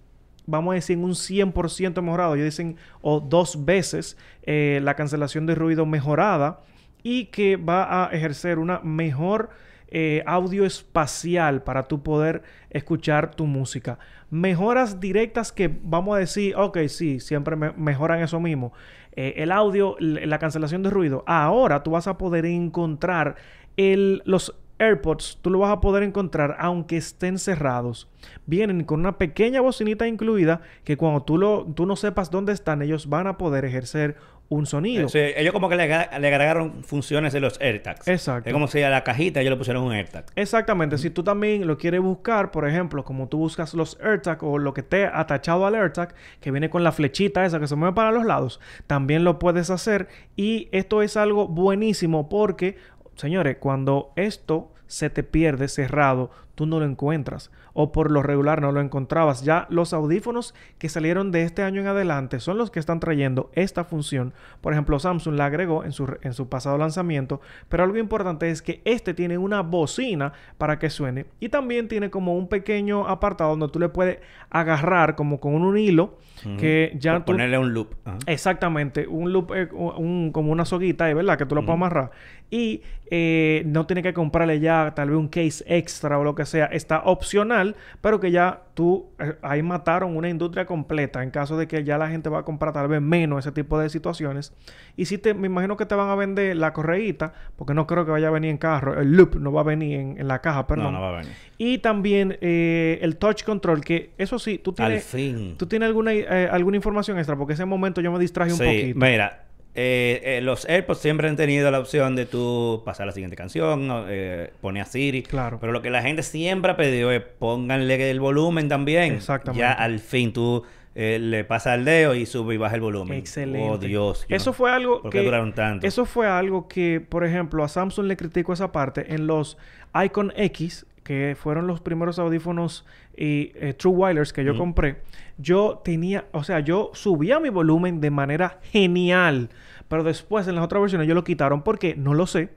vamos 0.46 0.72
a 0.72 0.74
decir, 0.76 0.96
un 0.98 1.12
100% 1.14 2.00
mejorado. 2.02 2.34
Ellos 2.34 2.46
dicen, 2.46 2.76
o 3.02 3.20
dos 3.20 3.64
veces 3.64 4.16
eh, 4.42 4.80
la 4.82 4.94
cancelación 4.94 5.46
de 5.46 5.54
ruido 5.54 5.86
mejorada 5.86 6.60
y 7.02 7.26
que 7.26 7.56
va 7.56 8.04
a 8.06 8.10
ejercer 8.12 8.58
una 8.58 8.80
mejor 8.80 9.50
eh, 9.88 10.22
audio 10.26 10.64
espacial 10.66 11.62
para 11.62 11.84
tú 11.84 12.02
poder 12.02 12.42
escuchar 12.70 13.34
tu 13.34 13.46
música. 13.46 13.98
Mejoras 14.30 14.98
directas 14.98 15.52
que 15.52 15.70
vamos 15.82 16.16
a 16.16 16.18
decir, 16.18 16.56
ok, 16.56 16.78
sí, 16.88 17.20
siempre 17.20 17.54
me- 17.56 17.72
mejoran 17.72 18.20
eso 18.20 18.40
mismo. 18.40 18.72
Eh, 19.12 19.34
el 19.38 19.52
audio, 19.52 19.96
la 20.00 20.38
cancelación 20.38 20.82
de 20.82 20.90
ruido. 20.90 21.22
Ahora 21.26 21.82
tú 21.82 21.92
vas 21.92 22.06
a 22.08 22.18
poder 22.18 22.44
encontrar 22.46 23.36
el, 23.76 24.22
los 24.24 24.54
AirPods, 24.78 25.38
tú 25.42 25.50
lo 25.50 25.58
vas 25.58 25.72
a 25.72 25.80
poder 25.80 26.02
encontrar 26.02 26.56
aunque 26.58 26.96
estén 26.96 27.38
cerrados. 27.38 28.08
Vienen 28.46 28.84
con 28.84 29.00
una 29.00 29.18
pequeña 29.18 29.60
bocinita 29.60 30.06
incluida 30.06 30.60
que 30.84 30.96
cuando 30.96 31.22
tú, 31.22 31.38
lo, 31.38 31.66
tú 31.74 31.86
no 31.86 31.96
sepas 31.96 32.30
dónde 32.30 32.52
están, 32.52 32.82
ellos 32.82 33.08
van 33.08 33.26
a 33.26 33.38
poder 33.38 33.64
ejercer 33.64 34.16
un 34.48 34.66
sonido. 34.66 35.08
Sí, 35.08 35.18
ellos 35.18 35.52
como 35.52 35.68
que 35.68 35.76
le, 35.76 35.92
agregaron 35.92 36.84
funciones 36.84 37.34
en 37.34 37.42
los 37.42 37.60
AirTags. 37.60 38.06
Exacto. 38.06 38.48
Es 38.48 38.52
como 38.52 38.68
si 38.68 38.82
a 38.82 38.90
la 38.90 39.02
cajita 39.02 39.40
ellos 39.40 39.50
le 39.50 39.56
pusieron 39.56 39.82
un 39.82 39.92
AirTag. 39.92 40.26
Exactamente. 40.36 40.98
Si 40.98 41.10
tú 41.10 41.24
también 41.24 41.66
lo 41.66 41.78
quieres 41.78 42.00
buscar, 42.00 42.50
por 42.50 42.68
ejemplo, 42.68 43.04
como 43.04 43.28
tú 43.28 43.38
buscas 43.38 43.74
los 43.74 43.98
AirTag 44.00 44.42
o 44.44 44.58
lo 44.58 44.72
que 44.72 44.82
esté 44.82 45.06
atachado 45.06 45.66
al 45.66 45.74
AirTag, 45.74 46.14
que 46.40 46.50
viene 46.50 46.70
con 46.70 46.84
la 46.84 46.92
flechita 46.92 47.44
esa 47.44 47.58
que 47.58 47.66
se 47.66 47.76
mueve 47.76 47.94
para 47.94 48.12
los 48.12 48.24
lados, 48.24 48.60
también 48.86 49.24
lo 49.24 49.38
puedes 49.38 49.70
hacer. 49.70 50.08
Y 50.36 50.68
esto 50.72 51.02
es 51.02 51.16
algo 51.16 51.48
buenísimo 51.48 52.28
porque, 52.28 52.76
señores, 53.16 53.56
cuando 53.58 54.12
esto 54.16 54.70
se 54.86 55.10
te 55.10 55.22
pierde 55.24 55.66
cerrado, 55.68 56.30
tú 56.54 56.64
no 56.66 56.78
lo 56.78 56.86
encuentras. 56.86 57.50
O 57.78 57.92
por 57.92 58.10
lo 58.10 58.22
regular 58.22 58.62
no 58.62 58.72
lo 58.72 58.80
encontrabas. 58.80 59.42
Ya 59.42 59.66
los 59.68 59.92
audífonos 59.92 60.54
que 60.78 60.88
salieron 60.88 61.30
de 61.30 61.42
este 61.42 61.62
año 61.62 61.82
en 61.82 61.88
adelante 61.88 62.40
son 62.40 62.56
los 62.56 62.70
que 62.70 62.78
están 62.80 63.00
trayendo 63.00 63.50
esta 63.52 63.84
función. 63.84 64.32
Por 64.62 64.72
ejemplo, 64.72 64.98
Samsung 64.98 65.34
la 65.36 65.44
agregó 65.44 65.84
en 65.84 65.92
su, 65.92 66.10
en 66.22 66.32
su 66.32 66.48
pasado 66.48 66.78
lanzamiento. 66.78 67.42
Pero 67.68 67.82
algo 67.84 67.98
importante 67.98 68.48
es 68.50 68.62
que 68.62 68.80
este 68.86 69.12
tiene 69.12 69.36
una 69.36 69.60
bocina 69.60 70.32
para 70.56 70.78
que 70.78 70.88
suene. 70.88 71.26
Y 71.38 71.50
también 71.50 71.86
tiene 71.88 72.08
como 72.08 72.34
un 72.38 72.48
pequeño 72.48 73.06
apartado 73.08 73.50
donde 73.50 73.68
tú 73.68 73.78
le 73.78 73.90
puedes 73.90 74.20
agarrar 74.48 75.14
como 75.14 75.38
con 75.38 75.52
un 75.54 75.76
hilo. 75.76 76.16
Que 76.58 76.96
ya 76.98 77.18
tú... 77.20 77.32
Ponerle 77.32 77.58
un 77.58 77.74
loop. 77.74 77.94
Exactamente, 78.26 79.06
un 79.06 79.32
loop, 79.32 79.52
eh, 79.54 79.68
un- 79.72 80.30
como 80.32 80.52
una 80.52 80.64
soguita, 80.64 81.06
ahí, 81.06 81.14
¿verdad? 81.14 81.36
Que 81.38 81.44
tú 81.46 81.54
lo 81.54 81.62
puedes 81.62 81.76
amarrar. 81.78 82.10
Y 82.50 82.82
eh, 83.10 83.62
no 83.66 83.86
tienes 83.86 84.02
que 84.02 84.12
comprarle 84.12 84.58
ya 84.60 84.92
tal 84.94 85.10
vez 85.10 85.18
un 85.18 85.28
case 85.28 85.64
extra 85.66 86.18
o 86.18 86.24
lo 86.24 86.34
que 86.34 86.44
sea. 86.44 86.66
Está 86.66 87.00
opcional, 87.04 87.74
pero 88.00 88.20
que 88.20 88.30
ya 88.30 88.62
tú, 88.74 89.06
eh, 89.18 89.34
ahí 89.42 89.62
mataron 89.62 90.16
una 90.16 90.28
industria 90.28 90.64
completa 90.66 91.22
en 91.22 91.30
caso 91.30 91.56
de 91.56 91.66
que 91.66 91.82
ya 91.84 91.98
la 91.98 92.08
gente 92.08 92.28
va 92.28 92.40
a 92.40 92.42
comprar 92.44 92.72
tal 92.72 92.86
vez 92.88 93.00
menos 93.02 93.40
ese 93.40 93.52
tipo 93.52 93.78
de 93.78 93.88
situaciones. 93.88 94.52
Y 94.96 95.06
si 95.06 95.18
te, 95.18 95.34
me 95.34 95.46
imagino 95.46 95.76
que 95.76 95.86
te 95.86 95.94
van 95.96 96.08
a 96.08 96.14
vender 96.14 96.56
la 96.56 96.72
correíta, 96.72 97.32
porque 97.56 97.74
no 97.74 97.86
creo 97.86 98.04
que 98.04 98.12
vaya 98.12 98.28
a 98.28 98.32
venir 98.32 98.50
en 98.50 98.58
carro. 98.58 99.00
El 99.00 99.12
loop 99.16 99.36
no 99.36 99.52
va 99.52 99.62
a 99.62 99.64
venir 99.64 99.98
en, 99.98 100.20
en 100.20 100.28
la 100.28 100.40
caja, 100.40 100.66
perdón. 100.66 100.92
No, 100.92 100.98
no 100.98 101.00
va 101.00 101.08
a 101.10 101.20
venir. 101.22 101.32
Y 101.58 101.78
también 101.78 102.38
eh, 102.40 102.98
el 103.02 103.16
touch 103.16 103.42
control, 103.44 103.80
que 103.82 104.10
eso 104.18 104.38
sí, 104.38 104.58
tú 104.58 104.70
Al 104.70 104.74
tienes... 104.76 105.04
fin. 105.04 105.56
¿Tú 105.58 105.66
tienes 105.66 105.86
alguna, 105.88 106.12
eh, 106.12 106.48
alguna 106.50 106.76
información 106.76 107.18
extra? 107.18 107.34
Porque 107.36 107.54
ese 107.54 107.64
momento 107.64 108.00
yo 108.00 108.12
me 108.12 108.18
distraje 108.20 108.52
un 108.52 108.58
Sí, 108.58 108.64
poquito. 108.64 108.98
mira, 109.00 109.45
eh, 109.76 110.38
eh, 110.38 110.40
los 110.40 110.64
AirPods 110.68 110.98
siempre 111.00 111.28
han 111.28 111.36
tenido 111.36 111.70
la 111.70 111.78
opción 111.78 112.16
de 112.16 112.24
tú 112.26 112.82
pasar 112.84 113.04
a 113.04 113.06
la 113.06 113.12
siguiente 113.12 113.36
canción, 113.36 113.88
eh, 114.08 114.50
poner 114.62 114.82
a 114.84 114.86
Siri. 114.86 115.22
Claro. 115.22 115.58
Pero 115.60 115.72
lo 115.72 115.82
que 115.82 115.90
la 115.90 116.02
gente 116.02 116.22
siempre 116.22 116.72
ha 116.72 116.76
pedido 116.76 117.12
es 117.12 117.20
pónganle 117.20 118.10
el 118.10 118.18
volumen 118.18 118.68
también. 118.68 119.14
Exactamente. 119.14 119.60
Ya 119.60 119.72
al 119.72 120.00
fin 120.00 120.32
tú 120.32 120.64
eh, 120.94 121.18
le 121.20 121.44
pasa 121.44 121.74
el 121.74 121.84
dedo 121.84 122.14
y 122.14 122.24
sube 122.24 122.54
y 122.54 122.56
baja 122.56 122.74
el 122.76 122.80
volumen. 122.80 123.18
Excelente. 123.18 123.68
Oh, 123.68 123.76
Dios. 123.76 124.24
Eso 124.30 124.50
no- 124.50 124.54
fue 124.54 124.70
algo 124.72 125.02
¿Por 125.02 125.12
que... 125.12 125.18
qué 125.18 125.24
duraron 125.26 125.52
tanto? 125.52 125.86
Eso 125.86 126.06
fue 126.06 126.26
algo 126.26 126.68
que, 126.68 127.00
por 127.06 127.24
ejemplo, 127.26 127.62
a 127.62 127.68
Samsung 127.68 128.06
le 128.06 128.16
critico 128.16 128.54
esa 128.54 128.72
parte. 128.72 129.14
En 129.14 129.26
los 129.26 129.58
Icon 130.04 130.32
X, 130.36 130.86
que 131.04 131.36
fueron 131.38 131.66
los 131.66 131.82
primeros 131.82 132.18
audífonos 132.18 132.86
y 133.14 133.52
eh, 133.56 133.74
True 133.76 133.92
Wireless 133.94 134.32
que 134.32 134.42
yo 134.42 134.56
compré, 134.56 134.96
yo 135.38 135.80
tenía, 135.84 136.24
o 136.32 136.42
sea, 136.44 136.60
yo 136.60 136.90
subía 136.94 137.38
mi 137.40 137.50
volumen 137.50 138.00
de 138.00 138.10
manera 138.10 138.58
genial. 138.72 139.50
Pero 139.88 140.04
después 140.04 140.46
en 140.48 140.54
las 140.54 140.64
otras 140.64 140.80
versiones 140.80 141.08
yo 141.08 141.14
lo 141.14 141.24
quitaron 141.24 141.62
porque 141.62 141.94
no 141.96 142.14
lo 142.14 142.26
sé. 142.26 142.50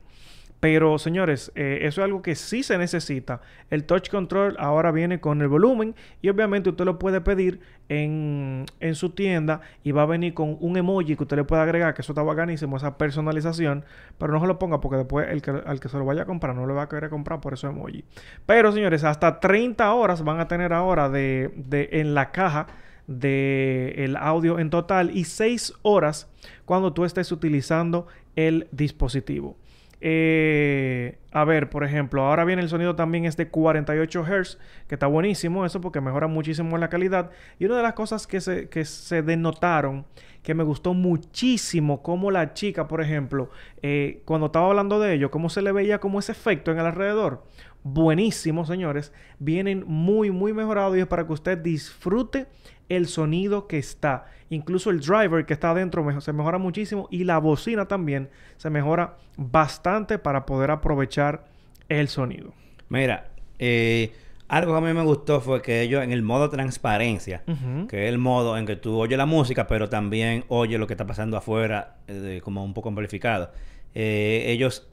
Pero 0.60 0.98
señores, 1.00 1.54
eh, 1.56 1.80
eso 1.84 2.02
es 2.02 2.06
algo 2.06 2.22
que 2.22 2.36
sí 2.36 2.64
se 2.64 2.78
necesita. 2.78 3.40
El 3.70 3.86
touch 3.86 4.10
control 4.10 4.58
ahora 4.60 4.92
viene 4.92 5.22
con 5.22 5.42
el 5.42 5.48
volumen 5.48 5.96
y 6.22 6.28
obviamente 6.28 6.70
usted 6.70 6.84
lo 6.84 7.00
puede 7.00 7.22
pedir 7.22 7.62
en, 7.88 8.66
en 8.82 8.96
su 8.96 9.12
tienda 9.12 9.62
y 9.84 9.94
va 9.94 10.02
a 10.02 10.06
venir 10.06 10.34
con 10.34 10.58
un 10.60 10.76
emoji 10.76 11.16
que 11.16 11.24
usted 11.24 11.38
le 11.38 11.44
puede 11.46 11.62
agregar, 11.62 11.94
que 11.94 12.02
eso 12.02 12.12
está 12.12 12.24
bacanísimo, 12.24 12.76
esa 12.76 12.98
personalización. 12.98 13.86
Pero 14.18 14.34
no 14.34 14.42
se 14.42 14.48
lo 14.48 14.60
ponga 14.60 14.82
porque 14.82 14.98
después 14.98 15.30
el 15.30 15.42
que, 15.42 15.52
al 15.52 15.80
que 15.80 15.88
se 15.88 15.98
lo 15.98 16.04
vaya 16.04 16.24
a 16.24 16.26
comprar 16.26 16.54
no 16.54 16.68
le 16.68 16.74
va 16.74 16.84
a 16.84 16.90
querer 16.90 17.10
comprar 17.10 17.40
por 17.40 17.54
esos 17.54 17.72
emoji. 17.72 18.04
Pero 18.46 18.74
señores, 18.74 19.06
hasta 19.06 19.40
30 19.40 19.94
horas 19.94 20.26
van 20.26 20.42
a 20.42 20.50
tener 20.50 20.74
ahora 20.74 21.08
de, 21.08 21.54
de 21.56 21.88
en 21.94 22.14
la 22.14 22.32
caja 22.32 22.68
de 23.10 23.96
el 23.98 24.16
audio 24.16 24.60
en 24.60 24.70
total 24.70 25.10
y 25.18 25.26
6 25.26 25.74
horas 25.82 26.30
cuando 26.66 26.94
tú 26.94 27.06
estés 27.06 27.32
utilizando 27.32 28.06
el 28.36 28.68
dispositivo. 28.72 29.58
Eh, 30.02 31.18
a 31.32 31.44
ver, 31.44 31.70
por 31.70 31.84
ejemplo, 31.84 32.24
ahora 32.24 32.46
viene 32.46 32.62
el 32.62 32.70
sonido 32.70 32.96
también 32.96 33.26
es 33.26 33.36
de 33.36 33.50
48 33.50 34.24
Hz, 34.24 34.58
que 34.88 34.96
está 34.96 35.08
buenísimo 35.08 35.66
eso 35.66 35.82
porque 35.82 36.00
mejora 36.00 36.28
muchísimo 36.28 36.78
la 36.78 36.90
calidad. 36.90 37.32
Y 37.58 37.66
una 37.66 37.78
de 37.78 37.84
las 37.84 37.94
cosas 37.94 38.28
que 38.28 38.40
se, 38.40 38.70
que 38.70 38.86
se 38.86 39.24
denotaron, 39.24 40.06
que 40.44 40.54
me 40.54 40.64
gustó 40.64 40.94
muchísimo, 40.94 42.02
como 42.02 42.32
la 42.32 42.54
chica, 42.54 42.88
por 42.88 43.02
ejemplo, 43.02 43.50
eh, 43.82 44.22
cuando 44.24 44.46
estaba 44.46 44.68
hablando 44.68 45.00
de 45.00 45.16
ello, 45.16 45.32
cómo 45.32 45.50
se 45.50 45.62
le 45.64 45.72
veía 45.72 46.00
como 46.00 46.20
ese 46.20 46.32
efecto 46.32 46.72
en 46.72 46.80
el 46.80 46.86
alrededor. 46.86 47.44
Buenísimo, 47.84 48.66
señores. 48.66 49.12
Vienen 49.40 49.84
muy, 49.88 50.32
muy 50.32 50.54
mejorados 50.54 50.96
y 50.96 51.02
es 51.02 51.08
para 51.08 51.26
que 51.26 51.34
usted 51.34 51.58
disfrute 51.58 52.48
el 52.90 53.08
sonido 53.08 53.68
que 53.68 53.78
está. 53.78 54.26
Incluso 54.50 54.90
el 54.90 55.00
driver 55.00 55.46
que 55.46 55.54
está 55.54 55.72
adentro 55.72 56.22
se 56.22 56.34
mejora 56.34 56.58
muchísimo 56.58 57.08
y 57.12 57.24
la 57.24 57.38
bocina 57.38 57.88
también 57.88 58.30
se 58.58 58.70
mejora 58.70 59.18
bastante 59.38 60.18
para 60.18 60.46
poder 60.46 60.72
aprovechar 60.72 61.46
el 61.88 62.08
sonido. 62.08 62.54
Mira, 62.90 63.30
eh, 63.60 64.12
algo 64.48 64.74
que 64.74 64.78
a 64.80 64.82
mí 64.82 64.94
me 64.94 65.04
gustó 65.04 65.40
fue 65.42 65.62
que 65.62 65.82
ellos 65.82 66.04
en 66.04 66.12
el 66.12 66.24
modo 66.24 66.50
transparencia, 66.50 67.44
que 67.88 68.08
es 68.08 68.10
el 68.10 68.18
modo 68.18 68.58
en 68.58 68.66
que 68.66 68.76
tú 68.76 68.98
oyes 68.98 69.18
la 69.18 69.28
música, 69.28 69.68
pero 69.68 69.90
también 69.90 70.44
oyes 70.48 70.80
lo 70.80 70.88
que 70.88 70.94
está 70.94 71.06
pasando 71.06 71.38
afuera, 71.38 71.98
eh, 72.08 72.42
como 72.44 72.64
un 72.64 72.74
poco 72.74 72.90
amplificado. 72.90 73.52
Eh, 73.94 74.46
ellos 74.48 74.88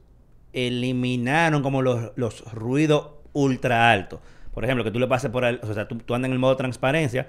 eliminaron 0.53 1.63
como 1.63 1.81
los, 1.81 2.11
los 2.15 2.53
ruidos 2.53 3.09
ultra 3.33 3.91
altos. 3.91 4.19
Por 4.53 4.63
ejemplo, 4.63 4.83
que 4.83 4.91
tú 4.91 4.99
le 4.99 5.07
pases 5.07 5.31
por 5.31 5.43
el... 5.43 5.59
O 5.63 5.73
sea, 5.73 5.87
tú, 5.87 5.97
tú 5.97 6.13
andas 6.13 6.29
en 6.29 6.33
el 6.33 6.39
modo 6.39 6.55
transparencia 6.55 7.27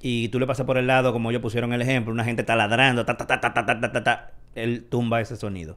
y 0.00 0.28
tú 0.28 0.38
le 0.40 0.46
pasas 0.46 0.66
por 0.66 0.78
el 0.78 0.86
lado, 0.86 1.12
como 1.12 1.30
ellos 1.30 1.42
pusieron 1.42 1.72
el 1.72 1.82
ejemplo, 1.82 2.12
una 2.12 2.24
gente 2.24 2.42
está 2.42 2.56
ladrando, 2.56 3.04
ta, 3.04 3.16
ta, 3.16 3.26
ta, 3.26 3.40
ta, 3.40 3.52
ta, 3.52 3.66
ta, 3.66 3.80
ta, 3.80 3.92
ta, 3.92 4.04
ta, 4.04 4.32
él 4.54 4.84
tumba 4.88 5.20
ese 5.20 5.36
sonido. 5.36 5.76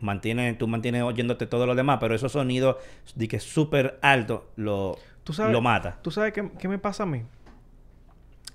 Mantiene, 0.00 0.54
tú 0.54 0.66
mantienes 0.66 1.02
oyéndote 1.02 1.46
todo 1.46 1.66
lo 1.66 1.74
demás, 1.74 1.98
pero 2.00 2.14
esos 2.14 2.32
sonidos 2.32 2.76
de 3.14 3.28
que 3.28 3.38
súper 3.38 3.98
altos 4.02 4.42
lo, 4.56 4.98
¿Tú 5.24 5.32
sabes, 5.32 5.52
lo 5.52 5.60
mata. 5.60 5.98
¿Tú 6.02 6.10
sabes 6.10 6.32
qué, 6.32 6.50
qué 6.58 6.68
me 6.68 6.78
pasa 6.78 7.02
a 7.02 7.06
mí? 7.06 7.22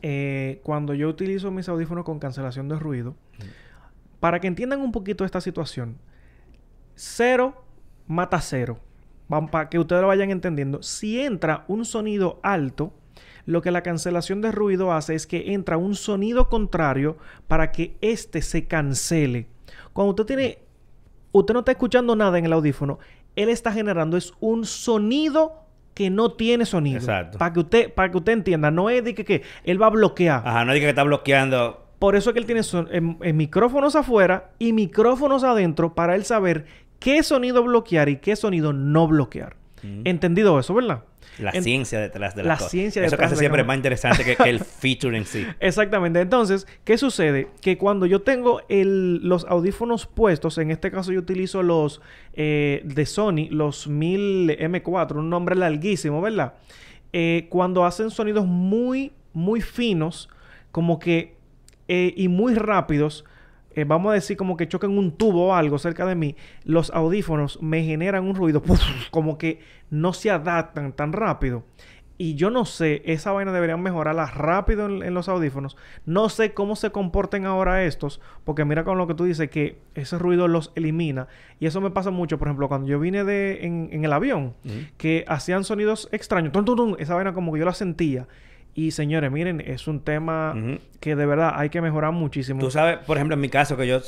Eh, 0.02 0.60
cuando 0.64 0.94
yo 0.94 1.08
utilizo 1.08 1.52
mis 1.52 1.70
audífonos 1.70 2.04
con 2.04 2.20
cancelación 2.20 2.68
de 2.68 2.78
ruido, 2.78 3.16
para 4.20 4.40
que 4.40 4.48
entiendan 4.48 4.82
un 4.82 4.92
poquito 4.92 5.24
esta 5.24 5.40
situación, 5.40 5.98
cero 6.96 7.64
mata 8.08 8.42
cero. 8.42 8.80
Para 9.28 9.70
que 9.70 9.80
ustedes 9.80 10.02
lo 10.02 10.08
vayan 10.08 10.30
entendiendo. 10.30 10.84
Si 10.84 11.20
entra 11.20 11.66
un 11.68 11.86
sonido 11.86 12.40
alto, 12.44 12.94
lo 13.46 13.62
que 13.62 13.72
la 13.72 13.82
cancelación 13.84 14.42
de 14.42 14.52
ruido 14.52 14.92
hace 14.92 15.16
es 15.16 15.28
que 15.28 15.54
entra 15.54 15.78
un 15.78 15.96
sonido 15.96 16.50
contrario 16.50 17.18
para 17.48 17.72
que 17.72 17.96
éste 18.02 18.42
se 18.42 18.66
cancele. 18.68 19.48
Cuando 19.94 20.12
usted 20.12 20.26
tiene, 20.26 20.60
usted 21.32 21.54
no 21.54 21.60
está 21.60 21.72
escuchando 21.72 22.16
nada 22.16 22.38
en 22.38 22.46
el 22.46 22.54
audífono, 22.54 23.00
él 23.36 23.50
está 23.50 23.72
generando 23.72 24.18
es 24.18 24.34
un 24.40 24.66
sonido 24.66 25.62
que 25.94 26.10
no 26.10 26.34
tiene 26.34 26.66
sonido. 26.66 26.98
Exacto. 27.00 27.38
Para 27.38 27.54
que 27.54 27.60
usted, 27.60 27.94
para 27.94 28.12
que 28.12 28.18
usted 28.18 28.34
entienda, 28.34 28.72
no 28.72 28.90
es 28.90 29.04
de 29.04 29.14
que, 29.16 29.24
que 29.24 29.44
él 29.64 29.82
va 29.82 29.88
a 29.88 29.92
bloquear. 29.92 30.42
Ajá, 30.46 30.66
no 30.66 30.74
diga 30.74 30.86
que 30.86 30.90
está 30.90 31.04
bloqueando. 31.04 31.86
Por 32.00 32.16
eso 32.16 32.30
es 32.30 32.34
que 32.34 32.40
él 32.40 32.46
tiene 32.46 32.64
son- 32.64 32.90
em- 32.92 33.18
em, 33.22 33.36
micrófonos 33.36 33.96
afuera 33.96 34.52
y 34.60 34.74
micrófonos 34.74 35.44
adentro 35.46 35.96
para 35.96 36.16
él 36.16 36.26
saber 36.26 36.66
qué 37.00 37.24
sonido 37.24 37.64
bloquear 37.64 38.10
y 38.10 38.18
qué 38.18 38.36
sonido 38.36 38.74
no 38.74 39.08
bloquear. 39.08 39.56
Mm. 39.84 40.02
Entendido 40.06 40.60
eso, 40.60 40.74
¿verdad? 40.74 41.04
La 41.40 41.52
En- 41.52 41.64
ciencia 41.64 42.00
detrás 42.00 42.36
de 42.36 42.44
la 42.44 42.50
las 42.50 42.58
cosas. 42.60 42.72
ciencia 42.72 43.02
Eso 43.04 43.12
detrás 43.12 43.30
casi 43.32 43.36
de 43.36 43.40
siempre 43.40 43.62
es 43.62 43.68
más 43.68 43.76
interesante 43.78 44.24
que, 44.24 44.36
que 44.36 44.50
el 44.50 44.60
feature 44.64 45.18
en 45.18 45.26
sí. 45.26 45.46
Exactamente. 45.60 46.20
Entonces, 46.22 46.68
¿qué 46.84 46.98
sucede? 46.98 47.48
Que 47.62 47.78
cuando 47.78 48.06
yo 48.06 48.22
tengo 48.22 48.62
el- 48.70 49.18
los 49.28 49.46
audífonos 49.46 50.06
puestos, 50.06 50.58
en 50.58 50.72
este 50.72 50.92
caso 50.92 51.12
yo 51.12 51.20
utilizo 51.20 51.64
los 51.64 52.02
eh, 52.34 52.82
de 52.86 53.06
Sony, 53.06 53.48
los 53.50 53.88
1000 53.88 54.50
M4, 54.60 55.16
un 55.18 55.30
nombre 55.30 55.56
larguísimo, 55.56 56.22
¿verdad? 56.22 56.54
Eh, 57.14 57.48
cuando 57.50 57.86
hacen 57.86 58.10
sonidos 58.12 58.46
muy, 58.46 59.12
muy 59.34 59.62
finos, 59.62 60.30
como 60.72 61.00
que, 61.00 61.36
eh, 61.88 62.14
y 62.18 62.28
muy 62.28 62.56
rápidos, 62.56 63.24
eh, 63.76 63.84
vamos 63.84 64.12
a 64.12 64.14
decir 64.14 64.38
como 64.38 64.58
que 64.58 64.68
chocan 64.68 64.98
un 64.98 65.12
tubo 65.12 65.48
o 65.48 65.54
algo 65.54 65.78
cerca 65.78 66.06
de 66.06 66.16
mí, 66.16 66.36
los 66.64 66.90
audífonos 66.92 67.62
me 67.62 67.84
generan 67.84 68.26
un 68.26 68.36
ruido, 68.36 68.64
como 69.12 69.38
que 69.38 69.60
no 69.90 70.14
se 70.14 70.32
adaptan 70.32 70.94
tan 70.94 71.14
rápido. 71.14 71.64
Y 72.18 72.36
yo 72.36 72.50
no 72.50 72.64
sé, 72.64 73.02
esa 73.04 73.34
vaina 73.34 73.52
deberían 73.52 73.82
mejorarla 73.82 74.28
rápido 74.28 74.86
en, 74.86 75.04
en 75.04 75.14
los 75.14 75.28
audífonos. 75.28 75.76
No 76.06 76.30
sé 76.30 76.54
cómo 76.54 76.78
se 76.78 76.92
comporten 76.92 77.46
ahora 77.46 77.84
estos, 77.84 78.22
porque 78.46 78.64
mira 78.64 78.86
con 78.86 78.98
lo 78.98 79.06
que 79.06 79.16
tú 79.16 79.26
dices, 79.26 79.50
que 79.50 79.80
ese 79.96 80.18
ruido 80.18 80.48
los 80.48 80.72
elimina. 80.76 81.28
Y 81.60 81.66
eso 81.66 81.82
me 81.82 81.92
pasa 81.92 82.12
mucho, 82.12 82.38
por 82.38 82.48
ejemplo, 82.48 82.70
cuando 82.70 82.88
yo 82.88 83.02
vine 83.02 83.26
de, 83.26 83.66
en, 83.66 83.90
en 83.92 84.06
el 84.06 84.14
avión, 84.14 84.54
que 84.96 85.26
hacían 85.28 85.66
sonidos 85.66 86.08
extraños, 86.14 86.54
tum, 86.54 86.64
tum, 86.64 86.78
tum, 86.78 86.96
esa 87.00 87.16
vaina 87.16 87.34
como 87.34 87.52
que 87.52 87.60
yo 87.60 87.66
la 87.66 87.74
sentía. 87.74 88.30
Y 88.78 88.92
señores, 88.92 89.32
miren, 89.32 89.62
es 89.62 89.88
un 89.88 90.02
tema 90.02 90.54
que 91.00 91.16
de 91.16 91.26
verdad 91.26 91.54
hay 91.56 91.70
que 91.70 91.80
mejorar 91.80 92.12
muchísimo. 92.12 92.60
Tú 92.60 92.70
sabes, 92.70 92.98
por 92.98 93.16
ejemplo, 93.16 93.36
en 93.36 93.40
mi 93.40 93.48
caso, 93.48 93.78
que 93.78 93.88
yo 93.88 94.02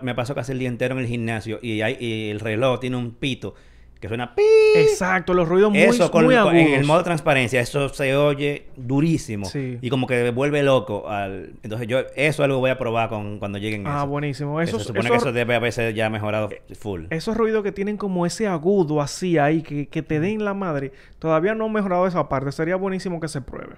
me 0.00 0.14
paso 0.14 0.34
casi 0.34 0.52
el 0.52 0.58
día 0.58 0.68
entero 0.68 0.94
en 0.94 1.02
el 1.02 1.06
gimnasio 1.06 1.58
y, 1.60 1.82
hay, 1.82 1.98
y 2.00 2.30
el 2.30 2.40
reloj 2.40 2.80
tiene 2.80 2.96
un 2.96 3.10
pito 3.10 3.54
que 4.00 4.08
suena 4.08 4.34
pi. 4.34 4.42
Exacto, 4.76 5.34
los 5.34 5.46
ruidos 5.46 5.70
muy, 5.70 5.80
Eso 5.80 6.10
con, 6.10 6.24
muy 6.24 6.34
con- 6.34 6.48
agudos. 6.48 6.56
en 6.68 6.74
el 6.74 6.84
modo 6.86 7.02
transparencia, 7.04 7.60
eso 7.60 7.88
se 7.90 8.16
oye 8.16 8.64
durísimo. 8.76 9.44
Sí. 9.44 9.78
Y 9.82 9.90
como 9.90 10.06
que 10.06 10.30
vuelve 10.30 10.62
loco. 10.62 11.06
Al... 11.08 11.52
Entonces 11.62 11.86
yo, 11.86 11.98
eso 11.98 12.08
es 12.16 12.40
algo 12.40 12.56
que 12.56 12.60
voy 12.60 12.70
a 12.70 12.78
probar 12.78 13.10
con, 13.10 13.38
cuando 13.38 13.58
lleguen 13.58 13.86
Ah, 13.86 13.98
eso. 13.98 14.06
buenísimo. 14.06 14.60
Esos, 14.62 14.82
se 14.82 14.88
supone 14.88 15.10
que 15.10 15.16
eso 15.16 15.32
debe 15.32 15.54
haberse 15.54 15.92
ya 15.92 16.08
mejorado 16.08 16.48
full. 16.78 17.04
esos 17.10 17.36
ruidos 17.36 17.62
que 17.62 17.72
tienen 17.72 17.98
como 17.98 18.24
ese 18.24 18.46
agudo 18.46 19.02
así 19.02 19.36
ahí, 19.36 19.60
que, 19.62 19.86
que 19.88 20.00
te 20.02 20.18
den 20.18 20.44
la 20.46 20.54
madre, 20.54 20.92
todavía 21.18 21.54
no 21.54 21.66
han 21.66 21.72
mejorado 21.72 22.06
esa 22.06 22.26
parte. 22.28 22.52
Sería 22.52 22.76
buenísimo 22.76 23.20
que 23.20 23.28
se 23.28 23.42
pruebe. 23.42 23.74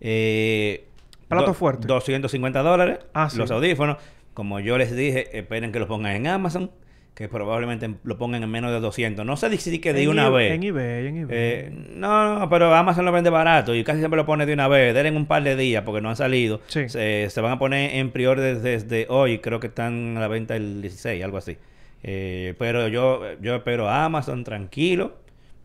Eh, 0.00 0.84
Plato 1.28 1.46
do- 1.46 1.54
fuerte. 1.54 1.86
250 1.86 2.62
dólares. 2.62 2.98
Ah, 3.14 3.30
sí. 3.30 3.38
Los 3.38 3.50
audífonos. 3.50 3.96
Como 4.34 4.60
yo 4.60 4.76
les 4.76 4.94
dije, 4.94 5.36
esperen 5.38 5.72
que 5.72 5.78
los 5.78 5.88
pongan 5.88 6.12
en 6.14 6.26
Amazon. 6.26 6.70
Que 7.16 7.30
probablemente 7.30 7.92
lo 8.04 8.18
pongan 8.18 8.42
en 8.42 8.50
menos 8.50 8.70
de 8.70 8.78
200. 8.78 9.24
No 9.24 9.38
sé 9.38 9.56
si 9.56 9.80
que 9.80 9.94
de 9.94 10.02
En 10.02 10.10
una 10.10 10.28
vez. 10.28 10.52
En 10.52 10.62
eBay, 10.62 11.06
en 11.06 11.16
eBay. 11.16 11.36
Eh, 11.36 11.72
no, 11.94 12.38
no, 12.38 12.48
pero 12.50 12.74
Amazon 12.74 13.06
lo 13.06 13.10
vende 13.10 13.30
barato 13.30 13.74
y 13.74 13.82
casi 13.84 14.00
siempre 14.00 14.18
lo 14.18 14.26
pone 14.26 14.44
de 14.44 14.52
una 14.52 14.68
vez. 14.68 14.94
Denle 14.94 15.16
un 15.16 15.24
par 15.24 15.42
de 15.42 15.56
días 15.56 15.82
porque 15.82 16.02
no 16.02 16.10
han 16.10 16.16
salido. 16.16 16.60
Sí. 16.66 16.90
Se, 16.90 17.30
se 17.30 17.40
van 17.40 17.52
a 17.52 17.58
poner 17.58 17.94
en 17.94 18.10
prior 18.10 18.38
desde, 18.38 18.78
desde 18.78 19.06
hoy. 19.08 19.38
Creo 19.38 19.60
que 19.60 19.68
están 19.68 20.18
a 20.18 20.20
la 20.20 20.28
venta 20.28 20.56
el 20.56 20.82
16, 20.82 21.24
algo 21.24 21.38
así. 21.38 21.56
Eh, 22.02 22.54
pero 22.58 22.86
yo, 22.88 23.22
yo 23.40 23.56
espero 23.56 23.88
a 23.88 24.04
Amazon 24.04 24.44
tranquilo. 24.44 25.16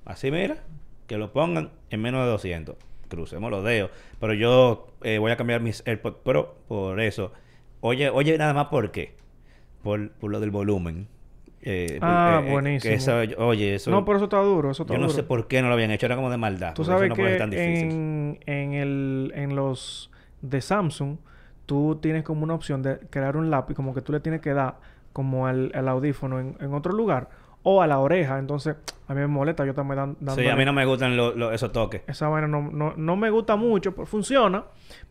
Así 0.05 0.31
mira, 0.31 0.63
que 1.05 1.17
lo 1.17 1.33
pongan 1.33 1.71
en 1.89 2.01
menos 2.01 2.23
de 2.23 2.31
200. 2.31 2.77
Crucemos 3.09 3.51
los 3.51 3.65
dedos. 3.65 3.91
Pero 4.21 4.33
yo 4.33 4.87
eh, 5.03 5.17
voy 5.17 5.33
a 5.33 5.35
cambiar 5.35 5.59
mis 5.59 5.83
AirPods 5.85 6.19
Pro 6.23 6.55
por 6.69 7.01
eso. 7.01 7.33
Oye, 7.81 8.09
oye, 8.09 8.37
nada 8.37 8.53
más 8.53 8.67
por 8.67 8.91
qué. 8.91 9.15
Por, 9.83 10.11
por 10.11 10.31
lo 10.31 10.39
del 10.39 10.51
volumen. 10.51 11.09
Eh, 11.63 11.99
Ah, 12.01 12.37
eh, 12.37 12.41
eh, 12.41 12.45
que 12.45 12.51
buenísimo. 12.51 13.45
oye, 13.45 13.75
eso. 13.75 13.91
no, 13.91 14.03
pero 14.03 14.17
eso 14.17 14.25
está 14.25 14.37
duro, 14.39 14.71
eso 14.71 14.83
está 14.83 14.93
Yo 14.93 14.99
no 14.99 15.09
sé 15.09 15.23
por 15.23 15.47
qué 15.47 15.61
no 15.61 15.67
lo 15.67 15.73
habían 15.75 15.91
hecho, 15.91 16.05
era 16.07 16.15
como 16.15 16.29
de 16.31 16.37
maldad. 16.37 16.73
Tú 16.73 16.83
sabes 16.83 17.03
eso 17.03 17.09
no 17.09 17.15
puede 17.15 17.27
que 17.27 17.33
ser 17.33 17.39
tan 17.39 17.49
difícil. 17.51 17.89
en, 17.91 18.39
en, 18.47 18.73
el, 18.73 19.31
en 19.35 19.55
los 19.55 20.09
de 20.41 20.59
Samsung, 20.61 21.17
tú 21.67 21.99
tienes 22.01 22.23
como 22.23 22.43
una 22.43 22.55
opción 22.55 22.81
de 22.81 22.99
crear 23.09 23.37
un 23.37 23.51
lápiz, 23.51 23.75
como 23.75 23.93
que 23.93 24.01
tú 24.01 24.11
le 24.11 24.19
tienes 24.19 24.41
que 24.41 24.53
dar 24.53 24.75
como 25.13 25.45
al, 25.47 25.71
al 25.75 25.87
audífono 25.87 26.39
en, 26.39 26.57
en 26.59 26.73
otro 26.73 26.93
lugar. 26.93 27.29
o 27.63 27.81
a 27.83 27.87
la 27.87 27.99
oreja. 27.99 28.39
Entonces, 28.39 28.75
a 29.11 29.13
mí 29.13 29.19
me 29.21 29.27
molesta. 29.27 29.65
Yo 29.65 29.73
también 29.73 29.97
dan, 29.97 30.09
Sí, 30.13 30.17
dándole- 30.25 30.51
a 30.51 30.55
mí 30.55 30.65
no 30.65 30.73
me 30.73 30.85
gustan 30.85 31.17
lo- 31.17 31.35
lo- 31.35 31.51
esos 31.51 31.71
toques. 31.71 32.01
Esa 32.07 32.29
vaina 32.29 32.47
no, 32.47 32.61
no, 32.71 32.93
no 32.95 33.15
me 33.15 33.29
gusta 33.29 33.55
mucho, 33.55 33.93
pues 33.93 34.07
funciona. 34.09 34.63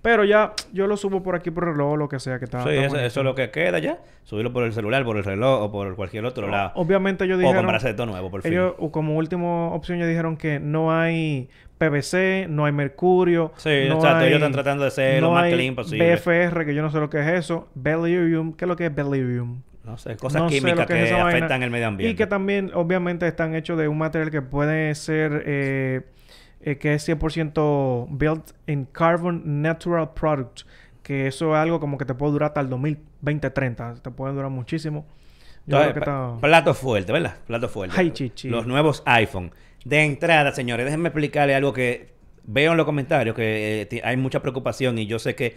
Pero 0.02 0.24
ya 0.24 0.52
yo 0.72 0.86
lo 0.86 0.96
subo 0.96 1.22
por 1.22 1.34
aquí 1.36 1.50
por 1.50 1.64
el 1.64 1.72
reloj 1.72 1.92
o 1.92 1.96
lo 1.96 2.08
que 2.08 2.18
sea 2.18 2.38
que 2.38 2.46
está. 2.46 2.62
Sí, 2.62 2.70
está 2.70 2.86
eso, 2.86 2.96
eso 2.98 3.20
es 3.20 3.24
lo 3.24 3.34
que 3.34 3.50
queda 3.50 3.78
ya. 3.78 3.98
Subirlo 4.24 4.52
por 4.52 4.64
el 4.64 4.72
celular, 4.72 5.04
por 5.04 5.16
el 5.16 5.24
reloj 5.24 5.62
o 5.62 5.70
por 5.72 5.94
cualquier 5.96 6.24
otro 6.24 6.48
lado. 6.48 6.72
Obviamente 6.74 7.24
ellos 7.24 7.36
O 7.36 7.40
dijeron... 7.40 7.62
comprarse 7.62 7.90
esto 7.90 8.06
nuevo, 8.06 8.30
por 8.30 8.42
fin. 8.42 8.52
Ellos, 8.52 8.74
o 8.78 8.90
como 8.90 9.16
última 9.16 9.68
opción, 9.68 9.98
ellos 9.98 10.08
dijeron 10.08 10.36
que 10.36 10.58
no 10.60 10.92
hay 10.92 11.50
PVC, 11.78 12.46
no 12.48 12.64
hay 12.66 12.72
mercurio. 12.72 13.52
Sí, 13.56 13.68
no 13.88 13.96
exacto. 13.96 14.18
hay- 14.18 14.28
Ellos 14.28 14.36
están 14.38 14.52
tratando 14.52 14.84
de 14.84 14.90
ser 14.90 15.20
lo 15.22 15.30
más 15.32 15.44
hay 15.44 15.52
clean 15.54 15.74
posible. 15.74 16.14
BFR, 16.14 16.64
que 16.64 16.74
yo 16.74 16.82
no 16.82 16.90
sé 16.90 16.98
lo 16.98 17.10
que 17.10 17.20
es 17.20 17.26
eso. 17.26 17.68
Beryllium, 17.74 18.52
¿qué 18.54 18.64
es 18.64 18.68
lo 18.68 18.76
que 18.76 18.86
es 18.86 18.94
Beryllium? 18.94 19.62
No 19.84 19.96
sé, 19.96 20.16
cosas 20.16 20.42
No 20.42 20.48
químicas 20.48 20.86
que, 20.86 21.04
esa 21.04 21.22
vaina. 21.24 21.38
afectan 21.38 21.62
el 21.62 21.70
medio 21.70 21.86
ambiente. 21.88 22.12
Y 22.12 22.16
que 22.16 22.26
también, 22.26 22.70
obviamente, 22.74 23.26
están 23.26 23.54
hechos 23.54 23.78
de 23.78 23.88
un 23.88 23.98
material 23.98 24.30
que 24.30 24.42
puede 24.42 24.94
ser... 24.94 25.42
eh, 25.46 26.02
eh, 26.62 26.76
que 26.76 26.92
es 26.94 27.08
100% 27.08 28.06
built 28.10 28.50
in 28.66 28.84
carbon 28.84 29.62
natural 29.62 30.10
product. 30.12 30.62
Que 31.02 31.26
eso 31.26 31.54
es 31.54 31.58
algo 31.58 31.80
como 31.80 31.96
que 31.96 32.04
te 32.04 32.14
puede 32.14 32.32
durar 32.32 32.48
hasta 32.48 32.60
el 32.60 32.68
2020-30. 32.68 34.02
Te 34.02 34.10
puede 34.10 34.34
durar 34.34 34.50
muchísimo. 34.50 35.06
Yo 35.66 35.78
Entonces, 35.78 35.92
creo 35.92 35.94
que 35.94 35.98
está... 36.00 36.40
Plato 36.40 36.74
fuerte, 36.74 37.12
¿verdad? 37.12 37.36
Plato 37.46 37.68
fuerte. 37.68 37.96
Ay, 37.98 38.10
chichi. 38.10 38.48
Los 38.48 38.66
nuevos 38.66 39.02
iPhone. 39.06 39.52
De 39.84 40.04
entrada, 40.04 40.52
señores, 40.52 40.84
déjenme 40.84 41.08
explicarle 41.08 41.54
algo 41.54 41.72
que 41.72 42.12
veo 42.44 42.72
en 42.72 42.76
los 42.76 42.86
comentarios, 42.86 43.34
que 43.34 43.88
eh, 43.90 44.00
hay 44.04 44.16
mucha 44.16 44.40
preocupación 44.42 44.98
y 44.98 45.06
yo 45.06 45.18
sé 45.18 45.34
que 45.34 45.56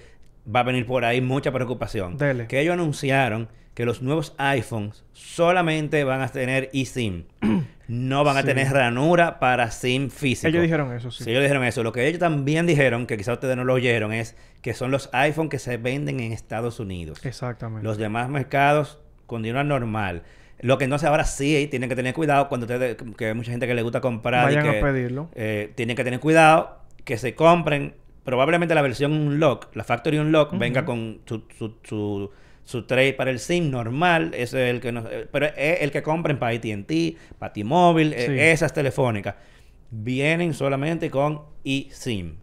va 0.54 0.62
a 0.62 0.64
venir 0.64 0.86
por 0.86 1.04
ahí 1.04 1.20
mucha 1.20 1.52
preocupación. 1.52 2.18
Dele. 2.18 2.48
Que 2.48 2.62
ellos 2.62 2.74
anunciaron 2.74 3.50
que 3.74 3.86
los 3.86 4.02
nuevos 4.02 4.36
iPhones 4.38 5.04
solamente 5.14 6.04
van 6.04 6.22
a 6.22 6.28
tener 6.28 6.70
eSIM. 6.74 7.24
no 7.88 8.24
van 8.24 8.38
a 8.38 8.44
tener 8.44 8.72
ranura 8.72 9.40
para 9.40 9.70
SIM 9.72 10.10
físico. 10.10 10.48
Ellos 10.48 10.64
dijeron 10.64 10.94
eso, 10.94 11.12
sí. 11.12 11.24
Sí, 11.24 11.32
ellos 11.32 11.44
dijeron 11.44 11.64
eso. 11.64 11.84
Lo 11.84 11.92
que 11.92 12.08
ellos 12.08 12.20
también 12.20 12.66
dijeron, 12.66 13.06
que 13.06 13.18
quizás 13.18 13.34
ustedes 13.34 13.56
no 13.58 13.64
lo 13.64 13.74
oyeron, 13.74 14.14
es 14.14 14.36
que 14.62 14.74
son 14.74 14.92
los 14.92 15.10
iPhone 15.14 15.50
que 15.50 15.60
se 15.60 15.78
venden 15.78 16.20
en 16.20 16.32
Estados 16.32 16.80
Unidos. 16.80 17.26
Exactamente. 17.26 17.84
Los 17.84 17.98
demás 17.98 18.30
mercados 18.30 19.00
continúan 19.26 19.68
normal. 19.68 20.24
Lo 20.60 20.78
que 20.78 20.86
entonces 20.86 21.10
ahora 21.10 21.26
sí 21.26 21.68
tienen 21.70 21.90
que 21.90 21.96
tener 21.96 22.14
cuidado 22.14 22.48
cuando 22.48 22.66
ustedes, 22.66 22.96
que 23.18 23.26
hay 23.28 23.34
mucha 23.34 23.52
gente 23.52 23.68
que 23.68 23.74
le 23.74 23.82
gusta 23.82 24.00
comprar 24.00 24.52
y 24.52 24.56
Vayan 24.56 24.72
que 24.72 24.80
a 24.80 24.82
pedirlo. 24.82 25.30
eh, 25.36 25.74
tienen 25.76 25.98
que 25.98 26.04
tener 26.04 26.20
cuidado 26.20 26.80
que 27.04 27.18
se 27.18 27.36
compren 27.36 27.96
probablemente 28.24 28.74
la 28.74 28.82
versión 28.82 29.12
Unlock, 29.12 29.76
la 29.76 29.84
Factory 29.84 30.20
Unlock 30.20 30.58
venga 30.58 30.86
con 30.86 31.20
su, 31.26 31.44
su, 31.58 31.76
su, 31.84 32.32
su 32.66 32.84
tray 32.84 33.14
para 33.14 33.30
el 33.32 33.40
SIM 33.40 33.70
normal, 33.72 34.32
ese 34.34 34.64
es 34.70 34.74
el 34.76 34.80
que 34.82 34.92
no, 34.92 35.02
eh, 35.10 35.28
pero 35.32 35.48
es 35.48 35.82
el 35.82 35.92
que 35.92 36.02
compren 36.02 36.38
para 36.40 36.56
AT&T, 36.56 37.16
para 37.38 37.52
T-Mobile, 37.54 38.16
Sí. 38.26 38.40
esas 38.40 38.74
telefónicas 38.74 39.36
vienen 39.92 40.54
solamente 40.54 41.10
con 41.10 41.42
eSIM. 41.64 42.36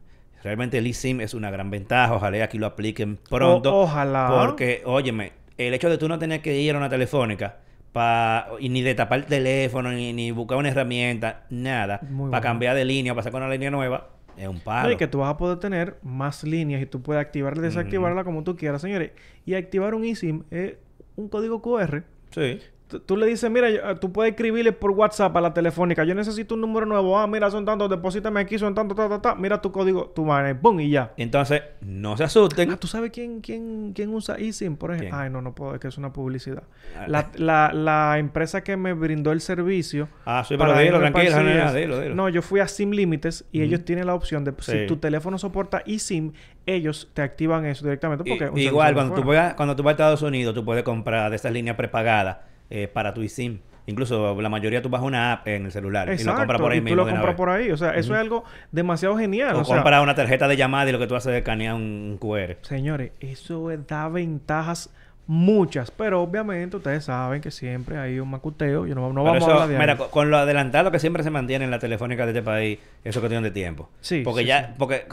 Realmente 0.43 0.79
el 0.79 0.87
eSIM 0.87 1.21
es 1.21 1.35
una 1.35 1.51
gran 1.51 1.71
ventaja, 1.71 2.15
ojalá 2.15 2.45
aquí 2.45 2.59
lo 2.59 2.67
apliquen 2.67 3.19
pronto. 3.29 3.75
O- 3.75 3.83
ojalá. 3.85 4.29
Porque, 4.31 4.83
óyeme, 4.85 5.33
el 5.59 5.75
hecho 5.75 5.91
de 5.91 5.99
tú 5.99 6.09
no 6.09 6.19
tener 6.19 6.41
que 6.41 6.59
ir 6.59 6.75
a 6.75 6.79
una 6.79 6.89
telefónica 6.89 7.59
pa, 7.93 8.47
y 8.61 8.69
ni 8.69 8.83
de 8.83 8.95
tapar 8.95 9.19
el 9.21 9.27
teléfono, 9.27 9.91
ni, 9.91 10.13
ni 10.13 10.31
buscar 10.31 10.57
una 10.59 10.69
herramienta, 10.69 11.43
nada, 11.51 11.99
para 12.01 12.13
bueno. 12.13 12.41
cambiar 12.41 12.77
de 12.77 12.85
línea 12.85 13.13
o 13.13 13.17
para 13.17 13.25
sacar 13.25 13.43
una 13.43 13.51
línea 13.51 13.71
nueva, 13.71 14.09
es 14.37 14.49
un 14.49 14.61
palo. 14.61 14.89
No, 14.89 14.95
y 14.95 14.97
que 14.97 15.07
tú 15.07 15.19
vas 15.19 15.31
a 15.31 15.37
poder 15.37 15.59
tener 15.59 15.97
más 16.03 16.45
líneas 16.45 16.83
y 16.83 16.87
tú 16.87 17.03
puedes 17.03 17.21
activarla 17.21 17.63
y 17.63 17.67
desactivarla 17.67 18.25
como 18.25 18.45
tú 18.45 18.57
quieras, 18.57 18.83
señores. 18.83 19.13
Y 19.45 19.55
activar 19.55 19.95
un 19.95 20.05
eSIM 20.05 20.45
es 20.51 20.75
un 21.17 21.29
código 21.29 21.61
QR. 21.63 22.05
Sí. 22.31 22.61
Tú, 22.99 23.17
le 23.17 23.27
dices, 23.27 23.51
mira, 23.51 23.71
yo- 23.71 23.97
tú 23.97 24.13
puedes 24.13 24.33
escribirle 24.33 24.73
por 24.73 24.91
WhatsApp 24.91 25.37
a 25.37 25.41
la 25.41 25.55
telefónica. 25.55 26.05
Yo 26.05 26.15
necesito 26.15 26.55
un 26.55 26.61
número 26.61 26.87
nuevo. 26.87 27.19
Ah, 27.19 27.27
mira, 27.27 27.51
son 27.51 27.65
tantos, 27.65 27.89
deposítame 27.89 28.41
aquí, 28.41 28.59
son 28.59 28.75
tantos, 28.75 28.97
ta, 28.97 29.09
ta, 29.09 29.21
ta. 29.23 29.35
Mira 29.35 29.61
tu 29.61 29.71
código, 29.73 30.07
tu 30.15 30.27
y 30.27 30.55
¡pum! 30.55 30.81
Y 30.81 30.91
ya. 30.91 31.13
Entonces, 31.17 31.63
no 31.81 32.17
se 32.17 32.25
asusten. 32.25 32.71
Ah, 32.71 32.77
¿tú 32.77 32.87
sabes 32.87 33.11
quién, 33.11 33.41
quién, 33.41 33.93
quién 33.95 34.13
usa 34.15 34.37
eSIM, 34.37 34.77
por 34.77 34.91
ejemplo? 34.91 35.11
¿Quién? 35.17 35.23
Ay, 35.27 35.31
no, 35.31 35.41
no 35.43 35.55
puedo, 35.55 35.75
es 35.75 35.81
que 35.81 35.89
es 35.89 35.99
una 35.99 36.13
publicidad. 36.13 36.63
Ah. 36.97 37.05
La, 37.07 37.31
la, 37.37 37.73
la 37.73 38.19
empresa 38.19 38.63
que 38.63 38.77
me 38.77 38.93
brindó 38.93 39.33
el 39.33 39.41
servicio... 39.41 40.09
Ah, 40.25 40.45
sí, 40.47 40.57
para 40.57 40.75
pero 40.75 40.85
dilo, 40.85 40.99
tranquilo, 40.99 41.43
no, 41.43 41.73
dilo, 41.73 42.01
dilo. 42.01 42.15
No, 42.15 42.29
yo 42.29 42.43
fui 42.43 42.61
a 42.61 42.69
SIM 42.69 42.91
Limites 42.91 43.45
y 43.53 43.63
ellos 43.63 43.85
tienen 43.85 44.07
la 44.07 44.15
opción 44.15 44.45
de... 44.45 44.53
Sí. 44.59 44.73
Si 44.73 44.87
tu 44.87 44.97
teléfono 44.97 45.39
soporta 45.39 45.83
eSIM, 45.87 46.33
ellos 46.67 47.11
te 47.15 47.23
activan 47.23 47.65
eso 47.67 47.85
directamente. 47.85 48.25
Porque 48.25 48.61
igual, 48.61 48.95
cuando 48.95 49.15
tú, 49.15 49.25
vas, 49.25 49.55
cuando 49.55 49.77
tú 49.77 49.83
vas 49.83 49.93
a 49.93 49.93
Estados 49.93 50.23
Unidos, 50.23 50.55
tú 50.55 50.65
puedes 50.65 50.83
comprar 50.83 51.31
de 51.31 51.37
estas 51.37 51.53
líneas 51.53 51.77
prepagadas 51.77 52.39
eh, 52.71 52.89
para 52.89 53.13
tu 53.13 53.23
eSIM. 53.23 53.59
Incluso 53.87 54.41
la 54.41 54.49
mayoría 54.49 54.81
tú 54.83 54.89
bajas 54.89 55.07
una 55.07 55.33
app 55.33 55.49
en 55.49 55.65
el 55.65 55.73
celular 55.73 56.09
y 56.13 56.23
lo 56.23 56.35
compras 56.37 56.61
por 56.61 56.71
ahí 56.71 56.79
y 56.79 56.81
tú 56.81 56.85
mismo. 56.85 56.97
lo 56.97 57.05
de 57.07 57.11
una 57.13 57.21
compras 57.21 57.37
por 57.37 57.49
ahí. 57.51 57.71
O 57.73 57.77
sea, 57.77 57.91
eso 57.97 58.15
es 58.15 58.21
algo 58.21 58.45
demasiado 58.71 59.17
genial. 59.19 59.57
O, 59.57 59.61
o 59.61 59.65
sea, 59.65 59.77
compras 59.77 60.03
una 60.03 60.15
tarjeta 60.15 60.47
de 60.47 60.57
llamada 60.57 60.89
y 60.89 60.93
lo 60.93 60.99
que 61.01 61.07
tú 61.09 61.17
haces 61.17 61.33
es 61.33 61.39
escanear 61.39 61.75
un 61.75 62.17
QR. 62.21 62.57
Señores, 62.63 63.13
eso 63.21 63.69
da 63.89 64.09
ventajas 64.09 64.91
muchas, 65.27 65.91
pero 65.93 66.23
obviamente 66.23 66.77
ustedes 66.77 67.05
saben 67.05 67.41
que 67.41 67.51
siempre 67.51 67.99
hay 67.99 68.21
un 68.21 68.31
macuteo. 68.31 68.87
Yo 68.87 68.95
no, 68.95 69.13
no 69.13 69.25
vamos 69.25 69.39
eso, 69.43 69.51
a 69.51 69.63
hablar 69.63 69.69
de 69.69 69.79
mira, 69.79 69.97
con, 69.97 70.31
lo 70.31 70.37
adelantado 70.39 70.91
que 70.91 70.99
siempre 70.99 71.23
se 71.23 71.31
mantiene 71.31 71.65
en 71.65 71.71
la 71.71 71.79
telefónica 71.79 72.25
de 72.27 72.33
este 72.33 72.43
país, 72.43 72.79
eso 73.05 73.19
es 73.19 73.21
cuestión 73.21 73.43
de 73.43 73.51
tiempo. 73.51 73.89
Sí, 74.01 74.23
Porque 74.25 74.43
sí, 74.43 74.47
ya, 74.49 74.67
sí. 74.69 74.73
porque 74.79 75.07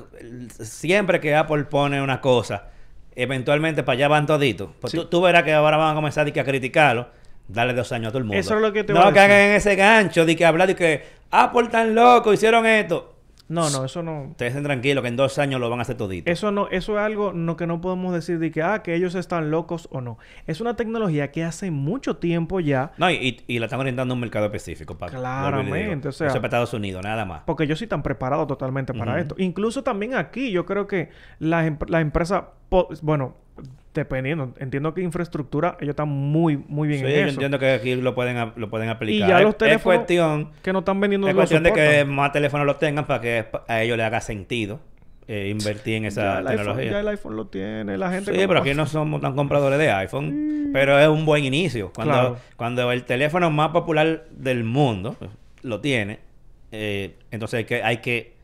siempre 0.49 1.19
que 1.19 1.35
Apple 1.35 1.63
pone 1.65 2.01
una 2.01 2.21
cosa, 2.21 2.65
eventualmente 3.15 3.83
para 3.83 3.93
allá 3.95 4.07
van 4.07 4.25
toditos. 4.25 4.69
Pues 4.79 4.91
Sí. 4.91 4.97
tú, 4.97 5.05
tú 5.05 5.21
verás 5.21 5.43
que 5.43 5.53
ahora 5.53 5.77
van 5.77 5.91
a 5.91 5.95
comenzar 5.95 6.31
que 6.31 6.39
a 6.39 6.43
criticarlo, 6.43 7.09
darle 7.47 7.73
dos 7.73 7.91
años 7.91 8.07
a 8.07 8.11
todo 8.11 8.19
el 8.19 8.25
mundo. 8.25 8.39
Eso 8.39 8.55
es 8.55 8.61
lo 8.61 8.73
que 8.73 8.83
te 8.83 8.93
No 8.93 8.99
a 8.99 9.05
decir. 9.05 9.15
caigan 9.15 9.37
en 9.39 9.51
ese 9.53 9.75
gancho 9.75 10.25
de 10.25 10.35
que 10.35 10.45
hablar 10.45 10.67
de 10.67 10.75
que 10.75 11.03
Apple 11.31 11.67
tan 11.69 11.95
loco, 11.95 12.33
hicieron 12.33 12.65
esto. 12.65 13.13
No, 13.49 13.69
no, 13.69 13.85
eso 13.85 14.03
no. 14.03 14.23
Ustedes 14.23 14.51
estén 14.51 14.65
tranquilos 14.65 15.01
que 15.03 15.07
en 15.07 15.15
dos 15.15 15.39
años 15.39 15.61
lo 15.61 15.69
van 15.69 15.79
a 15.79 15.83
hacer 15.83 15.95
todito. 15.95 16.29
Eso 16.29 16.51
no, 16.51 16.67
eso 16.67 16.97
es 16.99 17.05
algo 17.05 17.31
no, 17.31 17.55
que 17.55 17.65
no 17.65 17.79
podemos 17.79 18.13
decir 18.13 18.39
de 18.39 18.51
que, 18.51 18.61
ah, 18.61 18.83
que 18.83 18.93
ellos 18.93 19.15
están 19.15 19.51
locos 19.51 19.87
o 19.89 20.01
no. 20.01 20.17
Es 20.47 20.59
una 20.59 20.75
tecnología 20.75 21.31
que 21.31 21.45
hace 21.45 21.71
mucho 21.71 22.17
tiempo 22.17 22.59
ya, 22.59 22.91
No, 22.97 23.09
y, 23.09 23.13
y- 23.15 23.43
y 23.47 23.59
la 23.59 23.67
están 23.67 23.79
orientando 23.79 24.13
a 24.13 24.15
un 24.15 24.19
mercado 24.19 24.47
específico. 24.47 24.97
Para, 24.97 25.13
Claramente, 25.13 26.09
o 26.09 26.11
sea- 26.11 26.27
Eso 26.27 26.35
es 26.35 26.39
para 26.41 26.47
Estados 26.47 26.73
Unidos, 26.73 27.01
nada 27.05 27.23
más. 27.23 27.43
porque 27.45 27.63
ellos 27.63 27.79
sí 27.79 27.85
están 27.85 28.03
preparados 28.03 28.47
totalmente 28.47 28.93
para 28.93 29.17
esto. 29.17 29.35
Incluso 29.37 29.81
también 29.81 30.15
aquí, 30.15 30.51
yo 30.51 30.65
creo 30.65 30.85
que 30.85 31.09
las 31.39 31.71
las 31.87 32.01
empresas, 32.01 32.43
bueno, 33.01 33.37
dependiendo, 33.93 34.53
entiendo 34.59 34.93
que 34.93 35.01
infraestructura, 35.01 35.75
ellos 35.79 35.93
están 35.93 36.07
muy, 36.09 36.57
muy 36.67 36.87
bien 36.87 36.99
Sí, 37.01 37.05
en 37.07 37.11
yo 37.13 37.19
eso. 37.21 37.29
entiendo 37.31 37.57
que 37.59 37.71
aquí 37.71 37.95
lo 37.95 38.13
pueden, 38.13 38.51
lo 38.55 38.69
pueden 38.69 38.89
aplicar. 38.89 39.27
ya 39.27 39.41
Es- 39.67 39.81
cuestión, 39.81 40.51
Que 40.61 40.71
no 40.71 40.79
están 40.79 40.99
vendiendo 40.99 41.27
es 41.27 41.33
cuestión 41.35 41.63
de 41.63 41.73
que 41.73 42.05
más 42.05 42.31
teléfonos 42.31 42.65
los 42.67 42.77
tengan 42.77 43.07
para 43.07 43.21
que 43.21 43.45
a 43.67 43.81
ellos 43.81 43.97
les 43.97 44.05
haga 44.05 44.21
sentido 44.21 44.79
eh, 45.29 45.49
invertir 45.49 45.95
en 45.95 46.05
esa 46.05 46.21
ya, 46.21 46.39
el 46.39 46.47
iPhone, 46.47 46.57
tecnología. 46.57 46.91
ya 46.91 46.99
el 47.01 47.07
iPhone 47.09 47.35
lo 47.35 47.47
tiene, 47.47 47.97
la 47.97 48.09
gente... 48.11 48.31
Sí, 48.31 48.47
pero 48.47 48.59
aquí 48.61 48.73
no 48.73 48.85
somos 48.85 49.19
tan 49.19 49.35
compradores 49.35 49.77
de 49.77 49.91
iPhone. 49.91 50.69
Pero 50.71 50.97
es 50.99 51.07
un 51.09 51.25
buen 51.25 51.43
inicio. 51.43 51.91
Cuando, 51.93 52.13
Claro. 52.13 52.37
cuando 52.55 52.91
el 52.93 53.03
teléfono 53.03 53.49
más 53.51 53.69
popular 53.71 54.25
del 54.31 54.63
mundo 54.63 55.17
lo 55.63 55.81
tiene, 55.81 56.19
eh, 56.71 57.15
entonces 57.31 57.57
hay 57.57 57.63
que, 57.65 57.83
hay 57.83 57.97
que 57.97 58.36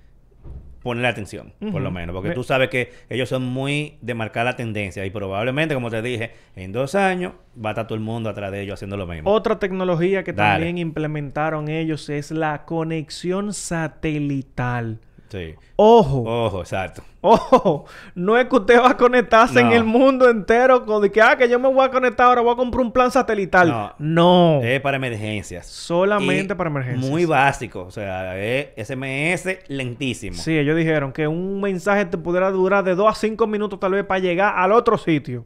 ponerle 0.83 1.07
atención, 1.07 1.53
por 1.71 1.81
lo 1.81 1.89
menos. 1.89 2.13
Porque 2.13 2.31
tú 2.31 2.43
sabes 2.43 2.69
que 2.69 2.91
ellos 3.09 3.29
son 3.29 3.43
muy 3.43 3.97
de 4.01 4.13
marcar 4.13 4.45
la 4.45 4.55
tendencia. 4.55 5.05
Y 5.05 5.09
probablemente, 5.09 5.73
como 5.73 5.89
te 5.89 6.01
dije, 6.01 6.31
en 6.55 6.71
dos 6.73 6.93
años 6.93 7.33
va 7.57 7.69
a 7.69 7.71
estar 7.71 7.87
todo 7.87 7.95
el 7.95 8.03
mundo 8.03 8.29
atrás 8.29 8.51
de 8.51 8.61
ellos 8.61 8.75
haciendo 8.75 8.97
lo 8.97 9.07
mismo. 9.07 9.31
Otra 9.31 9.57
tecnología 9.57 10.23
que 10.23 10.33
Dale. 10.33 10.55
también 10.55 10.77
implementaron 10.77 11.69
ellos 11.69 12.09
es 12.09 12.31
la 12.31 12.65
conexión 12.65 13.53
satelital. 13.53 14.99
Sí. 15.33 15.55
Ojo, 15.77 16.21
Ojo, 16.45 16.59
exacto. 16.59 17.01
ojo, 17.21 17.85
no 18.13 18.37
es 18.37 18.45
que 18.45 18.55
usted 18.55 18.79
va 18.79 18.91
a 18.91 18.97
conectarse 18.97 19.59
en 19.59 19.71
el 19.71 19.83
mundo 19.83 20.29
entero 20.29 20.85
con 20.85 21.01
de 21.01 21.11
que, 21.11 21.23
ah, 21.23 21.35
que 21.35 21.49
yo 21.49 21.59
me 21.59 21.73
voy 21.73 21.83
a 21.83 21.89
conectar 21.89 22.27
ahora, 22.27 22.41
voy 22.41 22.53
a 22.53 22.55
comprar 22.55 22.85
un 22.85 22.91
plan 22.91 23.09
satelital. 23.09 23.67
No. 23.67 23.93
No, 23.97 24.61
Es 24.63 24.79
para 24.81 24.97
emergencias. 24.97 25.65
solamente 25.65 26.53
Y 26.53 26.55
para 26.55 26.69
emergencias. 26.69 27.09
Muy 27.09 27.25
básico. 27.25 27.81
O 27.81 27.89
sea, 27.89 28.37
es 28.37 28.67
SMS 28.87 29.57
lentísimo. 29.69 30.37
Sí, 30.37 30.55
ellos 30.55 30.77
dijeron 30.77 31.11
que 31.11 31.27
un 31.27 31.59
mensaje 31.59 32.05
te 32.05 32.19
pudiera 32.19 32.51
durar 32.51 32.83
de 32.83 32.93
2 32.93 33.07
a 33.09 33.15
5 33.15 33.47
minutos 33.47 33.79
tal 33.79 33.93
vez 33.93 34.05
para 34.05 34.19
llegar 34.19 34.53
al 34.55 34.71
otro 34.71 34.99
sitio. 34.99 35.45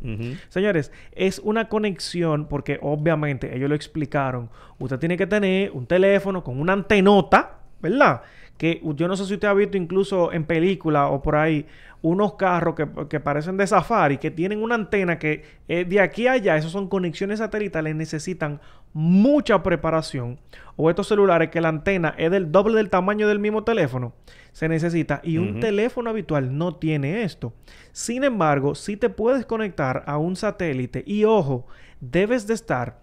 Señores, 0.49 0.91
es 1.13 1.39
una 1.39 1.69
conexión 1.69 2.49
porque 2.49 2.77
obviamente 2.81 3.55
ellos 3.55 3.69
lo 3.69 3.75
explicaron. 3.75 4.49
Usted 4.79 4.99
tiene 4.99 5.15
que 5.15 5.27
tener 5.27 5.71
un 5.71 5.87
teléfono 5.87 6.43
con 6.43 6.59
una 6.59 6.73
antenota, 6.73 7.59
¿verdad? 7.79 8.21
Que 8.57 8.81
yo 8.95 9.07
no 9.07 9.15
sé 9.15 9.25
si 9.25 9.35
usted 9.35 9.47
ha 9.47 9.53
visto 9.53 9.77
incluso 9.77 10.31
en 10.31 10.45
película 10.45 11.09
o 11.09 11.21
por 11.21 11.35
ahí 11.35 11.65
unos 12.01 12.35
carros 12.35 12.75
que, 12.75 12.87
que 13.09 13.19
parecen 13.19 13.57
de 13.57 13.67
safari 13.67 14.17
que 14.17 14.31
tienen 14.31 14.61
una 14.61 14.75
antena 14.75 15.17
que 15.17 15.43
eh, 15.67 15.83
de 15.83 15.99
aquí 15.99 16.27
a 16.27 16.33
allá, 16.33 16.55
esos 16.55 16.71
son 16.71 16.87
conexiones 16.87 17.39
satelitales, 17.39 17.95
necesitan 17.95 18.59
mucha 18.93 19.61
preparación. 19.63 20.39
O 20.75 20.89
estos 20.89 21.07
celulares 21.07 21.49
que 21.49 21.59
la 21.59 21.69
antena 21.69 22.13
es 22.17 22.29
del 22.29 22.51
doble 22.51 22.77
del 22.77 22.89
tamaño 22.89 23.27
del 23.27 23.39
mismo 23.39 23.63
teléfono, 23.63 24.13
se 24.51 24.69
necesita. 24.69 25.21
Y 25.23 25.37
un 25.39 25.59
teléfono 25.59 26.11
habitual 26.11 26.55
no 26.55 26.75
tiene 26.75 27.23
esto. 27.23 27.53
Sin 27.91 28.23
embargo, 28.23 28.75
si 28.75 28.95
te 28.95 29.09
puedes 29.09 29.45
conectar 29.45 30.03
a 30.05 30.17
un 30.17 30.35
satélite 30.35 31.03
y 31.05 31.23
ojo, 31.23 31.65
debes 31.99 32.45
de 32.45 32.53
estar 32.53 32.99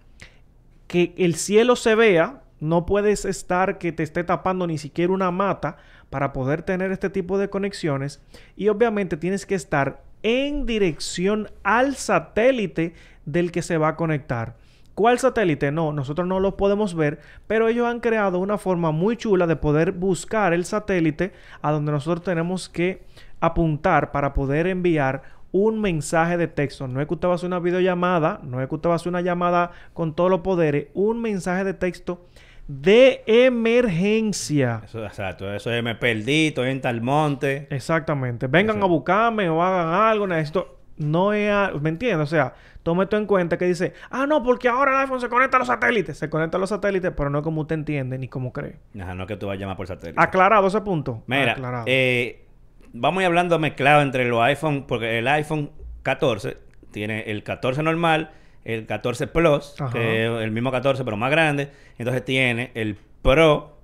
que 0.86 1.14
el 1.16 1.34
cielo 1.34 1.74
se 1.74 1.96
vea, 1.96 2.43
no 2.64 2.86
puedes 2.86 3.26
estar 3.26 3.76
que 3.76 3.92
te 3.92 4.02
esté 4.02 4.24
tapando 4.24 4.66
ni 4.66 4.78
siquiera 4.78 5.12
una 5.12 5.30
mata 5.30 5.76
para 6.08 6.32
poder 6.32 6.62
tener 6.62 6.92
este 6.92 7.10
tipo 7.10 7.36
de 7.36 7.50
conexiones 7.50 8.22
y 8.56 8.68
obviamente 8.68 9.18
tienes 9.18 9.44
que 9.44 9.54
estar 9.54 10.02
en 10.22 10.64
dirección 10.64 11.50
al 11.62 11.94
satélite 11.94 12.94
del 13.26 13.52
que 13.52 13.60
se 13.60 13.76
va 13.76 13.88
a 13.88 13.96
conectar. 13.96 14.56
¿Cuál 14.94 15.18
satélite? 15.18 15.72
No, 15.72 15.92
nosotros 15.92 16.26
no 16.26 16.40
lo 16.40 16.56
podemos 16.56 16.94
ver, 16.94 17.20
pero 17.46 17.68
ellos 17.68 17.86
han 17.86 18.00
creado 18.00 18.38
una 18.38 18.56
forma 18.56 18.92
muy 18.92 19.18
chula 19.18 19.46
de 19.46 19.56
poder 19.56 19.92
buscar 19.92 20.54
el 20.54 20.64
satélite 20.64 21.32
a 21.60 21.70
donde 21.70 21.92
nosotros 21.92 22.24
tenemos 22.24 22.70
que 22.70 23.02
apuntar 23.40 24.10
para 24.10 24.32
poder 24.32 24.68
enviar 24.68 25.22
un 25.54 25.80
mensaje 25.80 26.36
de 26.36 26.48
texto. 26.48 26.88
No 26.88 27.00
es 27.00 27.06
que 27.06 27.14
usted 27.14 27.28
va 27.28 27.36
una 27.44 27.60
videollamada, 27.60 28.40
no 28.42 28.60
es 28.60 28.68
que 28.68 28.74
usted 28.74 28.90
una 29.06 29.20
llamada 29.20 29.70
con 29.92 30.12
todos 30.14 30.28
los 30.28 30.40
poderes, 30.40 30.88
un 30.94 31.20
mensaje 31.20 31.62
de 31.62 31.74
texto 31.74 32.24
de 32.66 33.22
emergencia. 33.26 34.82
Eso, 34.84 35.04
exacto, 35.04 35.52
eso 35.52 35.70
es 35.70 35.82
me 35.82 35.94
perdí, 35.94 36.48
estoy 36.48 36.70
en 36.70 36.80
tal 36.80 37.00
monte. 37.00 37.66
Exactamente. 37.70 38.46
Vengan 38.46 38.82
a 38.82 38.86
buscarme 38.86 39.48
o 39.48 39.62
hagan 39.62 39.92
algo, 39.94 40.26
necesito. 40.26 40.78
No 40.96 41.32
es. 41.32 41.50
¿Me 41.80 41.88
entiendes? 41.88 42.22
O 42.22 42.26
sea, 42.30 42.54
tome 42.84 43.04
esto 43.04 43.16
en 43.16 43.26
cuenta 43.26 43.58
que 43.58 43.64
dice, 43.64 43.94
ah, 44.10 44.26
no, 44.26 44.42
porque 44.44 44.68
ahora 44.68 44.92
el 44.92 44.98
iPhone 44.98 45.20
se 45.20 45.28
conecta 45.28 45.56
a 45.56 45.58
los 45.58 45.66
satélites. 45.68 46.16
Se 46.16 46.30
conecta 46.30 46.56
a 46.56 46.60
los 46.60 46.68
satélites, 46.70 47.12
pero 47.16 47.30
no 47.30 47.42
como 47.42 47.62
usted 47.62 47.74
entiende 47.74 48.16
ni 48.16 48.28
como 48.28 48.52
cree. 48.52 48.76
Ajá, 49.00 49.14
no 49.14 49.24
es 49.24 49.28
que 49.28 49.36
tú 49.36 49.48
vas 49.48 49.56
a 49.56 49.60
llamar 49.60 49.76
por 49.76 49.88
satélite. 49.88 50.20
Aclarado 50.20 50.68
ese 50.68 50.80
punto. 50.82 51.24
Mira, 51.26 51.52
Aclarado. 51.52 51.84
eh, 51.88 52.46
vamos 52.92 53.18
a 53.20 53.22
ir 53.22 53.26
hablando 53.26 53.58
mezclado 53.58 54.02
entre 54.02 54.24
los 54.26 54.40
iPhone, 54.42 54.84
porque 54.86 55.18
el 55.18 55.26
iPhone 55.26 55.72
14 56.04 56.58
tiene 56.92 57.22
el 57.22 57.42
14 57.42 57.82
normal, 57.82 58.30
el 58.64 58.86
14 58.86 59.26
Plus, 59.26 59.74
Ajá. 59.80 59.92
que 59.92 60.24
es 60.26 60.42
el 60.42 60.50
mismo 60.50 60.70
14 60.70 61.04
pero 61.04 61.16
más 61.16 61.30
grande. 61.30 61.70
Entonces 61.98 62.24
tiene 62.24 62.70
el 62.74 62.96
Pro 63.22 63.76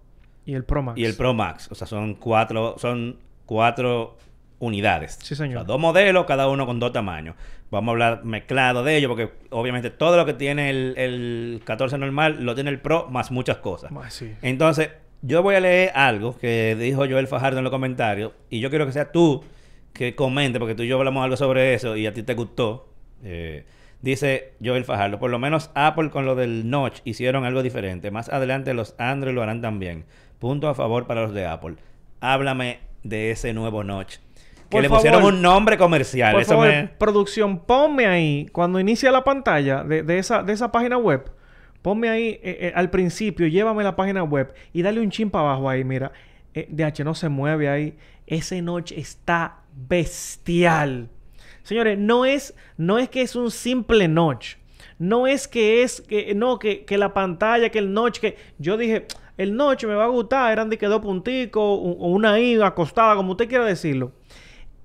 y 0.47 0.55
el 0.55 0.65
Pro 0.65 0.83
Max. 0.83 0.99
y 0.99 1.05
el 1.05 1.15
Pro 1.15 1.35
Max. 1.35 1.69
O 1.71 1.75
sea, 1.75 1.87
son 1.87 2.15
cuatro, 2.15 2.77
son 2.79 3.19
cuatro 3.47 4.17
unidades. 4.59 5.19
Sí, 5.23 5.35
señor. 5.35 5.59
O 5.59 5.61
sea, 5.61 5.67
dos 5.67 5.81
modelos, 5.81 6.27
cada 6.27 6.49
uno 6.49 6.67
con 6.67 6.79
dos 6.81 6.93
tamaños. 6.93 7.35
Vamos 7.71 7.89
a 7.89 7.93
hablar 7.93 8.25
mezclado 8.25 8.83
de 8.83 8.97
ello, 8.97 9.09
porque 9.09 9.31
obviamente 9.51 9.91
todo 9.91 10.17
lo 10.17 10.27
que 10.27 10.35
tiene 10.35 10.71
el, 10.71 10.95
el 10.97 11.63
14 11.65 11.99
normal 11.99 12.45
lo 12.45 12.55
tiene 12.55 12.71
el 12.71 12.81
Pro 12.81 13.07
más 13.11 13.31
muchas 13.31 13.59
cosas. 13.59 13.93
Ah, 13.95 14.11
sí. 14.11 14.33
Entonces, 14.43 14.91
yo 15.23 15.43
voy 15.43 15.55
a 15.55 15.61
leer 15.61 15.93
algo 15.95 16.37
que 16.37 16.77
dijo 16.79 17.01
Joel 17.09 17.29
Fajardo 17.29 17.59
en 17.59 17.65
los 17.65 17.71
comentarios. 17.71 18.33
Y 18.51 18.61
yo 18.61 18.71
quiero 18.71 18.87
que 18.87 18.93
sea 18.93 19.13
tú 19.13 19.45
que 19.93 20.15
comente, 20.15 20.59
porque 20.59 20.75
tú 20.75 20.83
y 20.83 20.89
yo 20.89 20.99
hablamos 20.99 21.23
algo 21.23 21.37
sobre 21.37 21.75
eso 21.75 21.97
y 21.97 22.07
a 22.07 22.13
ti 22.15 22.23
te 22.23 22.35
gustó. 22.35 22.89
Eh, 23.23 23.65
dice 24.03 24.55
Joel 24.65 24.85
Fajardo, 24.85 25.19
por 25.19 25.31
lo 25.31 25.39
menos 25.39 25.71
Apple 25.75 26.11
con 26.11 26.25
lo 26.27 26.35
del 26.35 26.69
Notch 26.71 27.01
hicieron 27.05 27.45
algo 27.45 27.63
diferente. 27.63 28.11
Más 28.11 28.29
adelante 28.29 28.75
los 28.75 28.95
Android 28.99 29.35
lo 29.35 29.43
harán 29.43 29.61
también. 29.61 30.05
Punto 30.39 30.69
a 30.69 30.75
favor 30.75 31.07
para 31.07 31.23
los 31.23 31.35
de 31.35 31.47
Apple. 31.47 31.77
Háblame 32.21 32.81
de 33.03 33.31
ese 33.31 33.53
nuevo 33.53 33.85
Notch. 33.85 34.17
Que 34.17 34.77
Por 34.77 34.83
le 34.83 34.89
pusieron 34.89 35.25
un 35.25 35.43
nombre 35.43 35.77
comercial. 35.77 36.33
Por 36.33 36.43
Eso 36.43 36.51
favor, 36.53 36.69
me- 36.69 36.89
producción, 36.89 37.59
ponme 37.59 38.07
ahí, 38.07 38.47
cuando 38.53 38.79
inicia 38.79 39.11
la 39.11 39.25
pantalla 39.25 39.83
de, 39.83 40.03
de 40.05 40.19
esa, 40.19 40.43
de 40.45 40.53
esa 40.53 40.71
página 40.71 40.97
web, 40.97 41.31
ponme 41.83 42.09
ahí 42.09 42.29
eh, 42.29 42.41
eh, 42.61 42.73
al 42.77 42.89
principio, 42.91 43.49
llévame 43.49 43.83
la 43.83 43.97
página 43.97 44.23
web 44.23 44.55
y 44.73 44.83
dale 44.83 45.01
un 45.01 45.11
chin 45.11 45.29
para 45.29 45.45
abajo 45.51 45.69
ahí, 45.69 45.83
mira. 45.83 46.13
Eh, 46.55 46.67
DH 46.71 47.05
no 47.05 47.15
se 47.15 47.29
mueve 47.29 47.69
ahí. 47.69 47.97
Ese 48.29 48.63
notch 48.63 48.93
está 48.93 49.59
bestial. 49.89 51.09
Señores, 51.63 51.99
no 51.99 52.25
es, 52.25 52.55
no 52.77 52.99
es 52.99 53.09
que 53.09 53.23
es 53.23 53.37
un 53.37 53.51
simple 53.51 54.09
notch. 54.09 54.57
No 54.99 55.27
es 55.27 55.49
que 55.49 55.83
es, 55.83 56.01
que, 56.03 56.35
no, 56.35 56.59
que, 56.59 56.85
que 56.85 56.99
la 56.99 57.15
pantalla, 57.15 57.71
que 57.71 57.79
el 57.79 57.93
notch, 57.93 58.19
que 58.19 58.37
yo 58.59 58.77
dije, 58.77 59.07
el 59.39 59.57
notch 59.57 59.85
me 59.85 59.95
va 59.95 60.05
a 60.05 60.09
gustar, 60.09 60.53
eran 60.53 60.69
de 60.69 60.77
que 60.77 60.87
dos 60.87 61.01
punticos, 61.01 61.63
o 61.63 62.09
una 62.09 62.39
I 62.39 62.61
acostada, 62.61 63.15
como 63.17 63.33
usted 63.33 63.49
quiera 63.49 63.65
decirlo 63.65 64.13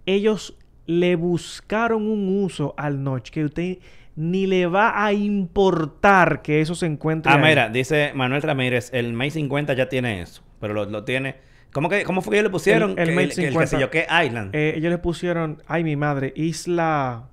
ellos 0.06 0.56
le 0.86 1.16
buscaron 1.16 2.08
un 2.08 2.44
uso 2.44 2.76
al 2.78 3.04
notch 3.04 3.32
que 3.32 3.44
usted 3.44 3.78
ni 4.16 4.46
le 4.46 4.68
va 4.68 5.04
a 5.04 5.12
importar 5.14 6.42
que 6.42 6.62
eso 6.62 6.76
se 6.76 6.86
encuentre 6.86 7.32
Ah, 7.32 7.36
ahí. 7.36 7.44
mira, 7.50 7.70
dice 7.70 8.12
Manuel 8.14 8.42
Ramírez, 8.44 8.92
el 8.94 9.14
Mate 9.14 9.32
50 9.32 9.74
ya 9.74 9.90
tiene 9.90 10.22
eso. 10.22 10.44
Pero 10.62 10.74
lo, 10.74 10.86
lo 10.86 11.04
tiene... 11.04 11.36
¿Cómo, 11.76 11.90
que, 11.90 12.04
¿Cómo 12.06 12.22
fue 12.22 12.32
que 12.32 12.36
ellos 12.38 12.46
le 12.46 12.52
pusieron? 12.52 12.92
El- 12.92 13.00
el 13.00 13.10
Que 13.10 13.16
Mate 13.16 13.28
que 13.28 13.36
que 13.42 13.48
50. 13.50 13.80
yo 13.80 13.90
qué, 13.92 14.08
Island. 14.26 14.56
Eh, 14.56 14.76
ellos 14.78 14.90
le 14.92 14.98
pusieron, 14.98 15.62
ay 15.68 15.84
mi 15.84 15.98
madre, 15.98 16.32
isla, 16.38 17.28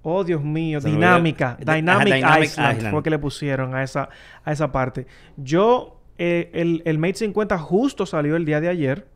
oh 0.00 0.24
Dios 0.24 0.42
mío, 0.42 0.80
dinámica. 0.80 1.58
Dynamic, 1.60 2.16
Island, 2.16 2.44
Island. 2.44 2.90
fue 2.90 3.02
que 3.02 3.10
le 3.10 3.18
pusieron 3.18 3.74
a 3.74 3.82
esa, 3.82 4.08
a 4.44 4.50
esa 4.52 4.72
parte. 4.72 5.06
Yo, 5.36 6.00
eh, 6.16 6.50
el, 6.54 6.80
el 6.86 6.98
Mate 6.98 7.16
50 7.16 7.58
justo 7.58 8.06
salió 8.06 8.34
el 8.36 8.46
día 8.46 8.62
de 8.62 8.68
ayer. 8.68 9.06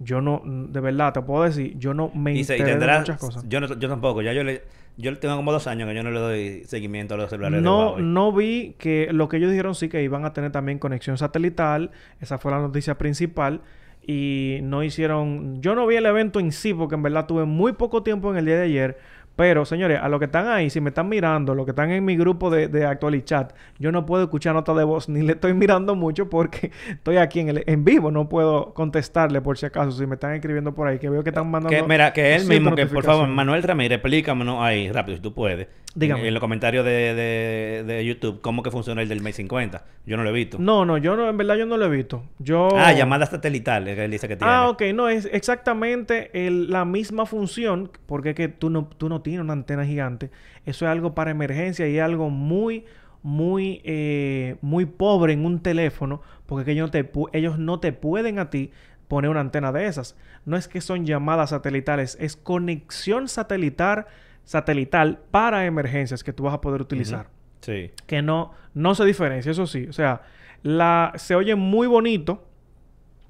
Yo 0.00 0.20
no, 0.20 0.42
de 0.44 0.80
verdad, 0.80 1.14
te 1.14 1.22
puedo 1.22 1.44
decir, 1.44 1.74
yo 1.78 1.94
no 1.94 2.10
me 2.14 2.34
Y, 2.34 2.44
se- 2.44 2.58
y 2.58 2.60
enteré 2.60 2.74
de 2.74 2.80
tendrá... 2.80 2.98
muchas 2.98 3.18
cosas. 3.18 3.44
Yo, 3.48 3.60
no- 3.60 3.68
yo 3.78 3.88
tampoco. 3.88 4.20
Ya 4.20 4.34
yo 4.34 4.44
le... 4.44 4.62
Yo 4.96 5.16
tengo 5.18 5.34
como 5.36 5.50
dos 5.50 5.66
años 5.66 5.88
que 5.88 5.94
yo 5.96 6.04
no 6.04 6.10
le 6.12 6.20
doy 6.20 6.64
seguimiento 6.66 7.14
a 7.14 7.16
los 7.16 7.28
celulares 7.28 7.60
No, 7.62 7.98
no 7.98 8.30
vi 8.32 8.76
que 8.78 9.08
lo 9.12 9.28
que 9.28 9.38
ellos 9.38 9.50
dijeron 9.50 9.74
sí 9.74 9.88
que 9.88 10.02
iban 10.04 10.24
a 10.24 10.32
tener 10.32 10.52
también 10.52 10.78
conexión 10.78 11.16
satelital. 11.18 11.90
Esa 12.20 12.38
fue 12.38 12.52
la 12.52 12.60
noticia 12.60 12.96
principal. 12.96 13.60
Y 14.06 14.58
no 14.62 14.82
hicieron... 14.82 15.60
Yo 15.62 15.74
no 15.74 15.86
vi 15.86 15.96
el 15.96 16.06
evento 16.06 16.40
en 16.40 16.52
sí 16.52 16.74
porque 16.74 16.94
en 16.94 17.02
verdad 17.02 17.26
tuve 17.26 17.44
muy 17.44 17.72
poco 17.72 18.02
tiempo 18.02 18.30
en 18.30 18.38
el 18.38 18.46
día 18.46 18.56
de 18.56 18.64
ayer. 18.64 18.98
Pero, 19.36 19.64
señores, 19.64 19.98
a 20.00 20.08
los 20.08 20.20
que 20.20 20.26
están 20.26 20.46
ahí, 20.46 20.70
si 20.70 20.80
me 20.80 20.90
están 20.90 21.08
mirando, 21.08 21.56
los 21.56 21.64
que 21.64 21.72
están 21.72 21.90
en 21.90 22.04
mi 22.04 22.16
grupo 22.16 22.50
de, 22.50 22.68
de 22.68 22.86
Actualichat, 22.86 23.52
yo 23.80 23.90
no 23.90 24.06
puedo 24.06 24.24
escuchar 24.24 24.54
nota 24.54 24.74
de 24.74 24.84
voz 24.84 25.08
ni 25.10 25.22
le 25.22 25.32
estoy 25.32 25.54
mirando 25.54 25.96
mucho 25.96 26.30
porque 26.30 26.70
estoy 26.88 27.16
aquí 27.16 27.40
en, 27.40 27.48
el, 27.48 27.64
en 27.66 27.84
vivo. 27.84 28.10
No 28.10 28.28
puedo 28.28 28.72
contestarle 28.74 29.40
por 29.40 29.58
si 29.58 29.66
acaso, 29.66 29.90
si 29.90 30.06
me 30.06 30.14
están 30.14 30.34
escribiendo 30.34 30.72
por 30.72 30.86
ahí, 30.86 30.98
que 30.98 31.10
veo 31.10 31.24
que 31.24 31.30
están 31.30 31.50
mandando... 31.50 31.76
Que, 31.76 31.82
mira, 31.82 32.12
que 32.12 32.36
él 32.36 32.46
mismo, 32.46 32.74
que 32.74 32.86
por 32.86 33.02
favor. 33.02 33.28
Manuel 33.28 33.62
Ramírez, 33.62 33.96
explícamenos 33.96 34.62
ahí, 34.62 34.90
rápido, 34.92 35.16
si 35.16 35.22
tú 35.22 35.34
puedes. 35.34 35.66
Dígame. 35.94 36.22
En, 36.22 36.26
en 36.28 36.34
los 36.34 36.40
comentarios 36.40 36.84
de, 36.84 37.14
de, 37.14 37.84
de 37.86 38.04
YouTube, 38.04 38.40
cómo 38.40 38.62
que 38.62 38.70
funciona 38.70 39.00
el 39.02 39.08
del 39.08 39.20
Mate 39.20 39.34
50. 39.34 39.84
Yo 40.06 40.16
no 40.16 40.24
lo 40.24 40.30
he 40.30 40.32
visto. 40.32 40.58
No, 40.58 40.84
no, 40.84 40.98
yo 40.98 41.14
no, 41.16 41.28
en 41.28 41.36
verdad 41.36 41.54
yo 41.56 41.66
no 41.66 41.76
lo 41.76 41.86
he 41.86 41.96
visto. 41.96 42.24
Yo... 42.38 42.68
Ah, 42.76 42.92
llamadas 42.92 43.30
satelitales, 43.30 43.94
que 43.96 44.04
él 44.04 44.10
dice 44.10 44.26
que 44.28 44.36
tiene. 44.36 44.52
Ah, 44.52 44.68
ok, 44.68 44.82
no, 44.94 45.08
es 45.08 45.28
exactamente 45.32 46.30
el- 46.46 46.70
la 46.70 46.84
misma 46.84 47.26
función, 47.26 47.90
porque 48.06 48.30
es 48.30 48.34
que 48.34 48.48
tú 48.48 48.70
no, 48.70 48.88
tú 48.98 49.08
no 49.08 49.22
tienes 49.22 49.40
una 49.40 49.52
antena 49.52 49.84
gigante. 49.86 50.30
Eso 50.66 50.84
es 50.84 50.90
algo 50.90 51.14
para 51.14 51.30
emergencia 51.30 51.86
y 51.88 51.96
es 51.98 52.02
algo 52.02 52.28
muy, 52.30 52.84
muy, 53.22 53.80
eh, 53.84 54.56
muy 54.60 54.86
pobre 54.86 55.32
en 55.32 55.46
un 55.46 55.60
teléfono, 55.60 56.22
porque 56.46 56.72
ellos 56.72 56.88
no, 56.88 56.90
te, 56.90 57.10
ellos 57.32 57.58
no 57.58 57.80
te 57.80 57.92
pueden 57.92 58.38
a 58.38 58.50
ti 58.50 58.70
poner 59.08 59.30
una 59.30 59.40
antena 59.40 59.70
de 59.72 59.86
esas. 59.86 60.16
No 60.44 60.56
es 60.56 60.68
que 60.68 60.80
son 60.80 61.06
llamadas 61.06 61.50
satelitales, 61.50 62.16
es 62.20 62.36
conexión 62.36 63.28
satelital, 63.28 64.06
satelital 64.44 65.20
para 65.30 65.66
emergencias 65.66 66.22
que 66.24 66.32
tú 66.32 66.44
vas 66.44 66.54
a 66.54 66.60
poder 66.60 66.80
utilizar 66.82 67.28
Sí. 67.60 67.90
que 68.06 68.20
no, 68.22 68.52
no 68.74 68.94
se 68.94 69.04
diferencia, 69.06 69.50
eso 69.50 69.66
sí. 69.66 69.86
O 69.88 69.92
sea, 69.92 70.20
la, 70.62 71.12
se 71.16 71.34
oye 71.34 71.54
muy 71.54 71.86
bonito, 71.86 72.46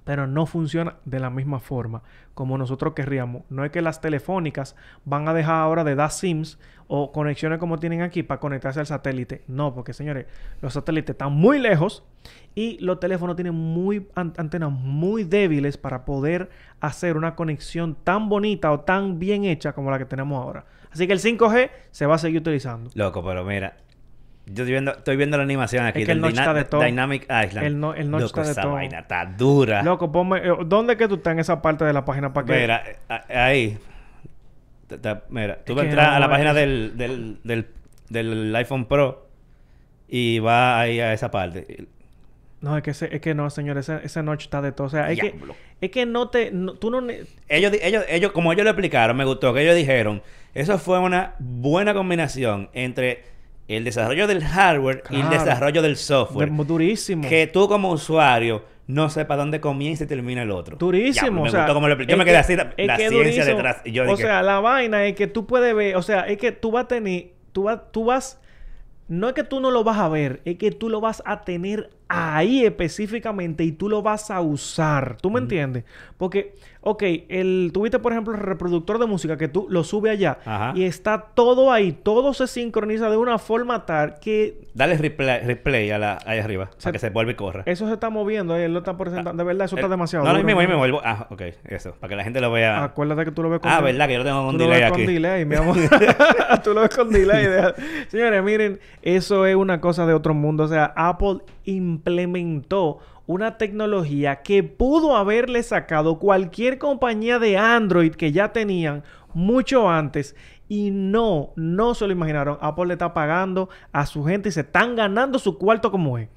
pero 0.05 0.27
no 0.27 0.47
funciona 0.47 0.97
de 1.05 1.19
la 1.21 1.31
misma 1.31 1.61
forma 1.61 2.03
como 2.35 2.59
nosotros 2.59 2.95
querríamos. 2.95 3.43
No 3.49 3.65
es 3.65 3.71
que 3.71 3.81
las 3.83 4.01
telefónicas 4.01 4.77
van 5.05 5.29
a 5.29 5.35
dejar 5.35 5.57
ahora 5.57 5.85
de 5.85 5.95
dar 5.95 6.11
SIMs 6.11 6.59
o 6.89 7.13
conexiones 7.13 7.59
como 7.59 7.79
tienen 7.79 8.03
aquí 8.03 8.23
para 8.23 8.41
conectarse 8.41 8.81
al 8.81 8.87
satélite. 8.87 9.43
No, 9.47 9.75
porque 9.75 9.93
señores, 9.95 10.27
los 10.61 10.75
satélites 10.75 11.15
están 11.15 11.33
muy 11.33 11.59
lejos 11.59 12.05
y 12.55 12.79
los 12.81 13.01
teléfonos 13.01 13.37
tienen 13.37 13.55
muy 13.55 14.09
an- 14.15 14.35
antenas 14.37 14.71
muy 14.71 15.25
débiles 15.25 15.77
para 15.79 16.05
poder 16.05 16.51
hacer 16.81 17.17
una 17.17 17.35
conexión 17.35 17.95
tan 18.05 18.29
bonita 18.29 18.71
o 18.73 18.81
tan 18.81 19.19
bien 19.19 19.45
hecha 19.45 19.73
como 19.73 19.91
la 19.91 19.99
que 19.99 20.05
tenemos 20.05 20.43
ahora. 20.43 20.67
Así 20.91 21.07
que 21.07 21.13
el 21.13 21.19
5G 21.21 21.71
se 21.91 22.07
va 22.07 22.17
a 22.17 22.19
seguir 22.19 22.41
utilizando. 22.41 22.91
Loco, 22.95 23.25
pero 23.25 23.45
mira. 23.45 23.77
Yo 24.47 24.53
estoy 24.65 24.73
viendo, 24.73 24.93
estoy 24.93 25.17
viendo 25.17 25.37
la 25.39 25.43
animación 25.43 25.87
aquí 25.87 26.01
Es 26.03 26.07
que 26.07 26.13
el 26.13 26.21
notch 26.21 26.35
está 26.39 26.53
de 26.53 26.65
todo. 26.65 26.83
Dynamic 26.83 27.23
Island. 27.23 27.67
El 27.67 27.81
no- 27.81 27.95
el 27.95 28.11
notch 28.11 28.23
Loco, 28.25 28.41
está 28.41 28.43
de 28.45 28.53
esa 28.53 28.63
todo. 28.63 28.73
vaina 28.73 28.99
está 28.99 29.25
dura. 29.25 29.83
Loco, 29.83 30.13
ponme... 30.13 30.39
eh, 30.47 30.51
¿Dónde 30.67 30.93
es 30.93 30.99
que 30.99 31.09
tú 31.09 31.15
estás 31.15 31.33
en 31.33 31.39
esa 31.39 31.63
parte 31.63 31.85
de 31.85 31.93
la 31.95 32.05
página 32.05 32.33
para 32.33 32.47
que... 32.47 32.53
Mira, 32.61 32.85
ahí. 33.31 33.79
Mira, 35.31 35.59
tú 35.65 35.73
Es 35.81 35.97
vas 35.97 36.07
a 36.09 36.19
la 36.21 36.27
no, 36.27 36.31
página 36.33 36.53
del, 36.55 36.93
del, 36.97 37.39
del, 37.43 37.67
del 38.11 38.55
iPhone 38.57 38.85
Pro 38.87 39.27
y 40.09 40.39
va 40.41 40.79
ahí 40.79 41.01
a 41.01 41.13
esa 41.13 41.31
parte. 41.31 41.87
No, 42.61 42.77
es 42.77 42.83
que, 42.83 42.91
ese- 42.91 43.15
es 43.15 43.21
que 43.21 43.35
no, 43.35 43.49
señor. 43.51 43.77
Ese, 43.79 44.01
ese 44.05 44.23
notch 44.23 44.45
está 44.45 44.61
de 44.63 44.73
todo. 44.73 44.87
O 44.87 44.91
sea, 44.91 45.11
es 45.11 45.19
que... 45.21 45.35
Es 45.81 45.91
que 45.91 46.07
no 46.07 46.29
te... 46.29 46.53
tú 46.81 46.91
no... 46.91 47.01
Ellos, 47.49 47.73
ellos, 47.83 48.05
ellos, 48.09 48.33
como 48.33 48.53
ellos 48.53 48.65
lo 48.65 48.71
explicaron, 48.71 49.17
me 49.17 49.25
gustó 49.25 49.53
que 49.53 49.63
ellos 49.63 49.75
dijeron, 49.75 50.23
eso 50.55 50.79
fue 50.79 50.99
una 50.99 51.35
buena 51.39 51.93
combinación 51.95 52.71
entre 52.73 53.25
el 53.69 53.85
desarrollo 53.85 54.27
del 54.27 54.45
hardware 54.45 55.03
y 55.11 55.21
el 55.21 55.31
desarrollo 55.31 55.83
del 55.83 55.97
software. 55.97 56.51
durísimo. 56.51 57.29
Que 57.29 57.47
tú 57.47 57.69
como 57.69 57.91
usuario 57.91 58.65
no 58.87 59.09
sepas 59.09 59.39
dónde 59.39 59.61
comienza 59.61 60.05
y 60.05 60.07
termina 60.07 60.43
el 60.43 60.51
otro. 60.51 60.77
Durísimo. 60.77 61.43
Me 61.43 61.49
o 61.49 61.51
sea, 61.51 61.67
lo. 61.67 62.03
Yo 62.05 62.17
me 62.17 62.25
quedé 62.25 62.35
que- 62.35 62.37
así, 62.37 62.57
la, 62.57 62.75
es 62.77 62.87
la 62.87 62.97
que 62.97 63.09
ciencia 63.09 63.19
durísimo. 63.19 63.57
detrás. 63.57 63.83
Y 63.85 63.93
yo 63.93 64.03
o 64.03 64.07
dije, 64.07 64.23
sea, 64.23 64.43
la 64.43 64.61
vaina 64.61 65.05
es 65.07 65.15
que 65.15 65.27
tú 65.27 65.47
puedes 65.47 65.75
ver... 65.75 65.97
O 65.97 66.03
sea, 66.03 66.21
es 66.23 66.37
que 66.39 66.53
tú 66.53 66.71
vas 66.73 66.85
a 66.85 66.89
tener... 66.89 67.33
Tú, 67.53 67.65
vas 67.65 67.81
tú 67.93 68.05
vas 68.05 68.41
no 69.07 69.29
es 69.29 69.35
que 69.35 69.45
tú 69.45 69.61
no 69.61 69.71
lo 69.71 69.85
vas 69.85 69.99
a 69.99 70.09
ver, 70.09 70.41
es 70.45 70.57
que 70.57 70.71
tú 70.71 70.89
lo 70.89 71.01
vas 71.01 71.23
a 71.27 71.45
tener 71.45 71.91
ahí 72.09 72.65
específicamente 72.65 73.65
y 73.65 73.73
tú 73.73 73.89
lo 73.89 74.03
vas 74.03 74.31
a 74.31 74.41
usar. 74.41 75.17
¿Tú 75.21 75.31
me 75.31 75.41
entiendes? 75.41 75.85
Porque, 76.17 76.55
ok, 76.81 77.03
el, 77.29 77.71
tuviste 77.75 77.99
por 77.99 78.13
ejemplo 78.13 78.35
el 78.35 78.41
reproductor 78.41 78.99
de 78.99 79.07
música 79.07 79.37
que 79.37 79.49
tú 79.49 79.67
lo 79.69 79.83
subes 79.85 80.13
allá 80.13 80.39
Ajá. 80.45 80.73
y 80.77 80.85
está 80.85 81.19
todo 81.35 81.73
ahí, 81.73 81.93
todo 81.93 82.33
se 82.35 82.47
sincroniza 82.47 83.11
de 83.11 83.17
una 83.17 83.39
forma 83.39 83.85
tal 83.85 84.19
que 84.21 84.61
Dale 84.75 84.97
replay, 84.97 85.41
replay 85.45 85.91
a 85.91 85.99
la, 85.99 86.19
ahí 86.27 86.39
arriba 86.39 86.71
Se- 86.77 86.85
para 86.85 86.93
que 86.93 86.99
se 86.99 87.11
vuelva 87.11 87.33
y 87.33 87.35
corra. 87.35 87.63
eso 87.67 87.87
se 87.89 87.95
está 87.95 88.11
moviendo, 88.11 88.57
eh, 88.57 88.67
él 88.67 88.73
lo 88.73 88.79
está 88.81 88.97
presentando. 88.97 89.43
De 89.43 89.47
verdad, 89.47 89.65
eso 89.67 89.77
está 89.77 89.87
El- 89.87 89.91
demasiado. 89.91 90.25
No, 90.25 90.35
mismo, 90.35 90.49
ahí 90.49 90.55
mano. 90.55 90.69
mismo. 90.69 90.79
vuelvo- 90.81 91.01
Ah, 91.05 91.27
ok, 91.31 91.43
eso. 91.65 91.95
Para 92.01 92.11
que 92.11 92.17
la 92.17 92.25
gente 92.25 92.41
lo 92.41 92.51
vea. 92.53 92.85
Acuérdate 92.85 93.25
que 93.25 93.31
tú 93.33 93.43
lo 93.43 93.51
ves 93.51 93.61
con 93.61 93.71
Ah, 93.71 93.81
verdad, 93.81 94.07
que 94.07 94.13
yo 94.13 94.19
lo 94.21 94.25
tengo 94.25 94.45
con 94.47 94.57
Tú 94.59 94.65
lo 94.65 94.71
ves 94.71 94.83
aquí. 94.83 95.05
con 95.05 95.07
delay, 95.15 95.45
mi 95.45 95.57
amor. 95.57 95.77
Tú 96.65 96.75
lo 96.75 96.81
ves 96.83 96.95
con 96.95 97.11
delay. 97.11 97.47
deja- 97.47 97.75
Señores, 98.09 98.43
miren, 98.45 98.79
eso 99.03 99.47
es 99.47 99.57
una 99.57 99.81
cosa 99.81 100.07
de 100.07 100.15
otro 100.15 100.33
mundo. 100.35 100.65
O 100.65 100.69
sea, 100.69 100.93
Apple 100.97 101.39
implementó 101.95 102.99
una 103.27 103.57
tecnología 103.57 104.43
que 104.43 104.63
pudo 104.63 105.17
haberle 105.17 105.63
sacado 105.63 106.19
cualquier 106.19 106.79
compañía 106.79 107.39
de 107.39 107.57
Android 107.57 108.13
que 108.15 108.33
ya 108.33 108.53
tenían 108.53 109.03
mucho 109.33 109.89
antes 109.89 110.37
y 110.69 110.91
no, 110.91 111.51
no 111.57 111.95
se 111.95 112.07
lo 112.07 112.13
imaginaron. 112.13 112.59
Apple 112.61 112.87
le 112.87 112.95
está 112.95 113.15
pagando 113.15 113.69
a 113.93 114.07
su 114.07 114.25
gente 114.25 114.49
y 114.49 114.53
se 114.53 114.61
están 114.61 114.95
ganando 114.97 115.39
su 115.39 115.59
cuarto 115.59 115.91
como 115.91 116.19
es. 116.19 116.29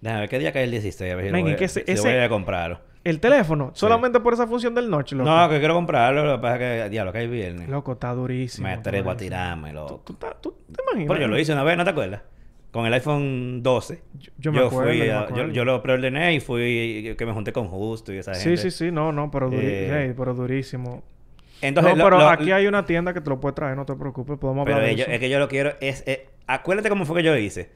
Déjame 0.00 0.20
ver 0.20 0.28
qué 0.28 0.38
día 0.38 0.52
cae 0.52 0.64
el 0.64 0.70
16. 0.70 1.12
A 1.12 1.16
ver 1.16 1.26
si 1.26 1.32
Men, 1.32 1.44
lo 1.44 1.50
voy, 1.50 1.56
que 1.56 1.64
ese- 1.64 1.80
si 1.84 1.92
lo 1.94 2.00
ese- 2.00 2.14
voy 2.14 2.24
a 2.24 2.28
comprarlo. 2.28 2.80
El 3.04 3.20
teléfono, 3.20 3.70
solamente 3.74 4.18
por 4.20 4.32
esa 4.32 4.46
función 4.46 4.74
del 4.74 4.88
noche, 4.88 5.14
loco. 5.14 5.28
No, 5.28 5.48
que 5.50 5.58
quiero 5.58 5.74
comprarlo. 5.74 6.24
Lo 6.24 6.36
que 6.36 6.42
pasa 6.42 6.54
es 6.54 6.82
que, 6.84 6.88
diablo, 6.90 7.12
que 7.12 7.18
hay 7.18 7.26
viernes. 7.26 7.68
Loco, 7.68 7.92
está 7.92 8.12
durísimo. 8.14 8.66
Me 8.66 8.72
atrevo 8.74 9.10
a 9.10 9.16
tirarme, 9.16 9.70
¿Tú, 9.70 9.74
loco. 9.76 10.00
tú, 10.04 10.14
tú 10.40 10.54
te 10.74 10.82
imaginas? 10.82 11.08
Pero 11.08 11.20
yo 11.20 11.28
lo 11.28 11.38
hice 11.38 11.52
una 11.52 11.64
vez, 11.64 11.76
¿no 11.76 11.84
te 11.84 11.90
acuerdas? 11.90 12.22
Con 12.74 12.86
el 12.86 12.92
iPhone 12.92 13.62
12. 13.62 14.02
Yo- 14.18 14.32
yo 14.36 14.50
me 14.52 14.58
acuerdo, 14.58 14.90
fui 14.90 14.98
yo 14.98 15.26
me 15.30 15.36
yo, 15.38 15.48
yo 15.52 15.64
lo 15.64 15.80
preordené 15.80 16.34
y 16.34 16.40
fui 16.40 17.14
que 17.16 17.24
me 17.24 17.32
junté 17.32 17.52
con 17.52 17.68
Justo 17.68 18.12
y 18.12 18.18
esa 18.18 18.34
Sí, 18.34 18.46
gente. 18.50 18.62
sí, 18.62 18.70
sí, 18.72 18.90
no, 18.90 19.12
no, 19.12 19.30
pero, 19.30 19.48
duri- 19.48 19.60
Eh, 19.62 19.90
hey, 20.08 20.14
pero 20.16 20.34
durísimo. 20.34 21.04
Entonces, 21.62 21.96
no, 21.96 22.02
pero 22.04 22.18
lo- 22.18 22.28
aquí 22.28 22.50
hay 22.50 22.66
una 22.66 22.84
tienda 22.84 23.14
que 23.14 23.20
te 23.20 23.30
lo 23.30 23.38
puede 23.38 23.54
traer, 23.54 23.76
no 23.76 23.86
te 23.86 23.94
preocupes, 23.94 24.36
podemos 24.38 24.64
Pero 24.64 24.78
hablar 24.78 24.90
de 24.90 24.96
yo- 24.96 25.02
eso. 25.04 25.12
es 25.12 25.20
que 25.20 25.30
yo 25.30 25.38
lo 25.38 25.46
quiero. 25.48 25.74
Es, 25.80 26.02
eh, 26.08 26.26
acuérdate 26.48 26.88
cómo 26.88 27.04
fue 27.06 27.18
que 27.18 27.22
yo 27.22 27.36
hice. 27.36 27.70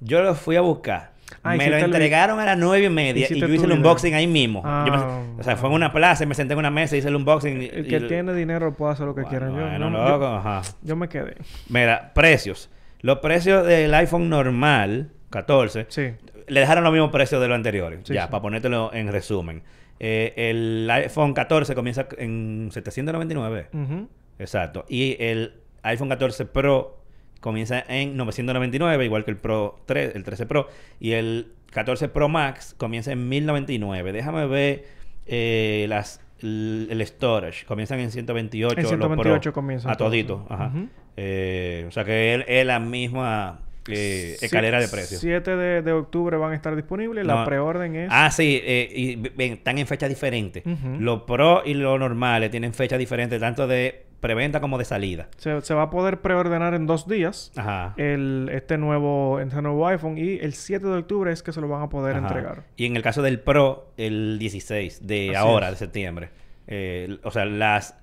Yo 0.00 0.20
lo 0.22 0.34
fui 0.34 0.56
a 0.56 0.60
buscar. 0.60 1.12
Ah, 1.44 1.54
me 1.56 1.70
lo 1.70 1.76
el 1.76 1.84
entregaron 1.84 2.40
a 2.40 2.44
las 2.44 2.58
nueve 2.58 2.86
y 2.86 2.90
media 2.90 3.26
y 3.30 3.38
yo 3.40 3.46
hice 3.48 3.64
el 3.64 3.72
unboxing 3.72 4.14
ahí 4.14 4.26
mismo. 4.26 4.60
Yo 4.62 4.92
me- 4.92 4.98
Ah. 4.98 5.22
o 5.38 5.42
sea, 5.44 5.56
fue 5.56 5.68
en 5.68 5.74
una 5.76 5.92
plaza 5.92 6.24
y 6.24 6.26
me 6.26 6.34
senté 6.34 6.52
en 6.54 6.58
una 6.58 6.70
mesa 6.70 6.96
y 6.96 6.98
hice 6.98 7.08
el 7.08 7.14
unboxing. 7.16 7.62
y- 7.62 7.66
El 7.66 7.86
que 7.86 7.96
y- 7.96 8.08
tiene 8.08 8.34
dinero 8.34 8.72
puede 8.74 8.92
hacer 8.92 9.06
lo 9.06 9.14
que 9.14 9.22
quiera. 9.22 9.46
Yo, 9.46 9.52
Bueno, 9.54 9.88
no- 9.88 10.08
loco, 10.08 10.24
yo, 10.24 10.34
ajá. 10.36 10.62
yo 10.82 10.96
me 10.96 11.08
quedé. 11.08 11.36
Mira, 11.68 12.12
precios. 12.12 12.70
Los 13.00 13.18
precios 13.18 13.66
del 13.66 13.92
iPhone 13.94 14.28
normal, 14.28 15.10
14, 15.30 15.86
Sí. 15.88 16.12
le 16.48 16.60
dejaron 16.60 16.84
los 16.84 16.92
mismos 16.92 17.10
precios 17.10 17.40
de 17.40 17.48
los 17.48 17.54
anteriores. 17.56 18.00
Sí, 18.04 18.14
ya, 18.14 18.24
sí. 18.24 18.30
para 18.30 18.42
ponértelo 18.42 18.92
en 18.92 19.10
resumen. 19.12 19.62
Eh, 19.98 20.32
el 20.36 20.88
iPhone 20.90 21.32
14 21.34 21.74
comienza 21.74 22.06
en 22.18 22.68
799. 22.72 23.68
Ujú. 23.72 24.08
Exacto. 24.38 24.84
Y 24.88 25.16
el 25.20 25.54
iPhone 25.82 26.08
14 26.08 26.44
Pro 26.46 27.00
comienza 27.40 27.82
en 27.88 28.16
999, 28.16 29.04
igual 29.04 29.24
que 29.24 29.30
el 29.30 29.36
Pro 29.36 29.78
3, 29.86 30.14
el 30.14 30.24
13 30.24 30.46
Pro. 30.46 30.68
Y 31.00 31.12
el 31.12 31.52
14 31.72 32.08
Pro 32.08 32.28
Max 32.28 32.74
comienza 32.76 33.12
en 33.12 33.28
1099. 33.28 34.12
Déjame 34.12 34.46
ver 34.46 34.84
eh, 35.26 35.86
las, 35.88 36.20
el 36.40 37.02
storage. 37.06 37.64
Comienzan 37.66 38.00
en 38.00 38.10
128. 38.10 38.76
En 38.76 38.82
los 38.82 38.90
128 38.90 39.40
Pro, 39.40 39.52
comienzan 39.52 39.90
A 39.90 39.96
todito. 39.96 40.46
Ajá. 40.48 40.72
Eh, 41.16 41.84
o 41.88 41.90
sea 41.90 42.04
que 42.04 42.34
es, 42.34 42.44
es 42.46 42.66
la 42.66 42.78
misma 42.78 43.60
eh, 43.88 44.36
escalera 44.40 44.80
de 44.80 44.88
precios. 44.88 45.20
7 45.20 45.56
de, 45.56 45.82
de 45.82 45.92
octubre 45.92 46.36
van 46.36 46.52
a 46.52 46.54
estar 46.54 46.74
disponibles. 46.76 47.26
La 47.26 47.44
preorden 47.44 47.96
es... 47.96 48.08
Ah, 48.12 48.30
sí, 48.30 48.60
eh, 48.62 48.88
y 48.94 49.16
ven, 49.16 49.54
están 49.54 49.78
en 49.78 49.86
fechas 49.86 50.08
diferentes. 50.08 50.64
Ujú. 50.66 50.96
Los 50.98 51.22
Pro 51.22 51.62
y 51.64 51.74
los 51.74 51.98
normales 51.98 52.50
tienen 52.50 52.74
fechas 52.74 52.98
diferentes, 52.98 53.40
tanto 53.40 53.66
de 53.66 54.05
preventa 54.20 54.60
como 54.60 54.78
de 54.78 54.84
salida. 54.84 55.28
se, 55.36 55.60
se 55.60 55.74
va 55.74 55.82
a 55.82 55.90
poder 55.90 56.20
preordenar 56.20 56.74
en 56.74 56.86
dos 56.86 57.06
días. 57.08 57.52
Ajá. 57.56 57.94
El, 57.96 58.48
este 58.52 58.78
nuevo 58.78 59.38
este 59.40 59.60
nuevo 59.62 59.86
iPhone 59.86 60.18
y 60.18 60.38
el 60.38 60.54
7 60.54 60.86
de 60.86 60.98
octubre 60.98 61.32
es 61.32 61.42
que 61.42 61.52
se 61.52 61.60
lo 61.60 61.68
van 61.68 61.82
a 61.82 61.88
poder 61.88 62.16
Ajá. 62.16 62.26
entregar. 62.26 62.62
Y 62.76 62.86
en 62.86 62.96
el 62.96 63.02
caso 63.02 63.22
del 63.22 63.40
Pro, 63.40 63.92
el 63.96 64.38
16 64.38 65.06
de 65.06 65.28
Así 65.30 65.36
ahora, 65.36 65.66
es. 65.68 65.72
de 65.74 65.78
septiembre. 65.78 66.30
Eh, 66.66 67.18
o 67.22 67.30
sea, 67.30 67.44
las, 67.44 67.94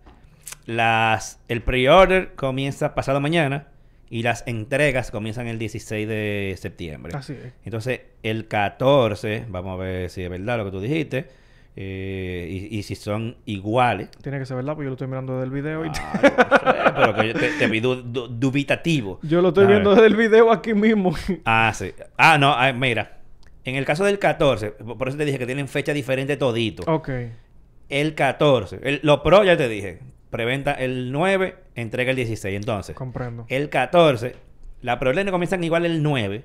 las, 0.66 1.40
el 1.48 1.62
pre-order 1.62 2.34
comienza 2.36 2.96
pasado 2.96 3.20
mañana 3.20 3.68
y 4.10 4.22
las 4.24 4.44
entregas 4.48 5.12
comienzan 5.12 5.48
el 5.48 5.58
16 5.58 6.08
de 6.08 6.56
septiembre. 6.58 7.14
Así 7.16 7.34
es. 7.34 7.54
Entonces, 7.66 8.02
el 8.22 8.48
14, 8.48 9.46
vamos 9.50 9.74
a 9.80 9.84
ver 9.84 10.10
si 10.10 10.22
es 10.24 10.30
verdad 10.30 10.58
lo 10.60 10.66
que 10.66 10.72
tú 10.72 10.80
dijiste, 10.80 11.28
eh, 11.76 12.68
y, 12.72 12.78
y 12.78 12.84
si 12.84 12.96
son 12.96 13.38
iguales. 13.46 14.10
Tiene 14.22 14.40
que 14.40 14.46
ser 14.46 14.58
verdad, 14.58 14.74
porque 14.74 14.86
yo 14.86 14.90
lo 14.90 14.94
estoy 14.94 15.08
mirando 15.08 15.34
desde 15.34 15.46
el 15.46 15.52
video 15.52 15.86
y 15.86 15.90
Ah, 15.90 15.94
sé, 16.22 16.32
pero 16.96 17.16
que 17.16 17.28
yo 17.30 17.34
te, 17.34 17.50
te 17.58 17.68
vi 17.68 17.80
du- 17.80 18.02
du- 18.04 18.28
dubitativo. 18.28 19.20
yo 19.24 19.42
lo 19.42 19.50
estoy 19.50 19.64
A 19.66 19.68
ver. 19.68 19.76
viendo 19.78 19.96
desde 19.96 20.08
el 20.08 20.16
video 20.16 20.52
aquí 20.52 20.74
mismo. 20.74 21.14
Ah, 21.46 21.72
sí. 21.76 21.92
Ah, 22.18 22.38
no, 22.38 22.54
ah, 22.54 22.72
mira. 22.74 23.18
En 23.66 23.76
el 23.76 23.86
caso 23.86 24.04
del 24.04 24.20
14, 24.20 24.72
por 24.72 25.08
eso 25.08 25.18
te 25.18 25.26
dije 25.26 25.40
que 25.40 25.46
tienen 25.46 25.68
fecha 25.68 25.94
diferente 25.94 26.36
todito. 26.38 26.84
ok. 26.92 27.10
El 27.90 28.16
14, 28.16 28.80
el, 28.84 29.00
lo 29.04 29.22
pro 29.24 29.44
ya 29.44 29.56
te 29.56 29.68
dije, 29.70 30.00
preventa 30.30 30.74
el 30.74 31.12
9, 31.12 31.56
entrega 31.76 32.10
el 32.12 32.16
16. 32.16 32.56
Entonces, 32.56 32.96
Comprendo. 32.96 33.46
el 33.50 33.70
14, 33.70 34.36
la 34.82 34.98
preorden 35.00 35.30
comienzan 35.30 35.64
igual 35.64 35.86
el 35.86 36.02
9, 36.02 36.44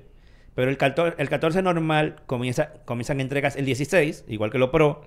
pero 0.55 0.69
el 0.69 0.77
14, 0.77 1.15
el 1.19 1.27
14 1.29 1.61
normal 1.61 2.17
comienza, 2.25 2.71
comienzan 2.85 3.19
entregas 3.19 3.55
el 3.55 3.65
16, 3.65 4.25
igual 4.27 4.51
que 4.51 4.59
lo 4.59 4.69
pro, 4.71 5.01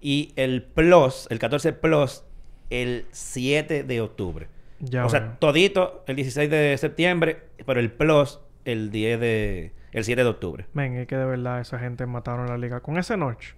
y 0.00 0.32
el 0.36 0.62
plus, 0.62 1.26
el 1.30 1.38
14 1.38 1.72
plus, 1.72 2.24
el 2.70 3.06
7 3.10 3.84
de 3.84 4.00
octubre. 4.00 4.48
Ya 4.80 5.04
o 5.04 5.08
sea, 5.08 5.36
todito 5.38 6.04
el 6.06 6.16
16 6.16 6.48
de 6.48 6.76
septiembre, 6.78 7.42
pero 7.66 7.80
el 7.80 7.92
plus 7.92 8.40
el 8.64 8.90
10 8.90 9.20
de 9.20 9.72
el 9.92 10.04
7 10.04 10.22
de 10.22 10.28
octubre. 10.28 10.66
Men, 10.72 10.96
es 10.96 11.06
que 11.06 11.16
de 11.16 11.24
verdad 11.24 11.60
esa 11.60 11.78
gente 11.78 12.06
mataron 12.06 12.46
la 12.46 12.56
liga. 12.56 12.80
Con 12.80 12.96
ese 12.96 13.16
notch. 13.16 13.52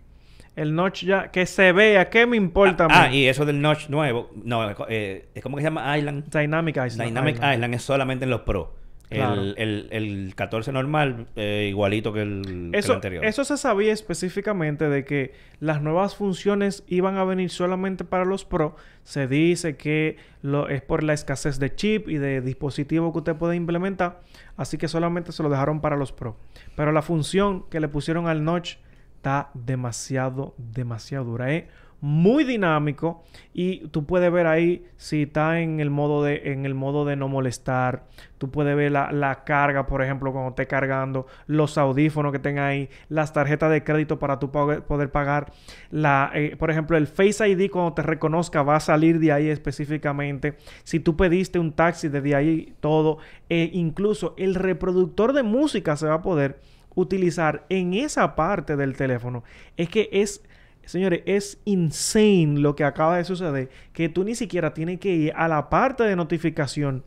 El 0.57 0.74
notch 0.74 1.05
ya... 1.05 1.30
Que 1.30 1.47
se 1.47 1.72
vea. 1.72 2.11
¿Qué 2.11 2.26
me 2.26 2.36
importa? 2.36 2.86
Ah, 2.90 3.05
men? 3.05 3.14
y 3.14 3.26
eso 3.26 3.45
del 3.45 3.61
notch 3.61 3.88
nuevo, 3.88 4.30
no, 4.34 4.74
eh, 4.88 5.28
es 5.34 5.43
como 5.43 5.57
que 5.57 5.62
se 5.62 5.68
llama 5.68 5.97
Island. 5.97 6.30
Dynamic 6.30 6.76
Island. 6.76 7.09
Dynamic 7.09 7.36
Island. 7.36 7.74
es 7.74 7.82
solamente 7.82 8.24
en 8.24 8.30
los 8.30 8.43
Pro. 8.43 8.74
Claro. 9.13 9.41
El, 9.41 9.55
el, 9.57 9.89
el 9.91 10.35
14 10.35 10.73
normal, 10.73 11.27
eh, 11.37 11.67
igualito 11.71 12.13
que 12.13 12.23
el, 12.23 12.43
que 12.45 12.51
el 12.51 12.75
Eso, 12.75 12.95
anterior. 12.95 13.25
eso 13.25 13.45
se 13.45 13.57
sabía 13.57 13.93
específicamente 13.93 14.89
de 14.89 15.05
que 15.05 15.33
las 15.61 15.83
nuevas 15.83 16.17
funciones 16.17 16.85
iban 16.89 17.17
a 17.17 17.25
venir 17.25 17.51
solamente 17.51 18.05
para 18.05 18.25
los 18.25 18.45
Pro. 18.45 18.77
Se 19.05 19.27
dice 19.27 19.77
que 19.77 20.17
lo, 20.43 20.69
es 20.69 20.83
por 20.83 21.03
la 21.03 21.13
escasez 21.13 21.59
de 21.59 21.75
chip 21.75 22.09
y 22.09 22.19
de 22.19 22.41
dispositivo 22.41 23.13
que 23.13 23.19
usted 23.19 23.37
puede 23.37 23.57
implementar. 23.57 24.21
Así 24.57 24.79
que 24.79 24.89
solamente 24.89 25.33
se 25.33 25.43
lo 25.43 25.49
dejaron 25.49 25.81
para 25.81 25.97
los 25.97 26.13
Pro. 26.13 26.37
Pero 26.77 26.93
la 26.93 27.03
función 27.03 27.65
que 27.71 27.81
le 27.81 27.89
pusieron 27.89 28.27
al 28.29 28.45
notch 28.45 28.77
está 29.17 29.51
demasiado, 29.55 30.55
demasiado 30.59 31.25
dura. 31.25 31.53
Es 31.53 31.65
muy 32.03 32.43
dinámico 32.43 33.23
y 33.55 33.87
tú 33.89 34.05
puedes 34.07 34.31
ver 34.33 34.49
ahí 34.49 34.85
si 34.97 35.23
está 35.23 35.61
en 35.61 35.79
el 35.79 35.89
modo 35.89 36.25
de, 36.25 36.53
en 36.53 36.67
el 36.67 36.75
modo 36.75 37.05
de 37.05 37.15
no 37.15 37.29
molestar. 37.29 38.07
Tú 38.39 38.51
puedes 38.51 38.75
ver 38.75 38.91
la, 38.91 39.13
la 39.13 39.45
carga, 39.45 39.87
por 39.87 40.03
ejemplo, 40.03 40.33
cuando 40.33 40.51
esté 40.51 40.67
cargando, 40.67 41.29
los 41.47 41.79
audífonos 41.79 42.33
que 42.33 42.41
tenga 42.41 42.67
ahí, 42.67 42.91
las 43.09 43.33
tarjetas 43.33 43.71
de 43.71 43.85
crédito 43.85 44.19
para 44.19 44.41
tú 44.41 44.51
poder, 44.51 45.13
pagar. 45.13 45.53
La, 45.93 46.33
eh, 46.35 46.57
por 46.57 46.73
ejemplo, 46.73 46.97
el 46.97 47.07
Face 47.07 47.49
ID 47.49 47.71
cuando 47.71 47.93
te 47.93 48.03
reconozca 48.03 48.65
va 48.65 48.77
a 48.77 48.81
salir 48.81 49.21
de 49.21 49.31
ahí 49.31 49.49
específicamente. 49.49 50.57
Si 50.83 50.99
tú 50.99 51.17
pediste 51.17 51.61
un 51.61 51.73
taxi 51.73 52.09
desde 52.09 52.35
ahí, 52.35 52.75
todo. 52.81 53.19
Eh, 53.49 53.71
incluso 53.75 54.35
el 54.39 54.57
reproductor 54.57 55.33
de 55.33 55.45
música 55.45 55.97
se 55.97 56.09
va 56.09 56.15
a 56.15 56.23
poder 56.23 56.59
utilizar 56.97 57.65
en 57.69 57.95
esa 57.95 58.35
parte 58.35 58.77
del 58.77 58.97
teléfono. 58.97 59.45
Es 59.77 59.89
que 59.89 60.09
es 60.11 60.43
Señores, 60.85 61.22
es 61.26 61.59
insane 61.64 62.59
lo 62.59 62.74
que 62.76 62.85
acaba 62.85 63.16
de 63.16 63.24
suceder. 63.24 63.70
Que 63.93 64.09
tú 64.09 64.24
ni 64.24 64.35
siquiera 64.35 64.74
tienes 64.74 64.99
que 65.01 65.09
ir 65.11 65.33
a 65.37 65.49
la 65.49 65.68
parte 65.70 66.05
de 66.05 66.16
notificación. 66.16 67.05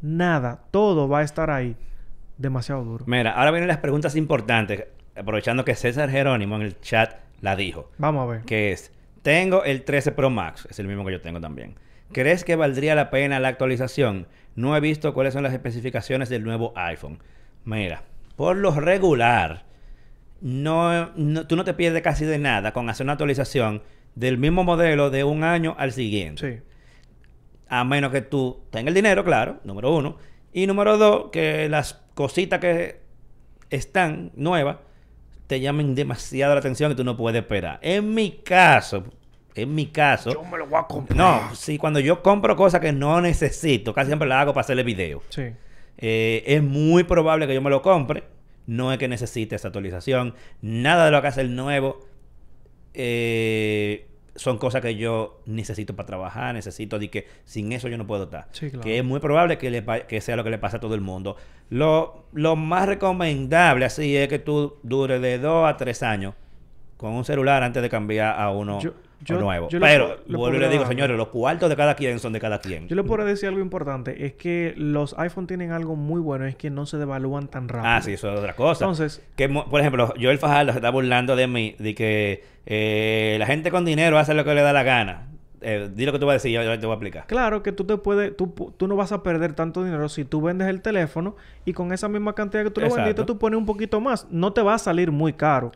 Nada. 0.00 0.62
Todo 0.70 1.08
va 1.08 1.20
a 1.20 1.22
estar 1.22 1.50
ahí. 1.50 1.76
Demasiado 2.38 2.84
duro. 2.84 3.04
Mira, 3.06 3.32
ahora 3.32 3.50
vienen 3.50 3.68
las 3.68 3.78
preguntas 3.78 4.14
importantes, 4.16 4.84
aprovechando 5.16 5.64
que 5.64 5.74
César 5.74 6.10
Jerónimo 6.10 6.56
en 6.56 6.62
el 6.62 6.80
chat 6.80 7.14
la 7.40 7.56
dijo, 7.56 7.90
Vamos 7.98 8.22
a 8.22 8.32
ver. 8.32 8.40
que 8.42 8.72
es, 8.72 8.92
tengo 9.22 9.64
el 9.64 9.82
13 9.82 10.12
Pro 10.12 10.30
Max, 10.30 10.66
es 10.70 10.78
el 10.78 10.86
mismo 10.86 11.04
que 11.04 11.12
yo 11.12 11.20
tengo 11.20 11.40
también. 11.40 11.74
¿Crees 12.12 12.44
que 12.44 12.56
valdría 12.56 12.94
la 12.94 13.10
pena 13.10 13.40
la 13.40 13.48
actualización? 13.48 14.26
No 14.54 14.76
he 14.76 14.80
visto 14.80 15.12
cuáles 15.12 15.34
son 15.34 15.42
las 15.42 15.52
especificaciones 15.52 16.28
del 16.28 16.44
nuevo 16.44 16.72
iPhone. 16.76 17.18
Mira, 17.64 18.04
por 18.36 18.56
lo 18.56 18.70
regular, 18.72 19.64
no, 20.40 21.10
no- 21.16 21.46
tú 21.46 21.56
no 21.56 21.64
te 21.64 21.74
pierdes 21.74 22.02
casi 22.02 22.24
de 22.24 22.38
nada 22.38 22.72
con 22.72 22.88
hacer 22.90 23.04
una 23.04 23.12
actualización 23.14 23.82
del 24.14 24.38
mismo 24.38 24.64
modelo 24.64 25.10
de 25.10 25.24
un 25.24 25.44
año 25.44 25.74
al 25.78 25.92
siguiente. 25.92 26.60
Sí. 26.60 26.62
A 27.68 27.84
menos 27.84 28.12
que 28.12 28.20
tú 28.22 28.60
tengas 28.70 28.88
el 28.88 28.94
dinero, 28.94 29.24
claro, 29.24 29.60
número 29.64 29.94
uno, 29.94 30.16
Y 30.52 30.66
número 30.66 30.96
dos, 30.96 31.30
que 31.32 31.68
las 31.68 32.00
cositas 32.14 32.60
que 32.60 33.00
están 33.68 34.30
nuevas 34.36 34.76
te 35.48 35.60
llamen 35.60 35.94
demasiado 35.94 36.54
la 36.54 36.60
atención 36.60 36.92
y 36.92 36.94
tú 36.94 37.04
no 37.04 37.16
puedes 37.16 37.40
esperar. 37.42 37.78
En 37.82 38.14
mi 38.14 38.30
caso, 38.42 39.04
en 39.54 39.74
mi 39.74 39.86
caso... 39.86 40.32
Yo 40.32 40.42
me 40.44 40.56
lo 40.58 40.66
voy 40.66 40.78
a 40.80 40.84
comprar. 40.84 41.16
No, 41.16 41.54
sí, 41.54 41.76
cuando 41.76 42.00
yo 42.00 42.22
compro 42.22 42.56
cosas 42.56 42.80
que 42.80 42.92
no 42.92 43.20
necesito, 43.20 43.92
casi 43.92 44.06
siempre 44.06 44.26
las 44.28 44.38
hago 44.42 44.54
para 44.54 44.62
hacerle 44.62 44.82
video. 44.82 45.22
Sí. 45.28 45.42
Eh, 45.98 46.42
es 46.46 46.62
muy 46.62 47.04
probable 47.04 47.46
que 47.46 47.54
yo 47.54 47.60
me 47.62 47.70
lo 47.70 47.82
compre. 47.82 48.24
No 48.66 48.92
es 48.92 48.98
que 48.98 49.08
necesite 49.08 49.54
esa 49.56 49.68
actualización. 49.68 50.34
Nada 50.60 51.06
de 51.06 51.10
lo 51.12 51.22
que 51.22 51.28
hace 51.28 51.40
el 51.40 51.54
nuevo 51.54 52.00
eh, 52.94 54.06
son 54.34 54.58
cosas 54.58 54.82
que 54.82 54.96
yo 54.96 55.40
necesito 55.46 55.94
para 55.96 56.06
trabajar. 56.06 56.54
Necesito 56.54 56.98
de 56.98 57.10
que 57.10 57.26
sin 57.44 57.72
eso 57.72 57.88
yo 57.88 57.96
no 57.98 58.06
puedo 58.06 58.24
estar. 58.24 58.48
Sí, 58.52 58.70
claro. 58.70 58.82
Que 58.82 58.98
es 58.98 59.04
muy 59.04 59.20
probable 59.20 59.58
que, 59.58 59.70
le 59.70 59.84
que 60.06 60.20
sea 60.20 60.36
lo 60.36 60.44
que 60.44 60.50
le 60.50 60.58
pasa 60.58 60.76
a 60.78 60.80
todo 60.80 60.94
el 60.94 61.00
mundo. 61.00 61.36
Lo, 61.70 62.26
lo 62.32 62.56
más 62.56 62.86
recomendable 62.86 63.84
así 63.84 64.16
es 64.16 64.28
que 64.28 64.38
tú 64.38 64.76
dures 64.82 65.20
de 65.20 65.38
2 65.38 65.68
a 65.68 65.76
3 65.76 66.02
años 66.02 66.34
con 66.96 67.12
un 67.12 67.24
celular 67.24 67.62
antes 67.62 67.82
de 67.82 67.88
cambiar 67.90 68.38
a 68.40 68.50
uno 68.50 68.80
Yo- 68.80 68.94
yo- 69.24 69.40
nuevo. 69.40 69.68
yo 69.68 69.80
Pero, 69.80 70.16
vuelvo 70.28 70.56
y 70.56 70.60
le 70.60 70.68
digo, 70.68 70.86
señores, 70.86 71.16
los 71.16 71.28
cuartos 71.28 71.68
de 71.68 71.76
cada 71.76 71.94
quien 71.94 72.18
son 72.18 72.32
de 72.32 72.40
cada 72.40 72.60
quien. 72.60 72.88
Yo 72.88 72.96
le 72.96 73.02
puedo 73.02 73.24
decir 73.24 73.48
algo 73.48 73.60
importante. 73.60 74.26
Es 74.26 74.34
que 74.34 74.74
los 74.76 75.18
iPhone 75.18 75.46
tienen 75.46 75.72
algo 75.72 75.96
muy 75.96 76.20
bueno. 76.20 76.44
Es 76.46 76.56
que 76.56 76.70
no 76.70 76.86
se 76.86 76.98
devalúan 76.98 77.48
tan 77.48 77.68
rápido. 77.68 77.92
Ah, 77.92 78.02
sí, 78.02 78.12
eso 78.12 78.32
es 78.32 78.38
otra 78.38 78.54
cosa. 78.54 78.84
Entonces- 78.84 79.22
que, 79.36 79.48
por 79.48 79.80
ejemplo, 79.80 80.12
Joel 80.20 80.38
Fajardo 80.38 80.72
se 80.72 80.78
está 80.78 80.90
burlando 80.90 81.36
de 81.36 81.46
mí, 81.46 81.76
de 81.78 81.94
que 81.94 82.44
eh, 82.66 83.36
la 83.38 83.46
gente 83.46 83.70
con 83.70 83.84
dinero 83.84 84.18
hace 84.18 84.34
lo 84.34 84.44
que 84.44 84.54
le 84.54 84.62
da 84.62 84.72
la 84.72 84.82
gana. 84.82 85.28
Eh, 85.62 85.90
di 85.92 86.04
lo 86.04 86.12
que 86.12 86.18
tú 86.18 86.26
vas 86.26 86.34
a 86.34 86.34
decir, 86.34 86.52
yo, 86.52 86.62
yo 86.62 86.78
te 86.78 86.86
voy 86.86 86.92
a 86.92 86.96
explicar. 86.96 87.26
Claro 87.26 87.62
que 87.62 87.72
tú 87.72 87.84
te 87.84 87.96
puedes, 87.96 88.36
tú, 88.36 88.52
tú 88.76 88.86
no 88.86 88.94
vas 88.94 89.10
a 89.12 89.22
perder 89.22 89.54
tanto 89.54 89.82
dinero 89.82 90.08
si 90.08 90.24
tú 90.24 90.42
vendes 90.42 90.68
el 90.68 90.82
teléfono 90.82 91.34
y 91.64 91.72
con 91.72 91.92
esa 91.92 92.08
misma 92.08 92.34
cantidad 92.34 92.62
que 92.62 92.70
tú 92.70 92.80
lo 92.82 92.94
vendiste, 92.94 93.24
tú 93.24 93.38
pones 93.38 93.58
un 93.58 93.66
poquito 93.66 94.00
más. 94.00 94.26
No 94.30 94.52
te 94.52 94.60
va 94.62 94.74
a 94.74 94.78
salir 94.78 95.10
muy 95.10 95.32
caro. 95.32 95.72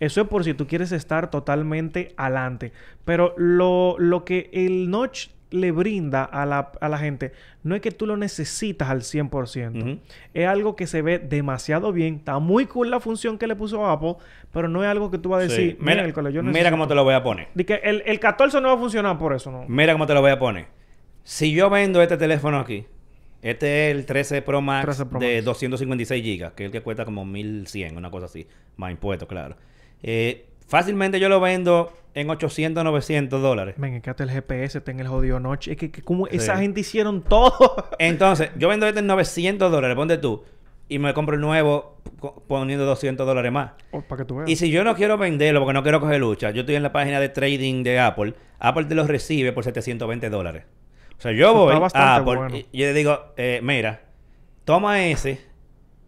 Eso 0.00 0.22
es 0.22 0.26
por 0.28 0.42
si 0.44 0.54
tú 0.54 0.66
quieres 0.66 0.90
estar 0.92 1.30
totalmente 1.30 2.12
adelante. 2.16 2.72
Pero 3.04 3.34
lo, 3.36 3.96
lo 3.98 4.24
que 4.24 4.50
el 4.52 4.90
Notch 4.90 5.28
le 5.50 5.72
brinda 5.72 6.22
a 6.24 6.46
la, 6.46 6.70
a 6.80 6.88
la 6.88 6.96
gente 6.98 7.32
no 7.64 7.74
es 7.74 7.80
que 7.80 7.90
tú 7.90 8.06
lo 8.06 8.16
necesitas 8.16 8.88
al 8.88 9.00
100%. 9.00 9.80
Ujú. 9.82 9.98
Es 10.32 10.46
algo 10.46 10.76
que 10.76 10.86
se 10.86 11.02
ve 11.02 11.18
demasiado 11.18 11.92
bien. 11.92 12.14
Está 12.16 12.38
muy 12.38 12.66
cool 12.66 12.88
la 12.90 13.00
función 13.00 13.36
que 13.36 13.46
le 13.48 13.56
puso 13.56 13.84
Apple, 13.86 14.14
pero 14.52 14.68
no 14.68 14.82
es 14.84 14.88
algo 14.88 15.10
que 15.10 15.18
tú 15.18 15.30
vas 15.30 15.40
a 15.40 15.42
decir, 15.48 15.72
Sí. 15.72 15.76
Mira, 15.80 16.02
"Miércoles, 16.02 16.32
yo 16.32 16.42
mira 16.42 16.52
necesito". 16.52 16.70
cómo 16.72 16.88
te 16.88 16.94
lo 16.94 17.04
voy 17.04 17.14
a 17.14 17.22
poner. 17.22 17.48
Que 17.66 17.80
el, 17.82 18.02
el 18.06 18.20
14 18.20 18.60
no 18.60 18.68
va 18.68 18.74
a 18.74 18.78
funcionar 18.78 19.18
por 19.18 19.34
eso, 19.34 19.50
¿no? 19.50 19.64
Mira 19.68 19.92
cómo 19.92 20.06
te 20.06 20.14
lo 20.14 20.20
voy 20.20 20.30
a 20.30 20.38
poner. 20.38 20.66
Si 21.24 21.52
yo 21.52 21.68
vendo 21.68 22.00
este 22.00 22.16
teléfono 22.16 22.58
aquí, 22.60 22.86
este 23.42 23.90
es 23.90 23.96
el 23.96 24.06
13 24.06 24.42
Pro 24.42 24.60
Max 24.60 24.84
13 24.84 25.06
Pro 25.06 25.18
de 25.20 25.34
Max. 25.36 25.44
256 25.46 26.22
GB, 26.22 26.54
que 26.54 26.64
es 26.64 26.66
el 26.68 26.72
que 26.72 26.80
cuesta 26.80 27.04
como 27.04 27.24
1100, 27.24 27.96
una 27.96 28.10
cosa 28.10 28.26
así, 28.26 28.46
más 28.76 28.90
impuestos, 28.92 29.28
claro. 29.28 29.56
Eh, 30.02 30.46
fácilmente 30.66 31.20
yo 31.20 31.28
lo 31.28 31.40
vendo 31.40 31.92
en 32.14 32.28
800, 32.30 32.82
900 32.84 33.40
dólares. 33.40 33.76
Que 34.02 34.10
hasta 34.10 34.24
el 34.24 34.30
GPS 34.30 34.78
está 34.78 34.90
en 34.90 35.00
el 35.00 35.08
jodido 35.08 35.40
noche. 35.40 35.72
Es 35.72 35.76
que, 35.76 35.90
que 35.90 36.02
como 36.02 36.26
Sí. 36.26 36.36
esa 36.36 36.56
gente 36.58 36.80
hicieron 36.80 37.22
todo. 37.22 37.88
Entonces, 37.98 38.50
yo 38.56 38.68
vendo 38.68 38.86
este 38.86 39.00
en 39.00 39.06
900 39.06 39.70
dólares, 39.70 39.96
ponte 39.96 40.18
tú, 40.18 40.42
y 40.88 40.98
me 40.98 41.14
compro 41.14 41.36
el 41.36 41.40
nuevo 41.40 41.98
poniendo 42.48 42.84
200 42.84 43.24
dólares 43.26 43.52
más. 43.52 43.72
Oh, 43.92 44.02
para 44.02 44.22
que 44.22 44.24
tú 44.26 44.36
veas. 44.36 44.50
Y 44.50 44.56
si 44.56 44.70
yo 44.70 44.82
no 44.82 44.94
quiero 44.96 45.16
venderlo 45.18 45.60
porque 45.60 45.72
no 45.74 45.82
quiero 45.82 46.00
coger 46.00 46.20
lucha, 46.20 46.50
yo 46.50 46.60
estoy 46.60 46.74
en 46.74 46.82
la 46.82 46.92
página 46.92 47.20
de 47.20 47.28
trading 47.28 47.82
de 47.84 48.00
Apple, 48.00 48.34
Apple 48.58 48.84
te 48.86 48.94
lo 48.96 49.06
recibe 49.06 49.52
por 49.52 49.62
720 49.64 50.28
dólares. 50.30 50.64
O 51.16 51.20
sea, 51.22 51.32
yo 51.32 51.54
voy 51.54 51.74
a 51.94 52.16
Apple 52.16 52.36
bueno. 52.36 52.56
y 52.56 52.66
y 52.72 52.78
yo 52.78 52.86
le 52.86 52.92
digo, 52.94 53.20
eh, 53.36 53.60
mira, 53.62 54.00
toma 54.64 55.04
ese 55.04 55.40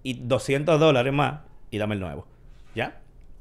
y 0.02 0.14
200 0.14 0.80
dólares 0.80 1.12
más 1.12 1.40
y 1.70 1.78
dame 1.78 1.94
el 1.94 2.00
nuevo. 2.00 2.26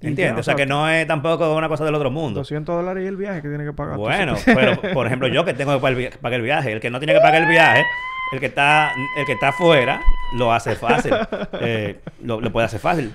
¿Entiendes? 0.02 0.40
o 0.40 0.44
sea, 0.44 0.56
que 0.56 0.66
no 0.66 0.90
es 0.90 1.06
tampoco 1.08 1.56
una 1.56 1.68
cosa 1.68 1.86
del 1.86 1.96
otro 1.96 2.10
mundo. 2.12 2.40
200 2.40 2.76
dólares 2.76 3.04
y 3.04 3.08
el 3.08 3.18
viaje 3.18 3.42
que 3.42 3.50
tiene 3.50 3.64
que 3.64 3.74
pagar. 3.74 3.98
Bueno, 3.98 4.36
pero 4.46 4.82
por 4.94 5.06
ejemplo, 5.06 5.28
yo 5.28 5.46
que 5.46 5.54
tengo 5.54 5.74
que 5.74 5.80
pagar 5.80 6.40
el, 6.40 6.42
viaje, 6.42 6.72
el 6.72 6.80
que 6.80 6.90
no 6.90 7.00
tiene 7.00 7.14
que 7.14 7.20
pagar 7.20 7.44
el 7.44 7.48
viaje, 7.48 7.84
el 8.34 8.40
que 8.40 8.48
está, 8.48 8.92
el 9.18 9.26
que 9.26 9.34
está 9.34 9.50
afuera, 9.50 10.02
lo 10.38 10.54
hace 10.54 10.76
fácil. 10.76 11.14
Eh, 11.64 12.00
lo, 12.24 12.42
lo 12.42 12.52
puede 12.52 12.66
hacer 12.66 12.80
fácil. 12.80 13.14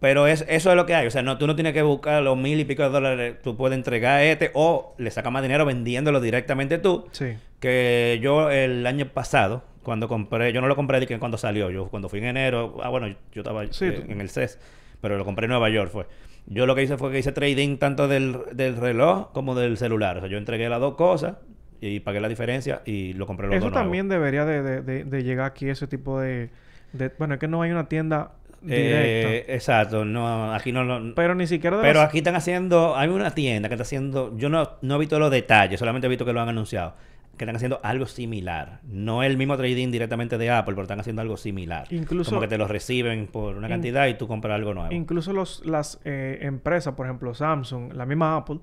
Pero 0.00 0.26
es, 0.26 0.44
eso 0.48 0.70
es 0.70 0.76
lo 0.76 0.86
que 0.86 0.94
hay. 0.94 1.06
O 1.06 1.10
sea, 1.10 1.22
no, 1.22 1.38
tú 1.38 1.46
no 1.46 1.54
tienes 1.54 1.72
que 1.72 1.82
buscar 1.82 2.22
los 2.22 2.36
mil 2.36 2.60
y 2.60 2.64
pico 2.64 2.82
de 2.82 2.90
dólares. 2.90 3.36
Tú 3.42 3.56
puedes 3.56 3.76
entregar 3.76 4.22
este 4.22 4.50
o 4.54 4.94
le 4.98 5.10
sacas 5.10 5.32
más 5.32 5.42
dinero 5.42 5.64
vendiéndolo 5.64 6.20
directamente 6.20 6.78
tú. 6.78 7.06
Sí. 7.12 7.36
Que 7.60 8.18
yo 8.22 8.50
el 8.50 8.86
año 8.86 9.06
pasado, 9.06 9.64
cuando 9.82 10.08
compré, 10.08 10.52
yo 10.52 10.60
no 10.60 10.68
lo 10.68 10.76
compré 10.76 11.06
cuando 11.18 11.38
salió. 11.38 11.70
Yo 11.70 11.88
cuando 11.88 12.08
fui 12.08 12.18
en 12.18 12.26
enero, 12.26 12.78
ah, 12.82 12.88
bueno, 12.88 13.08
yo 13.32 13.40
estaba 13.40 13.64
Sí, 13.70 13.86
eh, 13.86 14.04
en 14.08 14.20
el 14.20 14.28
CES, 14.28 14.58
pero 15.06 15.18
lo 15.18 15.24
compré 15.24 15.44
en 15.46 15.50
Nueva 15.50 15.68
York 15.70 15.90
fue. 15.92 16.06
Yo 16.46 16.66
lo 16.66 16.74
que 16.74 16.82
hice 16.82 16.96
fue 16.96 17.10
que 17.12 17.18
hice 17.20 17.32
trading 17.32 17.76
tanto 17.78 18.08
del, 18.08 18.38
del 18.52 18.76
reloj 18.76 19.30
como 19.32 19.54
del 19.54 19.76
celular. 19.76 20.16
O 20.16 20.20
sea, 20.20 20.28
yo 20.28 20.36
entregué 20.38 20.68
las 20.68 20.80
dos 20.80 20.94
cosas 20.96 21.36
y 21.80 22.00
pagué 22.00 22.20
la 22.20 22.28
diferencia 22.28 22.82
y 22.84 23.12
lo 23.12 23.26
compré 23.26 23.46
los 23.46 23.56
Eso 23.56 23.64
dos 23.66 23.72
nuevos. 23.72 23.84
también 23.84 24.08
debería 24.08 24.44
de, 24.44 24.62
de- 24.62 24.82
de- 24.82 25.04
de 25.04 25.22
llegar 25.24 25.46
aquí, 25.46 25.68
ese 25.68 25.86
tipo 25.86 26.20
de, 26.20 26.50
Bueno, 27.18 27.34
es 27.34 27.40
que 27.40 27.48
no 27.48 27.62
hay 27.62 27.70
una 27.70 27.88
tienda 27.88 28.32
Eh, 28.66 29.34
directa. 29.36 29.52
exacto, 29.54 30.04
no, 30.04 30.52
aquí 30.54 30.72
no 30.72 30.82
lo... 30.84 31.14
pero 31.14 31.34
ni 31.34 31.46
siquiera 31.46 31.80
Pero 31.82 32.00
las- 32.00 32.08
aquí 32.08 32.18
están 32.18 32.34
haciendo, 32.36 32.96
hay 32.96 33.08
una 33.08 33.30
tienda 33.32 33.68
que 33.68 33.74
está 33.74 33.82
haciendo, 33.82 34.36
yo 34.38 34.48
no, 34.48 34.70
no 34.82 34.96
he 34.96 34.98
visto 34.98 35.18
los 35.18 35.30
detalles, 35.30 35.78
solamente 35.78 36.06
he 36.06 36.10
visto 36.10 36.24
que 36.24 36.32
lo 36.32 36.40
han 36.40 36.48
anunciado, 36.48 36.94
que 37.36 37.44
están 37.44 37.56
haciendo 37.56 37.80
algo 37.82 38.06
similar. 38.06 38.80
No 38.84 39.22
el 39.22 39.36
mismo 39.36 39.56
trading 39.56 39.90
directamente 39.90 40.38
de 40.38 40.50
Apple, 40.50 40.74
pero 40.74 40.82
están 40.84 41.00
haciendo 41.00 41.22
algo 41.22 41.36
similar. 41.36 41.86
Incluso- 41.90 42.30
Como 42.30 42.40
que 42.40 42.48
te 42.48 42.58
lo 42.58 42.66
reciben 42.68 43.26
por 43.26 43.56
una 43.56 43.68
cantidad 43.68 44.06
y 44.06 44.14
tú 44.14 44.26
compras 44.26 44.54
algo 44.54 44.72
nuevo. 44.74 44.92
Incluso 44.92 45.32
los, 45.32 45.64
las 45.66 46.00
eh, 46.04 46.38
empresas, 46.42 46.94
por 46.94 47.06
ejemplo, 47.06 47.34
Samsung, 47.34 47.92
la 47.92 48.06
misma 48.06 48.36
Apple, 48.36 48.60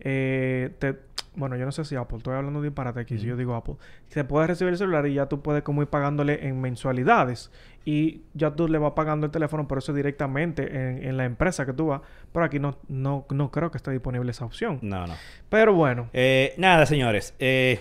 eh, 0.00 0.70
te, 0.78 0.96
bueno, 1.34 1.56
yo 1.56 1.64
no 1.64 1.72
sé 1.72 1.84
si 1.84 1.96
Apple, 1.96 2.18
estoy 2.18 2.34
hablando 2.34 2.60
de 2.60 2.68
disparate 2.68 3.00
aquí, 3.00 3.18
si 3.18 3.26
yo 3.26 3.36
digo 3.36 3.54
Apple, 3.54 3.74
se 4.08 4.24
puede 4.24 4.46
recibir 4.48 4.72
el 4.72 4.78
celular 4.78 5.06
y 5.06 5.14
ya 5.14 5.26
tú 5.26 5.42
puedes 5.42 5.62
como 5.62 5.82
ir 5.82 5.88
pagándole 5.88 6.46
en 6.46 6.60
mensualidades 6.60 7.50
y 7.84 8.22
ya 8.34 8.50
tú 8.54 8.68
le 8.68 8.78
vas 8.78 8.92
pagando 8.92 9.26
el 9.26 9.32
teléfono 9.32 9.66
por 9.66 9.78
eso 9.78 9.92
directamente 9.92 10.64
en, 10.74 11.04
en 11.04 11.16
la 11.16 11.24
empresa 11.24 11.64
que 11.66 11.72
tú 11.72 11.86
vas, 11.88 12.00
pero 12.32 12.44
aquí 12.44 12.58
no, 12.58 12.78
no, 12.88 13.26
no 13.30 13.50
creo 13.50 13.70
que 13.70 13.78
esté 13.78 13.90
disponible 13.92 14.30
esa 14.30 14.44
opción. 14.44 14.78
No, 14.82 15.06
no. 15.06 15.14
Pero 15.48 15.72
bueno, 15.74 16.08
Eh, 16.12 16.54
nada, 16.58 16.84
señores. 16.86 17.34
Eh, 17.38 17.80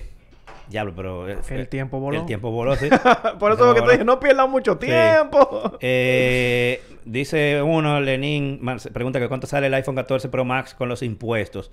diablo, 0.69 0.93
pero... 0.95 1.29
eh, 1.29 1.37
el 1.49 1.61
eh, 1.61 1.65
tiempo 1.65 1.99
voló. 1.99 2.19
El 2.19 2.25
tiempo 2.25 2.51
voló, 2.51 2.75
sí. 2.75 2.89
por 3.39 3.51
eso 3.51 3.65
lo 3.65 3.75
que 3.75 3.81
te 3.81 3.91
dije, 3.91 4.05
no 4.05 4.19
pierdas 4.19 4.49
mucho 4.49 4.73
Sí. 4.73 4.87
tiempo. 4.87 5.77
Eh, 5.81 6.81
dice 7.05 7.61
uno, 7.61 7.99
Lenin, 7.99 8.61
pregunta 8.93 9.19
que 9.19 9.27
cuánto 9.27 9.47
sale 9.47 9.67
el 9.67 9.73
iPhone 9.73 9.95
14 9.95 10.29
Pro 10.29 10.45
Max 10.45 10.73
con 10.73 10.89
los 10.89 11.01
impuestos. 11.01 11.71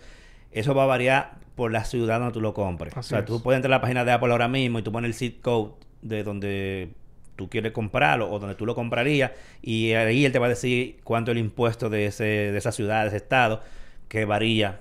Eso 0.51 0.75
va 0.75 0.85
a 0.85 0.87
variar 0.87 1.33
por 1.55 1.71
la 1.73 1.85
ciudad 1.85 2.19
donde 2.19 2.33
tú 2.33 2.41
lo 2.41 2.55
compres. 2.55 2.97
Así 2.97 3.09
o 3.09 3.11
sea, 3.11 3.19
es. 3.21 3.25
tú 3.25 3.43
puedes 3.43 3.59
entrar 3.59 3.73
a 3.73 3.77
la 3.77 3.81
página 3.81 4.05
de 4.05 4.13
Apple 4.13 4.31
ahora 4.33 4.49
mismo 4.49 4.79
y 4.79 4.83
tú 4.83 4.93
pones 4.93 5.09
el 5.09 5.15
zip 5.15 5.43
code 5.43 5.73
de 6.03 6.23
donde 6.23 6.91
tú 7.37 7.49
quieres 7.49 7.73
comprarlo 7.73 8.31
o 8.31 8.39
donde 8.39 8.55
tú 8.57 8.67
lo 8.67 8.75
comprarías 8.75 9.31
y 9.63 9.93
ahí 9.93 10.25
él 10.25 10.33
te 10.33 10.39
va 10.41 10.47
a 10.47 10.49
decir 10.49 10.99
cuánto 11.05 11.31
es 11.31 11.37
el 11.37 11.45
impuesto 11.45 11.89
de, 11.89 12.07
ese, 12.07 12.25
de 12.25 12.59
esa 12.59 12.73
ciudad, 12.73 13.03
de 13.03 13.09
ese 13.09 13.19
estado, 13.19 13.61
que 14.09 14.25
varía 14.25 14.81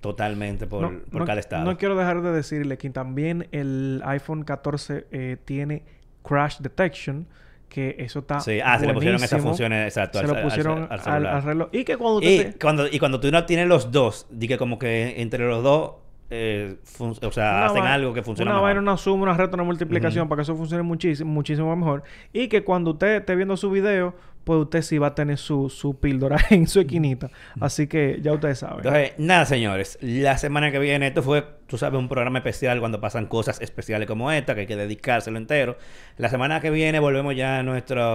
totalmente 0.00 0.66
por, 0.66 0.82
no, 0.92 1.00
por 1.10 1.20
no- 1.20 1.26
cada 1.26 1.40
estado. 1.40 1.64
no 1.64 1.76
quiero 1.76 1.96
dejar 1.96 2.22
de 2.22 2.32
decirle 2.32 2.78
que 2.78 2.88
también 2.90 3.48
el 3.52 4.00
iPhone 4.04 4.44
14 4.44 5.06
eh, 5.10 5.36
tiene 5.44 5.82
Crash 6.22 6.58
Detection, 6.60 7.26
que 7.68 7.96
eso 7.98 8.20
está 8.20 8.40
Sí, 8.40 8.60
ah, 8.64 8.78
se 8.78 8.86
le 8.86 8.94
pusieron 8.94 9.22
esas 9.22 9.42
funciones, 9.42 9.86
exacto, 9.86 10.18
Se 10.20 10.24
al- 10.24 10.30
lo 10.34 10.42
pusieron 10.42 10.86
al 10.90 11.00
al, 11.04 11.26
al 11.26 11.42
reloj. 11.42 11.68
Y 11.72 11.84
que 11.84 11.96
cuando 11.96 12.20
Y 12.22 12.38
te- 12.38 12.54
cuando, 12.58 12.86
y 12.86 12.98
cuando 12.98 13.20
tú 13.20 13.30
no 13.30 13.44
tienes 13.44 13.66
los 13.66 13.90
dos, 13.92 14.26
di 14.30 14.48
que 14.48 14.56
como 14.56 14.78
que 14.78 15.20
entre 15.20 15.46
los 15.46 15.62
dos, 15.62 15.92
eh, 16.30 16.76
o 16.98 17.32
sea, 17.32 17.66
hacen 17.66 17.82
va- 17.82 17.94
algo 17.94 18.12
que 18.12 18.22
funciona 18.22 18.50
Una 18.52 18.60
mejor. 18.62 18.78
una 18.82 18.96
suma, 18.96 19.22
una 19.24 19.34
reta, 19.34 19.54
una 19.54 19.64
multiplicación 19.64 20.28
para 20.28 20.38
que 20.38 20.42
eso 20.42 20.54
funcione 20.56 20.82
muchísimo, 20.82 21.30
muchísimo 21.32 21.74
mejor. 21.74 22.02
Y 22.32 22.48
que 22.48 22.64
cuando 22.64 22.90
usted 22.92 23.16
esté 23.16 23.34
viendo 23.36 23.56
su 23.56 23.70
video, 23.70 24.14
pues 24.44 24.60
usted 24.60 24.82
sí 24.82 24.96
va 24.98 25.08
a 25.08 25.14
tener 25.14 25.36
su, 25.38 25.68
su 25.68 25.98
píldora 26.00 26.36
en 26.50 26.66
su 26.66 26.80
esquinita. 26.80 27.30
Así 27.60 27.86
que 27.86 28.18
ya 28.22 28.32
ustedes 28.32 28.58
saben. 28.58 28.78
Entonces, 28.78 29.12
nada, 29.18 29.44
señores. 29.46 29.98
La 30.00 30.38
semana 30.38 30.70
que 30.70 30.78
viene, 30.78 31.06
esto 31.08 31.22
fue, 31.22 31.44
tú 31.66 31.76
sabes, 31.78 31.98
un 31.98 32.08
programa 32.08 32.38
especial 32.38 32.80
cuando 32.80 33.00
pasan 33.00 33.26
cosas 33.26 33.60
especiales 33.60 34.06
como 34.08 34.30
esta, 34.32 34.54
que 34.54 34.62
hay 34.62 34.66
que 34.66 34.76
dedicárselo 34.76 35.38
entero. 35.38 35.76
La 36.16 36.28
semana 36.28 36.60
que 36.60 36.70
viene 36.70 36.98
volvemos 37.00 37.34
ya 37.36 37.58
a 37.58 37.62
nuestra 37.62 38.10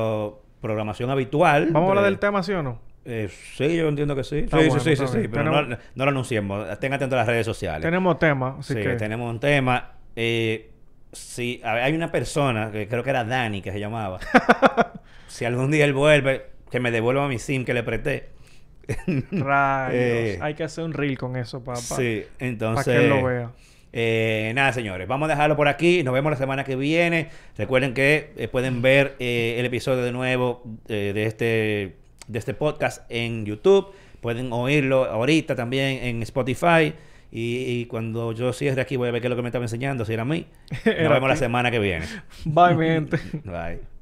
programación 0.62 1.10
habitual. 1.10 1.68
Vamos 1.72 1.88
a 1.88 1.90
hablar 1.92 2.04
de- 2.06 2.10
del 2.12 2.20
tema, 2.20 2.42
¿sí 2.42 2.54
o 2.54 2.64
no? 2.64 2.80
Eh, 3.06 3.30
sí, 3.56 3.76
yo 3.76 3.90
entiendo 3.90 4.16
que 4.16 4.24
sí. 4.24 4.40
Está 4.40 4.60
sí, 4.60 4.68
bueno, 4.68 4.84
sí, 4.84 4.96
sí, 4.96 5.08
sí, 5.08 5.22
sí, 5.22 5.28
pero 5.28 5.44
Tenemos- 5.44 5.68
no, 5.68 5.78
no 5.96 6.06
lo 6.06 6.12
anunciemos. 6.12 6.70
Estén 6.70 6.94
atentos 6.94 7.16
a 7.18 7.20
las 7.22 7.28
redes 7.28 7.46
sociales. 7.46 7.82
Tenemos 7.82 8.18
tema, 8.20 8.58
así 8.60 8.74
sí, 8.74 8.82
que... 8.82 8.96
tenemos 8.96 9.30
un 9.30 9.40
tema. 9.40 9.94
Eh, 10.16 10.72
sí, 11.12 11.60
ver, 11.64 11.84
hay 11.84 11.94
una 11.94 12.12
persona 12.12 12.72
que 12.72 12.88
creo 12.88 13.04
que 13.04 13.10
era 13.10 13.24
Dani 13.24 13.62
que 13.62 13.72
se 13.72 13.80
llamaba. 13.80 14.20
si 15.28 15.46
algún 15.46 15.72
día 15.72 15.86
él 15.86 15.94
vuelve, 15.94 16.46
que 16.72 16.80
me 16.80 16.92
devuelva 16.92 17.28
mi 17.28 17.40
SIM 17.40 17.66
que 17.66 17.74
le 17.74 17.84
presté. 17.84 18.30
Rayos. 19.32 19.94
Eh, 19.94 20.40
Hay 20.42 20.54
que 20.56 20.64
hacer 20.64 20.84
un 20.84 20.94
reel 20.94 21.18
con 21.18 21.36
eso 21.36 21.64
para 21.64 21.78
sí, 21.78 22.24
entonces. 22.40 22.86
que 22.86 23.04
él 23.04 23.10
lo 23.10 23.24
vea. 23.24 23.52
Eh, 23.96 24.52
nada, 24.56 24.74
señores, 24.74 25.08
vamos 25.08 25.28
a 25.30 25.34
dejarlo 25.34 25.56
por 25.56 25.68
aquí. 25.68 26.04
Nos 26.04 26.16
vemos 26.16 26.32
la 26.32 26.38
semana 26.38 26.64
que 26.64 26.76
viene. 26.76 27.30
Recuerden 27.58 27.94
que 27.94 28.34
eh, 28.38 28.48
pueden 28.48 28.82
ver 28.82 29.16
eh, 29.20 29.56
el 29.60 29.66
episodio 29.66 30.04
de 30.04 30.12
nuevo 30.12 30.64
de, 30.88 31.26
este, 31.26 31.96
de 32.28 32.40
este 32.40 32.54
podcast 32.54 33.06
en 33.10 33.46
YouTube. 33.46 33.88
Pueden 34.22 34.54
oírlo 34.54 35.06
ahorita 35.06 35.56
también 35.56 36.04
en 36.04 36.22
Spotify. 36.24 36.94
Y, 37.32 37.66
y 37.66 37.86
cuando 37.88 38.32
yo 38.32 38.54
cierre 38.54 38.82
aquí 38.82 38.96
voy 38.96 39.10
a 39.10 39.12
ver 39.12 39.22
qué 39.22 39.28
es 39.28 39.30
lo 39.30 39.36
que 39.36 39.42
me 39.42 39.50
estaba 39.50 39.66
enseñando, 39.66 40.06
si 40.06 40.14
era 40.14 40.22
a 40.22 40.26
mí. 40.26 40.46
Nos 40.86 41.10
vemos 41.10 41.30
la 41.30 41.36
semana 41.36 41.72
que 41.72 41.80
viene. 41.80 42.06
Bye, 42.46 42.76
mi 42.76 42.86
gente. 42.86 43.18
Bye. 43.44 43.93